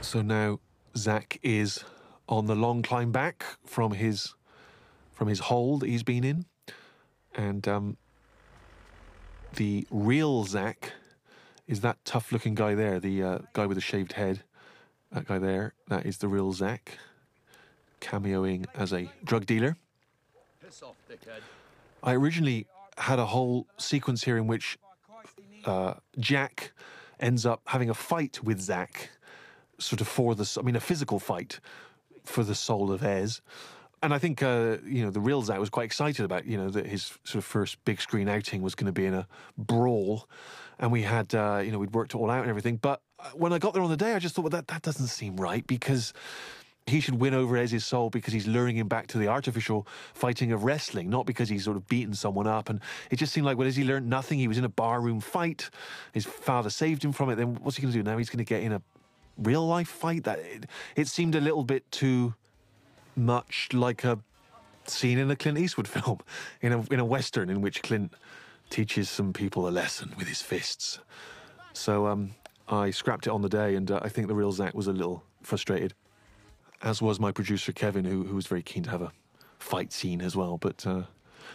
[0.00, 0.60] So now
[0.96, 1.82] Zach is
[2.28, 4.34] on the long climb back from his
[5.12, 6.44] from his hold he's been in,
[7.34, 7.96] and um,
[9.54, 10.92] the real Zach
[11.66, 14.42] is that tough-looking guy there, the uh, guy with the shaved head.
[15.12, 16.98] That guy there, that is the real Zach,
[18.00, 19.76] cameoing as a drug dealer.
[20.82, 21.40] Off, dickhead.
[22.02, 22.66] I originally
[22.98, 24.78] had a whole sequence here in which
[25.64, 26.72] uh, Jack
[27.20, 29.10] ends up having a fight with Zach,
[29.78, 31.60] sort of for the, I mean, a physical fight
[32.24, 33.40] for the soul of Ez.
[34.02, 36.68] And I think, uh, you know, the real Zach was quite excited about, you know,
[36.70, 39.26] that his sort of first big screen outing was going to be in a
[39.56, 40.28] brawl.
[40.78, 42.76] And we had, uh, you know, we'd worked it all out and everything.
[42.76, 44.82] But uh, when I got there on the day, I just thought, well, that, that
[44.82, 46.12] doesn't seem right because
[46.86, 50.52] he should win over Ez's soul because he's luring him back to the artificial fighting
[50.52, 52.68] of wrestling, not because he's sort of beaten someone up.
[52.68, 52.80] And
[53.10, 54.38] it just seemed like, well, he learned nothing?
[54.38, 55.70] He was in a barroom fight.
[56.12, 57.36] His father saved him from it.
[57.36, 58.18] Then what's he going to do now?
[58.18, 58.82] He's going to get in a
[59.38, 60.24] real life fight.
[60.24, 62.34] That it, it seemed a little bit too
[63.16, 64.18] much like a
[64.86, 66.18] scene in a Clint Eastwood film,
[66.60, 68.12] in a in a western in which Clint
[68.68, 70.98] teaches some people a lesson with his fists.
[71.72, 72.34] So um,
[72.68, 74.92] I scrapped it on the day, and uh, I think the real Zach was a
[74.92, 75.94] little frustrated
[76.84, 79.10] as was my producer Kevin, who, who was very keen to have a
[79.58, 80.58] fight scene as well.
[80.58, 81.02] But uh,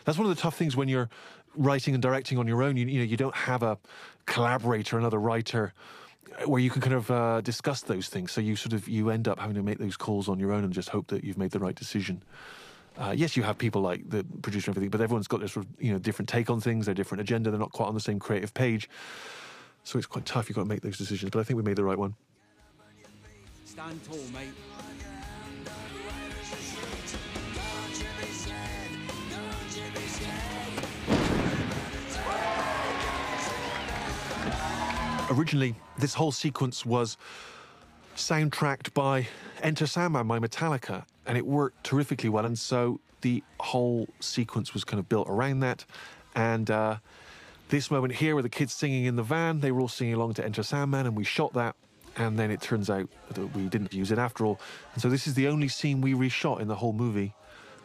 [0.03, 1.09] that's one of the tough things when you're
[1.55, 2.75] writing and directing on your own.
[2.75, 3.77] You, you know, you don't have a
[4.25, 5.73] collaborator, another writer,
[6.45, 8.31] where you can kind of uh, discuss those things.
[8.31, 10.63] So you sort of you end up having to make those calls on your own
[10.63, 12.23] and just hope that you've made the right decision.
[12.97, 15.65] Uh, yes, you have people like the producer and everything, but everyone's got their sort
[15.65, 17.51] of you know different take on things, their different agenda.
[17.51, 18.89] They're not quite on the same creative page,
[19.83, 20.49] so it's quite tough.
[20.49, 21.29] You've got to make those decisions.
[21.29, 22.15] But I think we made the right one.
[23.65, 24.49] Stand tall, mate.
[35.29, 37.17] Originally this whole sequence was
[38.15, 39.27] soundtracked by
[39.61, 42.45] Enter Sandman by Metallica, and it worked terrifically well.
[42.45, 45.85] And so the whole sequence was kind of built around that.
[46.35, 46.97] And uh,
[47.69, 50.33] this moment here, where the kids singing in the van, they were all singing along
[50.35, 51.75] to Enter Sandman, and we shot that.
[52.17, 54.59] And then it turns out that we didn't use it after all.
[54.93, 57.33] And so this is the only scene we reshot in the whole movie.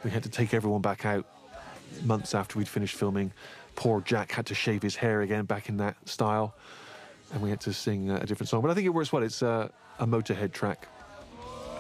[0.02, 1.26] We had to take everyone back out
[2.02, 3.32] months after we'd finished filming.
[3.76, 6.54] Poor Jack had to shave his hair again back in that style.
[7.34, 8.62] And we had to sing uh, a different song.
[8.62, 9.22] But I think it works well.
[9.22, 10.88] It's uh, a Motorhead track.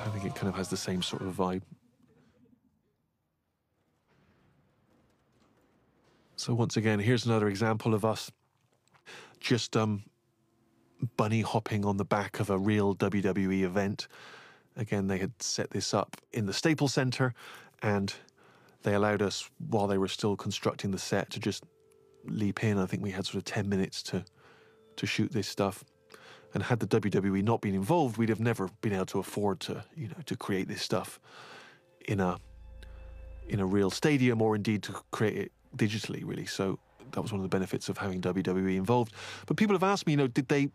[0.04, 1.62] I think it kind of has the same sort of vibe.
[6.36, 8.30] So once again, here's another example of us
[9.40, 10.02] just um,
[11.16, 14.08] bunny hopping on the back of a real WWE event.
[14.76, 17.34] Again, they had set this up in the Staples Center,
[17.82, 18.12] and
[18.82, 21.64] they allowed us, while they were still constructing the set, to just
[22.24, 22.78] leap in.
[22.78, 24.24] I think we had sort of 10 minutes to,
[24.96, 25.84] to shoot this stuff.
[26.54, 29.84] And had the WWE not been involved, we'd have never been able to afford to,
[29.96, 31.18] you know, to create this stuff
[32.06, 32.38] in a
[33.48, 36.46] in a real stadium or indeed to create it digitally, really.
[36.46, 36.78] So
[37.12, 39.12] that was one of the benefits of having WWE involved.
[39.46, 40.70] But people have asked me, you know, did they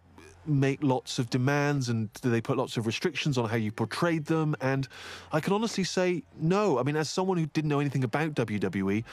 [0.45, 4.25] make lots of demands and did they put lots of restrictions on how you portrayed
[4.25, 4.55] them?
[4.61, 4.87] And
[5.31, 6.79] I can honestly say no.
[6.79, 9.03] I mean, as someone who didn't know anything about WWE,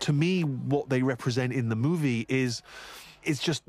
[0.00, 2.62] to me, what they represent in the movie is
[3.24, 3.62] is just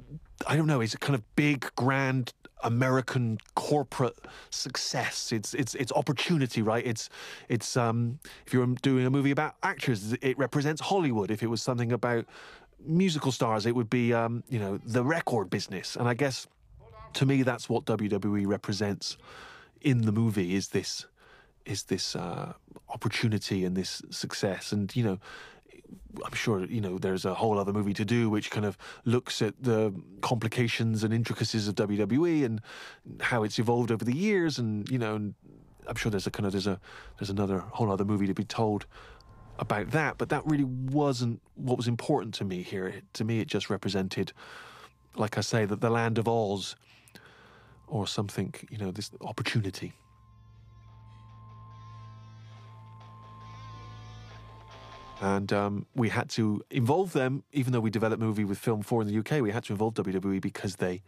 [0.47, 2.33] I don't know, it's a kind of big, grand
[2.63, 4.17] American corporate
[4.49, 5.31] success.
[5.31, 6.85] It's it's it's opportunity, right?
[6.85, 7.09] It's
[7.49, 11.31] it's um if you're doing a movie about actors, it represents Hollywood.
[11.31, 12.25] If it was something about
[12.85, 15.95] musical stars, it would be um, you know, the record business.
[15.95, 16.47] And I guess
[17.13, 19.17] to me that's what WWE represents
[19.81, 21.05] in the movie is this
[21.65, 22.53] is this uh,
[22.89, 24.71] opportunity and this success.
[24.71, 25.19] And you know,
[26.23, 29.41] I'm sure you know there's a whole other movie to do which kind of looks
[29.41, 32.61] at the complications and intricacies of WWE and
[33.19, 35.33] how it's evolved over the years, and you know, and
[35.87, 36.79] I'm sure there's a kind of there's a
[37.19, 38.85] there's another whole other movie to be told
[39.59, 43.01] about that, but that really wasn't what was important to me here.
[43.13, 44.33] To me, it just represented,
[45.15, 46.75] like I say, that the land of Oz,
[47.87, 49.93] or something, you know, this opportunity.
[55.21, 59.03] And um, we had to involve them, even though we developed movie with Film 4
[59.03, 61.01] in the UK, we had to involve WWE because they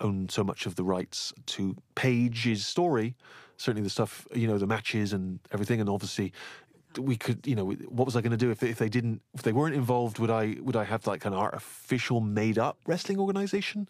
[0.00, 3.16] own so much of the rights to Paige's story.
[3.56, 5.80] Certainly the stuff, you know, the matches and everything.
[5.80, 6.32] And obviously,
[6.98, 9.42] we could, you know, what was I going to do if, if they didn't, if
[9.42, 10.18] they weren't involved?
[10.18, 13.88] Would I, would I have like an artificial made up wrestling organization?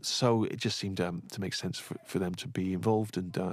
[0.00, 3.16] So it just seemed um, to make sense for, for them to be involved.
[3.16, 3.52] And uh,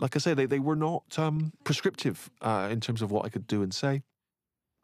[0.00, 3.28] like I say, they, they were not um, prescriptive uh, in terms of what I
[3.28, 4.02] could do and say.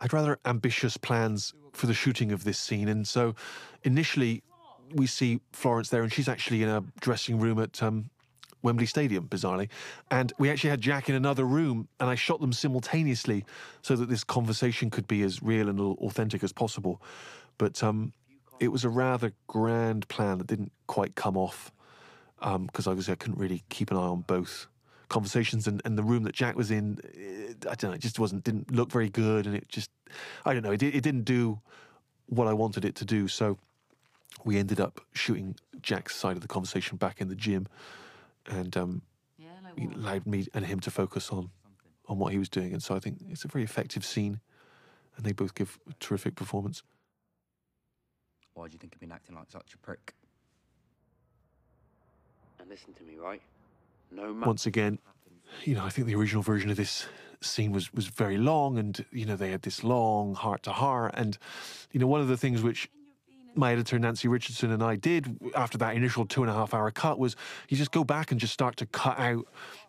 [0.00, 2.88] I had rather ambitious plans for the shooting of this scene.
[2.88, 3.34] And so
[3.82, 4.42] initially,
[4.94, 8.10] we see Florence there, and she's actually in a dressing room at um,
[8.62, 9.68] Wembley Stadium, bizarrely.
[10.10, 13.44] And we actually had Jack in another room, and I shot them simultaneously
[13.80, 17.00] so that this conversation could be as real and authentic as possible.
[17.56, 18.12] But um,
[18.60, 21.72] it was a rather grand plan that didn't quite come off
[22.38, 24.66] because obviously I couldn't really keep an eye on both
[25.08, 26.98] conversations and, and the room that Jack was in,
[27.68, 29.90] I don't know, it just wasn't didn't look very good, and it just,
[30.44, 31.60] I don't know, it, it didn't do
[32.26, 33.28] what I wanted it to do.
[33.28, 33.58] So
[34.44, 37.66] we ended up shooting Jack's side of the conversation back in the gym,
[38.46, 39.02] and um,
[39.38, 41.50] yeah, it allowed me and him to focus on
[42.08, 42.72] on what he was doing.
[42.72, 44.40] And so I think it's a very effective scene,
[45.16, 46.82] and they both give a terrific performance.
[48.54, 50.14] Why do you think I've been acting like such a prick?
[52.58, 53.42] And listen to me, right?
[54.10, 54.98] No once again,
[55.64, 57.06] you know, I think the original version of this
[57.40, 61.12] scene was was very long, and you know, they had this long heart to heart,
[61.14, 61.38] and
[61.92, 62.88] you know, one of the things which
[63.54, 66.90] my editor Nancy Richardson and I did after that initial two and a half hour
[66.90, 67.36] cut was
[67.68, 69.46] you just go back and just start to cut out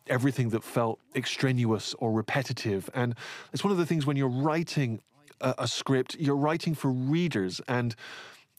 [0.08, 3.16] everything that felt extraneous or repetitive, and
[3.54, 5.02] it's one of the things when you're writing
[5.42, 7.96] a, a script, you're writing for readers, and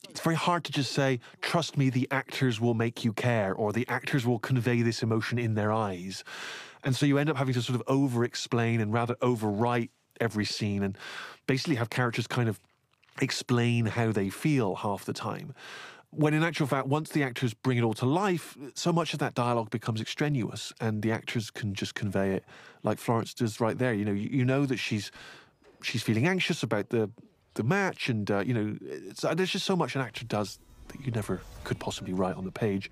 [0.09, 3.73] it's very hard to just say, trust me, the actors will make you care, or
[3.73, 6.25] the actors will convey this emotion in their eyes.
[6.85, 10.45] And so you end up having to sort of over explain and rather overwrite every
[10.45, 10.97] scene and
[11.47, 12.61] basically have characters kind of
[13.21, 15.55] explain how they feel half the time.
[16.11, 19.19] When in actual fact, once the actors bring it all to life, so much of
[19.19, 22.45] that dialogue becomes extraneous and the actors can just convey it
[22.83, 23.93] like Florence does right there.
[23.93, 25.11] You know, you, you know that she's
[25.83, 27.11] she's feeling anxious about the
[27.59, 28.79] the match, and uh, you know,
[29.35, 32.53] there's just so much an actor does that you never could possibly write on the
[32.53, 32.91] page.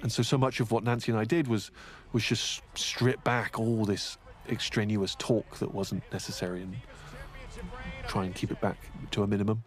[0.00, 1.70] And so, so much of what Nancy and I did was
[2.12, 4.16] was just strip back all this
[4.48, 6.74] extraneous talk that wasn't necessary and
[8.06, 8.78] try and keep it back
[9.10, 9.64] to a minimum.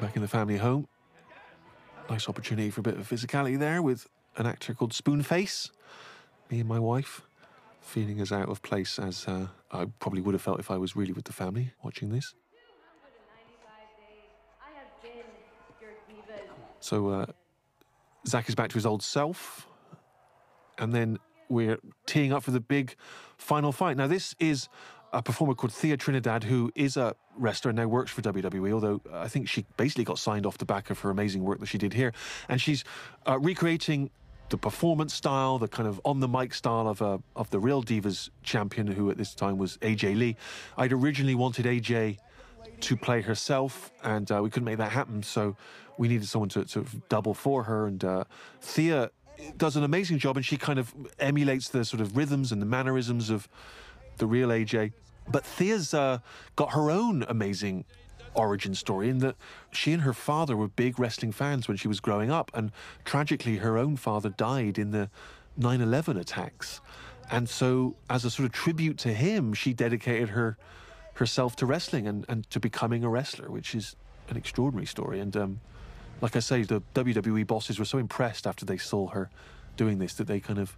[0.00, 0.86] Back in the family home,
[2.08, 4.06] nice opportunity for a bit of physicality there with
[4.36, 5.70] an actor called Spoonface.
[6.50, 7.22] Me and my wife
[7.80, 10.94] feeling as out of place as uh, I probably would have felt if I was
[10.94, 12.34] really with the family watching this.
[16.80, 17.26] So uh,
[18.26, 19.68] Zak is back to his old self,
[20.78, 22.94] and then we're teeing up for the big
[23.36, 23.96] final fight.
[23.96, 24.68] Now, this is
[25.12, 29.00] a performer called Thea Trinidad, who is a wrestler and now works for WWE, although
[29.12, 31.78] I think she basically got signed off the back of her amazing work that she
[31.78, 32.12] did here.
[32.48, 32.84] And she's
[33.26, 34.10] uh, recreating
[34.50, 37.82] the performance style, the kind of on the mic style of uh, of the real
[37.82, 40.36] Divas champion, who at this time was AJ Lee.
[40.76, 42.18] I'd originally wanted AJ
[42.80, 45.56] to play herself, and uh, we couldn't make that happen, so
[45.98, 47.86] we needed someone to, to double for her.
[47.86, 48.24] And uh,
[48.60, 49.10] Thea
[49.56, 52.66] does an amazing job, and she kind of emulates the sort of rhythms and the
[52.66, 53.48] mannerisms of
[54.18, 54.92] the real AJ.
[55.28, 56.18] But Thea's uh,
[56.56, 57.84] got her own amazing
[58.34, 59.36] origin story in that
[59.72, 62.72] she and her father were big wrestling fans when she was growing up, and
[63.04, 65.10] tragically, her own father died in the
[65.56, 66.80] 9 11 attacks.
[67.30, 70.56] And so, as a sort of tribute to him, she dedicated her
[71.14, 73.94] herself to wrestling and, and to becoming a wrestler, which is
[74.28, 75.20] an extraordinary story.
[75.20, 75.60] And um,
[76.20, 79.30] like I say, the WWE bosses were so impressed after they saw her
[79.76, 80.76] doing this that they kind of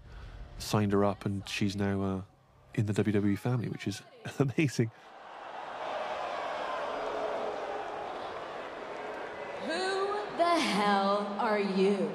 [0.58, 2.20] signed her up, and she's now uh,
[2.74, 4.02] in the WWE family, which is
[4.38, 4.90] amazing.
[9.66, 10.08] Who
[10.54, 12.10] the hell are you?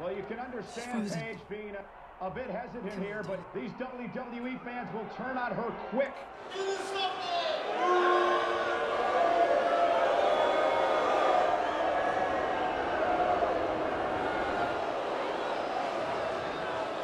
[0.00, 4.88] Well, you can understand Paige being a, a bit hesitant here, but these WWE fans
[4.94, 6.14] will turn on her quick.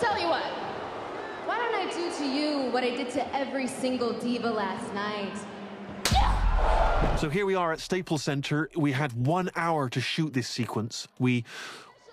[0.00, 0.42] Tell you what.
[1.44, 5.36] Why don't I do to you what I did to every single diva last night?
[7.18, 8.70] So here we are at Staples Center.
[8.76, 11.08] We had one hour to shoot this sequence.
[11.18, 11.44] We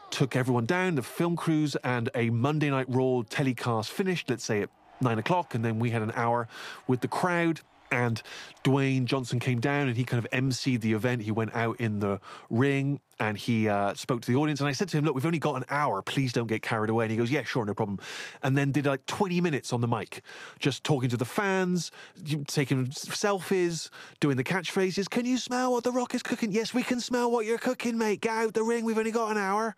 [0.10, 4.64] took everyone down, the film crews, and a Monday Night Raw telecast finished, let's say
[4.64, 4.70] at
[5.02, 6.48] nine o'clock, and then we had an hour
[6.88, 7.62] with the crowd.
[7.92, 8.22] And
[8.64, 11.22] Dwayne Johnson came down and he kind of emceed the event.
[11.22, 14.60] He went out in the ring and he uh, spoke to the audience.
[14.60, 16.02] And I said to him, Look, we've only got an hour.
[16.02, 17.06] Please don't get carried away.
[17.06, 18.00] And he goes, Yeah, sure, no problem.
[18.44, 20.22] And then did like 20 minutes on the mic,
[20.60, 21.92] just talking to the fans,
[22.48, 23.90] taking selfies,
[24.20, 25.10] doing the catchphrases.
[25.10, 26.52] Can you smell what The Rock is cooking?
[26.52, 28.22] Yes, we can smell what you're cooking, mate.
[28.22, 28.84] Get out the ring.
[28.84, 29.76] We've only got an hour.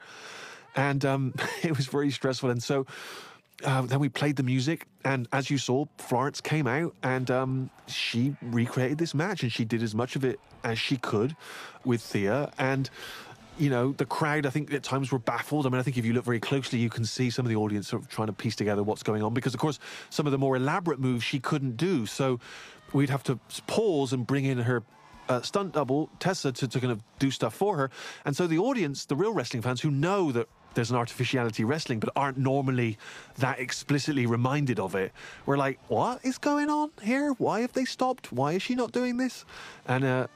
[0.76, 2.50] And um, it was very stressful.
[2.50, 2.86] And so
[3.64, 7.70] uh, then we played the music, and as you saw, Florence came out and um,
[7.88, 11.36] she recreated this match, and she did as much of it as she could
[11.84, 12.52] with Thea.
[12.60, 12.90] And
[13.58, 15.66] you know, the crowd, I think at times were baffled.
[15.66, 17.56] I mean, I think if you look very closely, you can see some of the
[17.56, 19.80] audience sort of trying to piece together what's going on because, of course,
[20.10, 22.06] some of the more elaborate moves she couldn't do.
[22.06, 22.40] So
[22.94, 24.84] we'd have to pause and bring in her
[25.28, 27.90] uh, stunt double, Tessa, to, to kind of do stuff for her.
[28.26, 30.48] And so the audience, the real wrestling fans who know that
[30.78, 32.98] there's an artificiality wrestling, but aren't normally
[33.40, 35.12] that explicitly reminded of it.
[35.48, 37.32] We're like, what is going on here?
[37.40, 38.32] Why have they stopped?
[38.32, 39.44] Why is she not doing this?
[39.88, 40.28] And uh,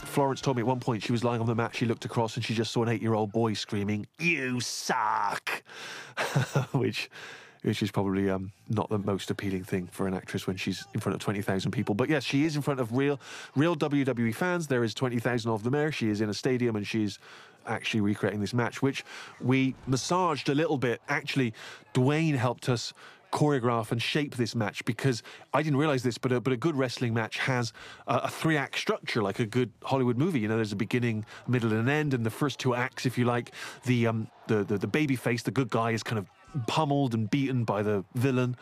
[0.00, 2.34] Florence told me at one point she was lying on the mat, she looked across
[2.34, 5.62] and she just saw an eight year old boy screaming, You suck!
[6.72, 7.08] Which
[7.62, 11.00] which is probably um, not the most appealing thing for an actress when she's in
[11.00, 11.94] front of 20,000 people.
[11.94, 13.20] But yes, she is in front of real,
[13.54, 14.66] real WWE fans.
[14.66, 15.92] There is 20,000 of them there.
[15.92, 17.18] She is in a stadium and she's
[17.66, 19.04] actually recreating this match, which
[19.40, 21.00] we massaged a little bit.
[21.08, 21.52] Actually,
[21.94, 22.92] Dwayne helped us
[23.32, 25.22] choreograph and shape this match because
[25.52, 27.72] I didn't realize this, but a, but a good wrestling match has
[28.06, 30.40] a, a three act structure like a good Hollywood movie.
[30.40, 33.18] You know, there's a beginning, middle, and an end, and the first two acts, if
[33.18, 33.52] you like,
[33.84, 36.26] the um the the, the baby face, the good guy, is kind of
[36.66, 38.56] pummeled and beaten by the villain,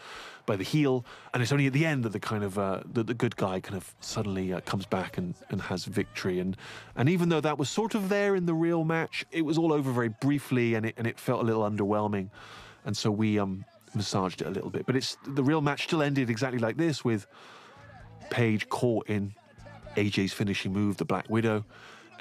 [0.47, 3.03] by the heel, and it's only at the end that the kind of uh, the,
[3.03, 6.41] the good guy kind of suddenly uh, comes back and, and has victory.
[6.41, 6.57] And
[6.97, 9.73] and even though that was sort of there in the real match, it was all
[9.73, 12.31] over very briefly, and it and it felt a little underwhelming.
[12.85, 16.03] And so we um massaged it a little bit, but it's the real match still
[16.03, 17.27] ended exactly like this with
[18.31, 19.35] Paige caught in
[19.97, 21.65] AJ's finishing move, the Black Widow,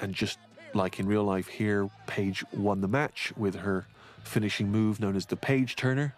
[0.00, 0.38] and just
[0.74, 3.86] like in real life here, Paige won the match with her
[4.26, 6.14] finishing move known as the Paige Turner.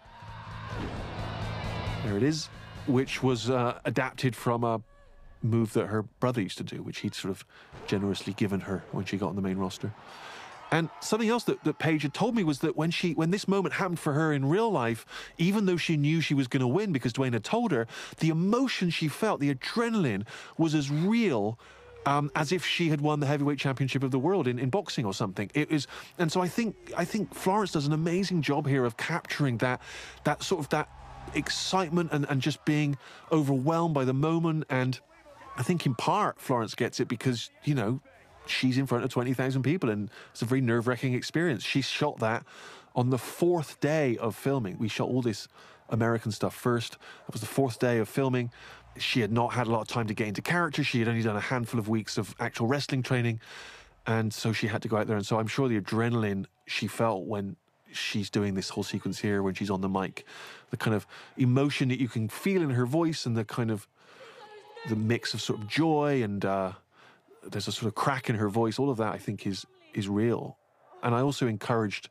[2.03, 2.47] There it is,
[2.85, 4.81] which was uh, adapted from a
[5.43, 7.45] move that her brother used to do, which he'd sort of
[7.85, 9.93] generously given her when she got on the main roster.
[10.71, 13.47] And something else that, that Paige had told me was that when she when this
[13.47, 15.05] moment happened for her in real life,
[15.37, 17.87] even though she knew she was going to win because Dwayne had told her,
[18.19, 20.25] the emotion she felt, the adrenaline,
[20.57, 21.57] was as real
[22.07, 25.05] um, as if she had won the heavyweight championship of the world in, in boxing
[25.05, 25.51] or something.
[25.53, 28.95] It is, and so I think I think Florence does an amazing job here of
[28.95, 29.81] capturing that
[30.23, 30.89] that sort of that
[31.35, 32.97] excitement and, and just being
[33.29, 34.97] overwhelmed by the moment and
[35.57, 37.99] I think in part Florence gets it because, you know,
[38.45, 41.63] she's in front of 20,000 people and it's a very nerve wracking experience.
[41.63, 42.45] She shot that
[42.95, 44.77] on the fourth day of filming.
[44.77, 45.47] We shot all this
[45.89, 46.93] American stuff first.
[47.27, 48.51] It was the fourth day of filming.
[48.99, 50.83] She had not had a lot of time to get into character.
[50.83, 53.39] She had only done a handful of weeks of actual wrestling training.
[54.05, 55.17] And so she had to go out there.
[55.17, 57.55] And so I'm sure the adrenaline she felt when
[57.91, 60.25] she's doing this whole sequence here, when she's on the mic,
[60.69, 61.05] the kind of
[61.37, 63.87] emotion that you can feel in her voice and the kind of
[64.89, 66.71] the mix of sort of joy and uh,
[67.51, 68.79] there's a sort of crack in her voice.
[68.79, 70.57] All of that, I think, is is real.
[71.03, 72.09] And I also encouraged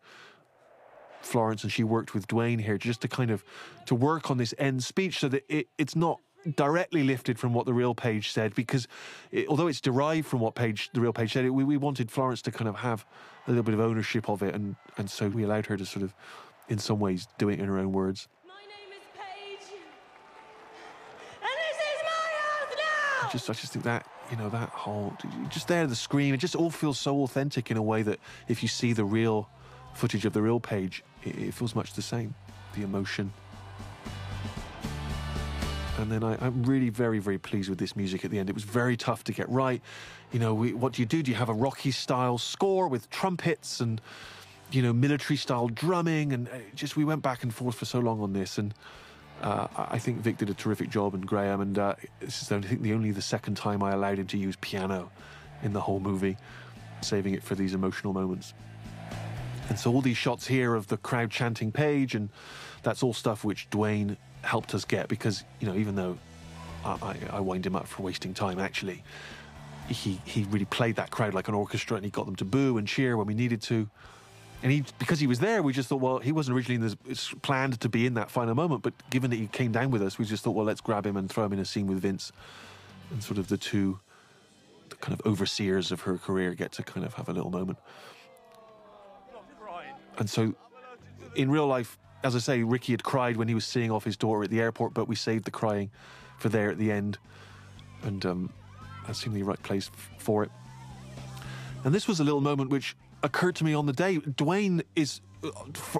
[1.20, 3.44] Florence, and she worked with Dwayne here, just to kind of
[3.86, 6.20] to work on this end speech, so that it, it's not
[6.54, 8.86] directly lifted from what the real Paige said, because
[9.30, 12.10] it, although it's derived from what Paige the real Paige said, it, we, we wanted
[12.10, 13.04] Florence to kind of have
[13.46, 16.02] a little bit of ownership of it, and and so we allowed her to sort
[16.02, 16.14] of,
[16.68, 18.28] in some ways, do it in her own words.
[23.22, 25.12] I just, I just think that, you know, that whole,
[25.48, 28.62] just there, the scream, it just all feels so authentic in a way that if
[28.62, 29.48] you see the real
[29.94, 32.36] footage of the real Paige, it, it feels much the same.
[32.76, 33.32] The emotion.
[35.98, 38.50] And then I, am really very, very pleased with this music at the end.
[38.50, 39.80] It was very tough to get right.
[40.30, 41.22] You know, we, what do you do?
[41.22, 44.00] Do you have a Rocky style score with trumpets and,
[44.70, 46.34] you know, military style drumming?
[46.34, 48.58] And uh, just we went back and forth for so long on this.
[48.58, 48.74] And,
[49.42, 52.60] uh, I think Vik did a terrific job, and Graham, and uh, this is I
[52.60, 55.10] think the only the second time I allowed him to use piano
[55.62, 56.36] in the whole movie,
[57.02, 58.54] saving it for these emotional moments.
[59.68, 62.30] And so all these shots here of the crowd chanting Paige, and
[62.82, 64.16] that's all stuff which Dwayne
[64.46, 66.18] helped us get because you know even though
[66.84, 69.02] I, I, I wind him up for wasting time, actually
[69.88, 72.78] he he really played that crowd like an orchestra, and he got them to boo
[72.78, 73.88] and cheer when we needed to.
[74.62, 77.34] And he, because he was there, we just thought, well, he wasn't originally in this,
[77.42, 80.18] planned to be in that final moment, but given that he came down with us,
[80.18, 82.32] we just thought, well, let's grab him and throw him in a scene with Vince,
[83.10, 84.00] and sort of the two,
[84.88, 87.78] the kind of overseers of her career get to kind of have a little moment.
[90.18, 90.54] And so,
[91.34, 94.16] in real life, as I say, Ricky had cried when he was seeing off his
[94.16, 95.90] daughter at the airport, but we saved the crying
[96.38, 97.18] for there at the end,
[98.02, 98.50] and um,
[99.06, 100.50] that seemed the right place for it.
[101.84, 104.18] And this was a little moment which occurred to me on the day.
[104.18, 105.50] Dwayne is uh,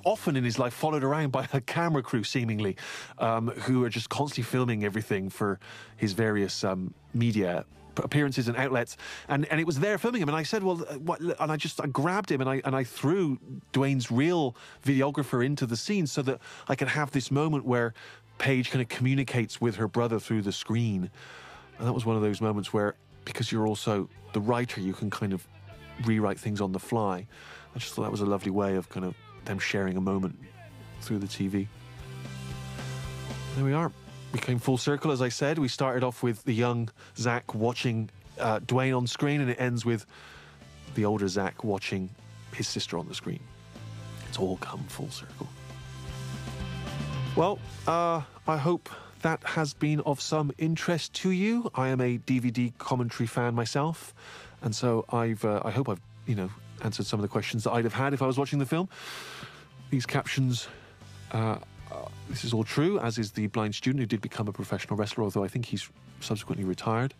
[0.05, 2.77] often in his life followed around by a camera crew, seemingly,
[3.19, 5.61] um, who are just constantly filming everything for
[5.97, 7.65] his various um, media
[7.99, 8.97] appearances and outlets,
[9.29, 11.21] and and it was there filming him, and I said, well, uh, what?
[11.21, 13.39] And I just I grabbed him and I and I threw
[13.73, 17.95] Dwayne's real videographer into the scene so that I could have this moment where
[18.39, 21.11] Paige kind of communicates with her brother through the screen,
[21.79, 22.95] and that was one of those moments where
[23.25, 25.47] because you're also the writer, you can kind of
[26.05, 27.27] rewrite things on the fly.
[27.75, 29.15] I just thought that was a lovely way of kind of
[29.45, 30.39] them sharing a moment
[31.01, 31.67] through the TV.
[33.57, 33.93] There we are.
[34.37, 35.59] We came full circle, as I said.
[35.59, 39.87] We started off with the young Zak watching uh, Dwayne on screen, and it ends
[39.87, 40.05] with
[40.95, 42.11] the older Zak watching
[42.53, 43.41] his sister on the screen.
[44.29, 45.49] It's all come full circle.
[47.35, 48.91] Well, uh, I hope
[49.23, 51.71] that has been of some interest to you.
[51.75, 54.13] I am a DVD commentary fan myself.
[54.61, 56.51] And so I've, uh, I hope I've, you know,
[56.85, 58.91] answered some of the questions that I'd have had if I was watching the film.
[59.89, 60.69] These captions,
[61.33, 61.57] uh,
[62.29, 65.25] this is all true, as is the blind student who did become a professional wrestler,
[65.25, 65.89] although I think he's
[66.21, 67.15] subsequently retired.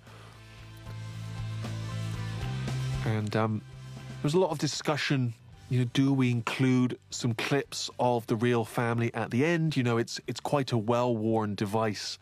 [3.05, 3.63] And um,
[3.95, 5.35] there was a lot of discussion.
[5.69, 9.77] You know, do we include some clips of the real family at the end?
[9.77, 12.19] You know, it's it's quite a well-worn device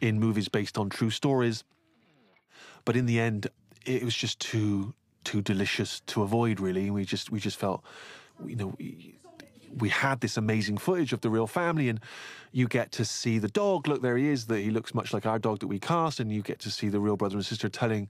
[0.00, 1.64] in movies based on true stories.
[2.84, 3.48] But in the end,
[3.86, 6.60] it was just too too delicious to avoid.
[6.60, 7.82] Really, we just we just felt,
[8.44, 8.74] you know.
[8.78, 9.18] We,
[9.78, 12.00] we had this amazing footage of the real family, and
[12.52, 13.88] you get to see the dog.
[13.88, 14.46] Look, there he is.
[14.46, 16.88] That he looks much like our dog that we cast, and you get to see
[16.88, 18.08] the real brother and sister telling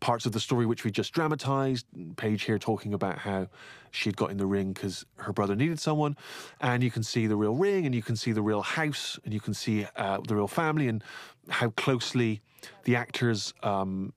[0.00, 1.86] parts of the story which we just dramatized.
[2.16, 3.46] Paige here talking about how
[3.90, 6.16] she'd got in the ring because her brother needed someone,
[6.60, 9.32] and you can see the real ring, and you can see the real house, and
[9.32, 11.02] you can see uh, the real family, and
[11.48, 12.40] how closely
[12.84, 14.12] the actors um,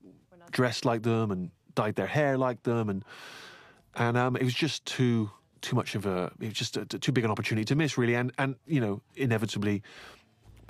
[0.50, 3.04] dressed like them and dyed their hair like them, and
[3.94, 5.30] and um, it was just too
[5.62, 8.14] too much of a it was just a, too big an opportunity to miss, really.
[8.14, 9.82] And and you know, inevitably,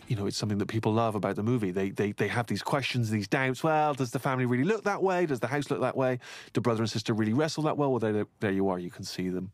[0.06, 1.70] you know, it's something that people love about the movie.
[1.70, 3.62] They they they have these questions, these doubts.
[3.62, 5.26] Well, does the family really look that way?
[5.26, 6.18] Does the house look that way?
[6.52, 7.90] Do brother and sister really wrestle that well?
[7.90, 8.78] Well, there there you are.
[8.78, 9.50] You can see them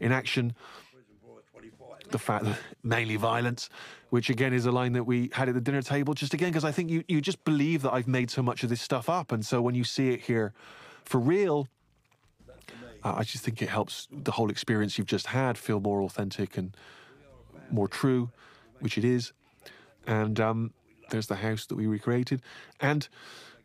[0.00, 0.54] in action.
[2.10, 3.68] The fact that mainly violence,
[4.08, 6.64] which again is a line that we had at the dinner table, just again because
[6.64, 9.30] I think you you just believe that I've made so much of this stuff up,
[9.30, 10.54] and so when you see it here
[11.04, 11.68] for real,
[13.16, 16.76] I just think it helps the whole experience you've just had feel more authentic and
[17.70, 18.30] more true,
[18.80, 19.32] which it is.
[20.06, 20.72] And um,
[21.10, 22.42] there's the house that we recreated.
[22.80, 23.08] And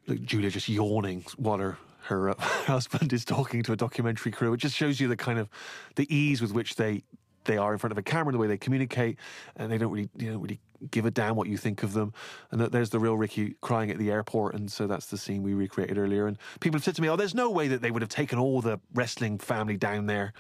[0.07, 4.51] Look, Julia just yawning while her her uh, husband is talking to a documentary crew.
[4.53, 5.49] It just shows you the kind of
[5.95, 7.03] the ease with which they
[7.45, 9.17] they are in front of a camera, the way they communicate,
[9.55, 10.59] and they don't really you know really
[10.91, 12.13] give a damn what you think of them.
[12.51, 15.53] And there's the real Ricky crying at the airport, and so that's the scene we
[15.53, 16.27] recreated earlier.
[16.27, 18.39] And people have said to me, "Oh, there's no way that they would have taken
[18.39, 20.33] all the wrestling family down there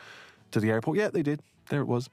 [0.51, 1.41] to the airport." Yeah, they did.
[1.69, 2.09] There it was.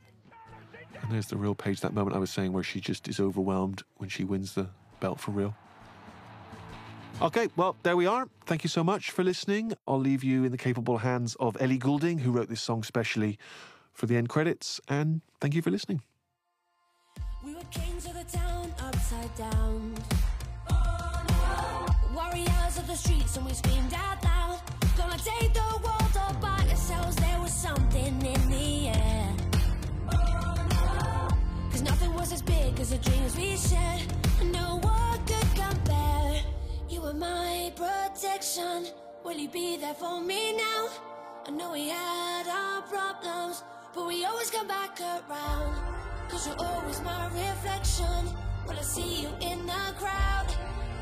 [1.03, 1.81] And there's the real Paige.
[1.81, 4.69] That moment I was saying where she just is overwhelmed when she wins the
[5.01, 5.55] belt for real.
[7.23, 8.29] Okay, well, there we are.
[8.47, 9.75] Thank you so much for listening.
[9.87, 13.39] I'll leave you in the capable hands of Ellie Goulding, who wrote this song specially
[13.93, 14.81] for the end credits.
[14.89, 16.03] And thank you for listening.
[17.71, 19.95] Kings of the town, upside down.
[22.13, 24.61] Warriors of the streets, and we screamed out loud.
[24.97, 27.15] Gonna take the world all by ourselves.
[27.17, 29.37] There was something in the air.
[31.71, 34.03] Cause nothing was as big as the dreams we shared.
[34.53, 36.43] No one could compare.
[36.89, 38.87] You were my protection.
[39.23, 40.89] Will you be there for me now?
[41.47, 43.63] I know we had our problems,
[43.95, 46.00] but we always come back around.
[46.31, 48.27] Cause you're always my reflection.
[48.65, 50.47] When I see you in the crowd,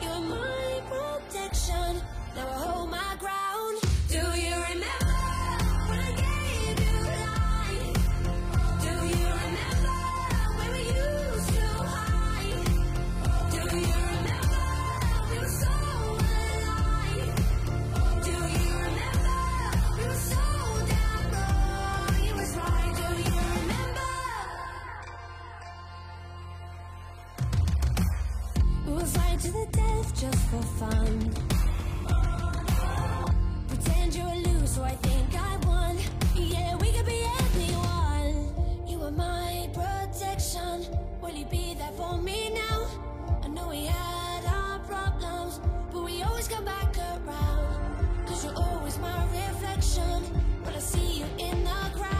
[0.00, 2.00] you're my protection.
[2.34, 3.78] Now I hold my ground.
[4.08, 5.17] Do you remember
[30.08, 31.32] life just for fun.
[33.68, 35.98] Pretend you're a loser, I think I won.
[36.34, 38.52] Yeah, we could be anyone.
[38.86, 40.86] You are my protection.
[41.20, 42.86] Will you be there for me now?
[43.42, 45.60] I know we had our problems,
[45.92, 48.26] but we always come back around.
[48.26, 50.22] Cause you're always my reflection.
[50.64, 52.17] When I see you in the crowd.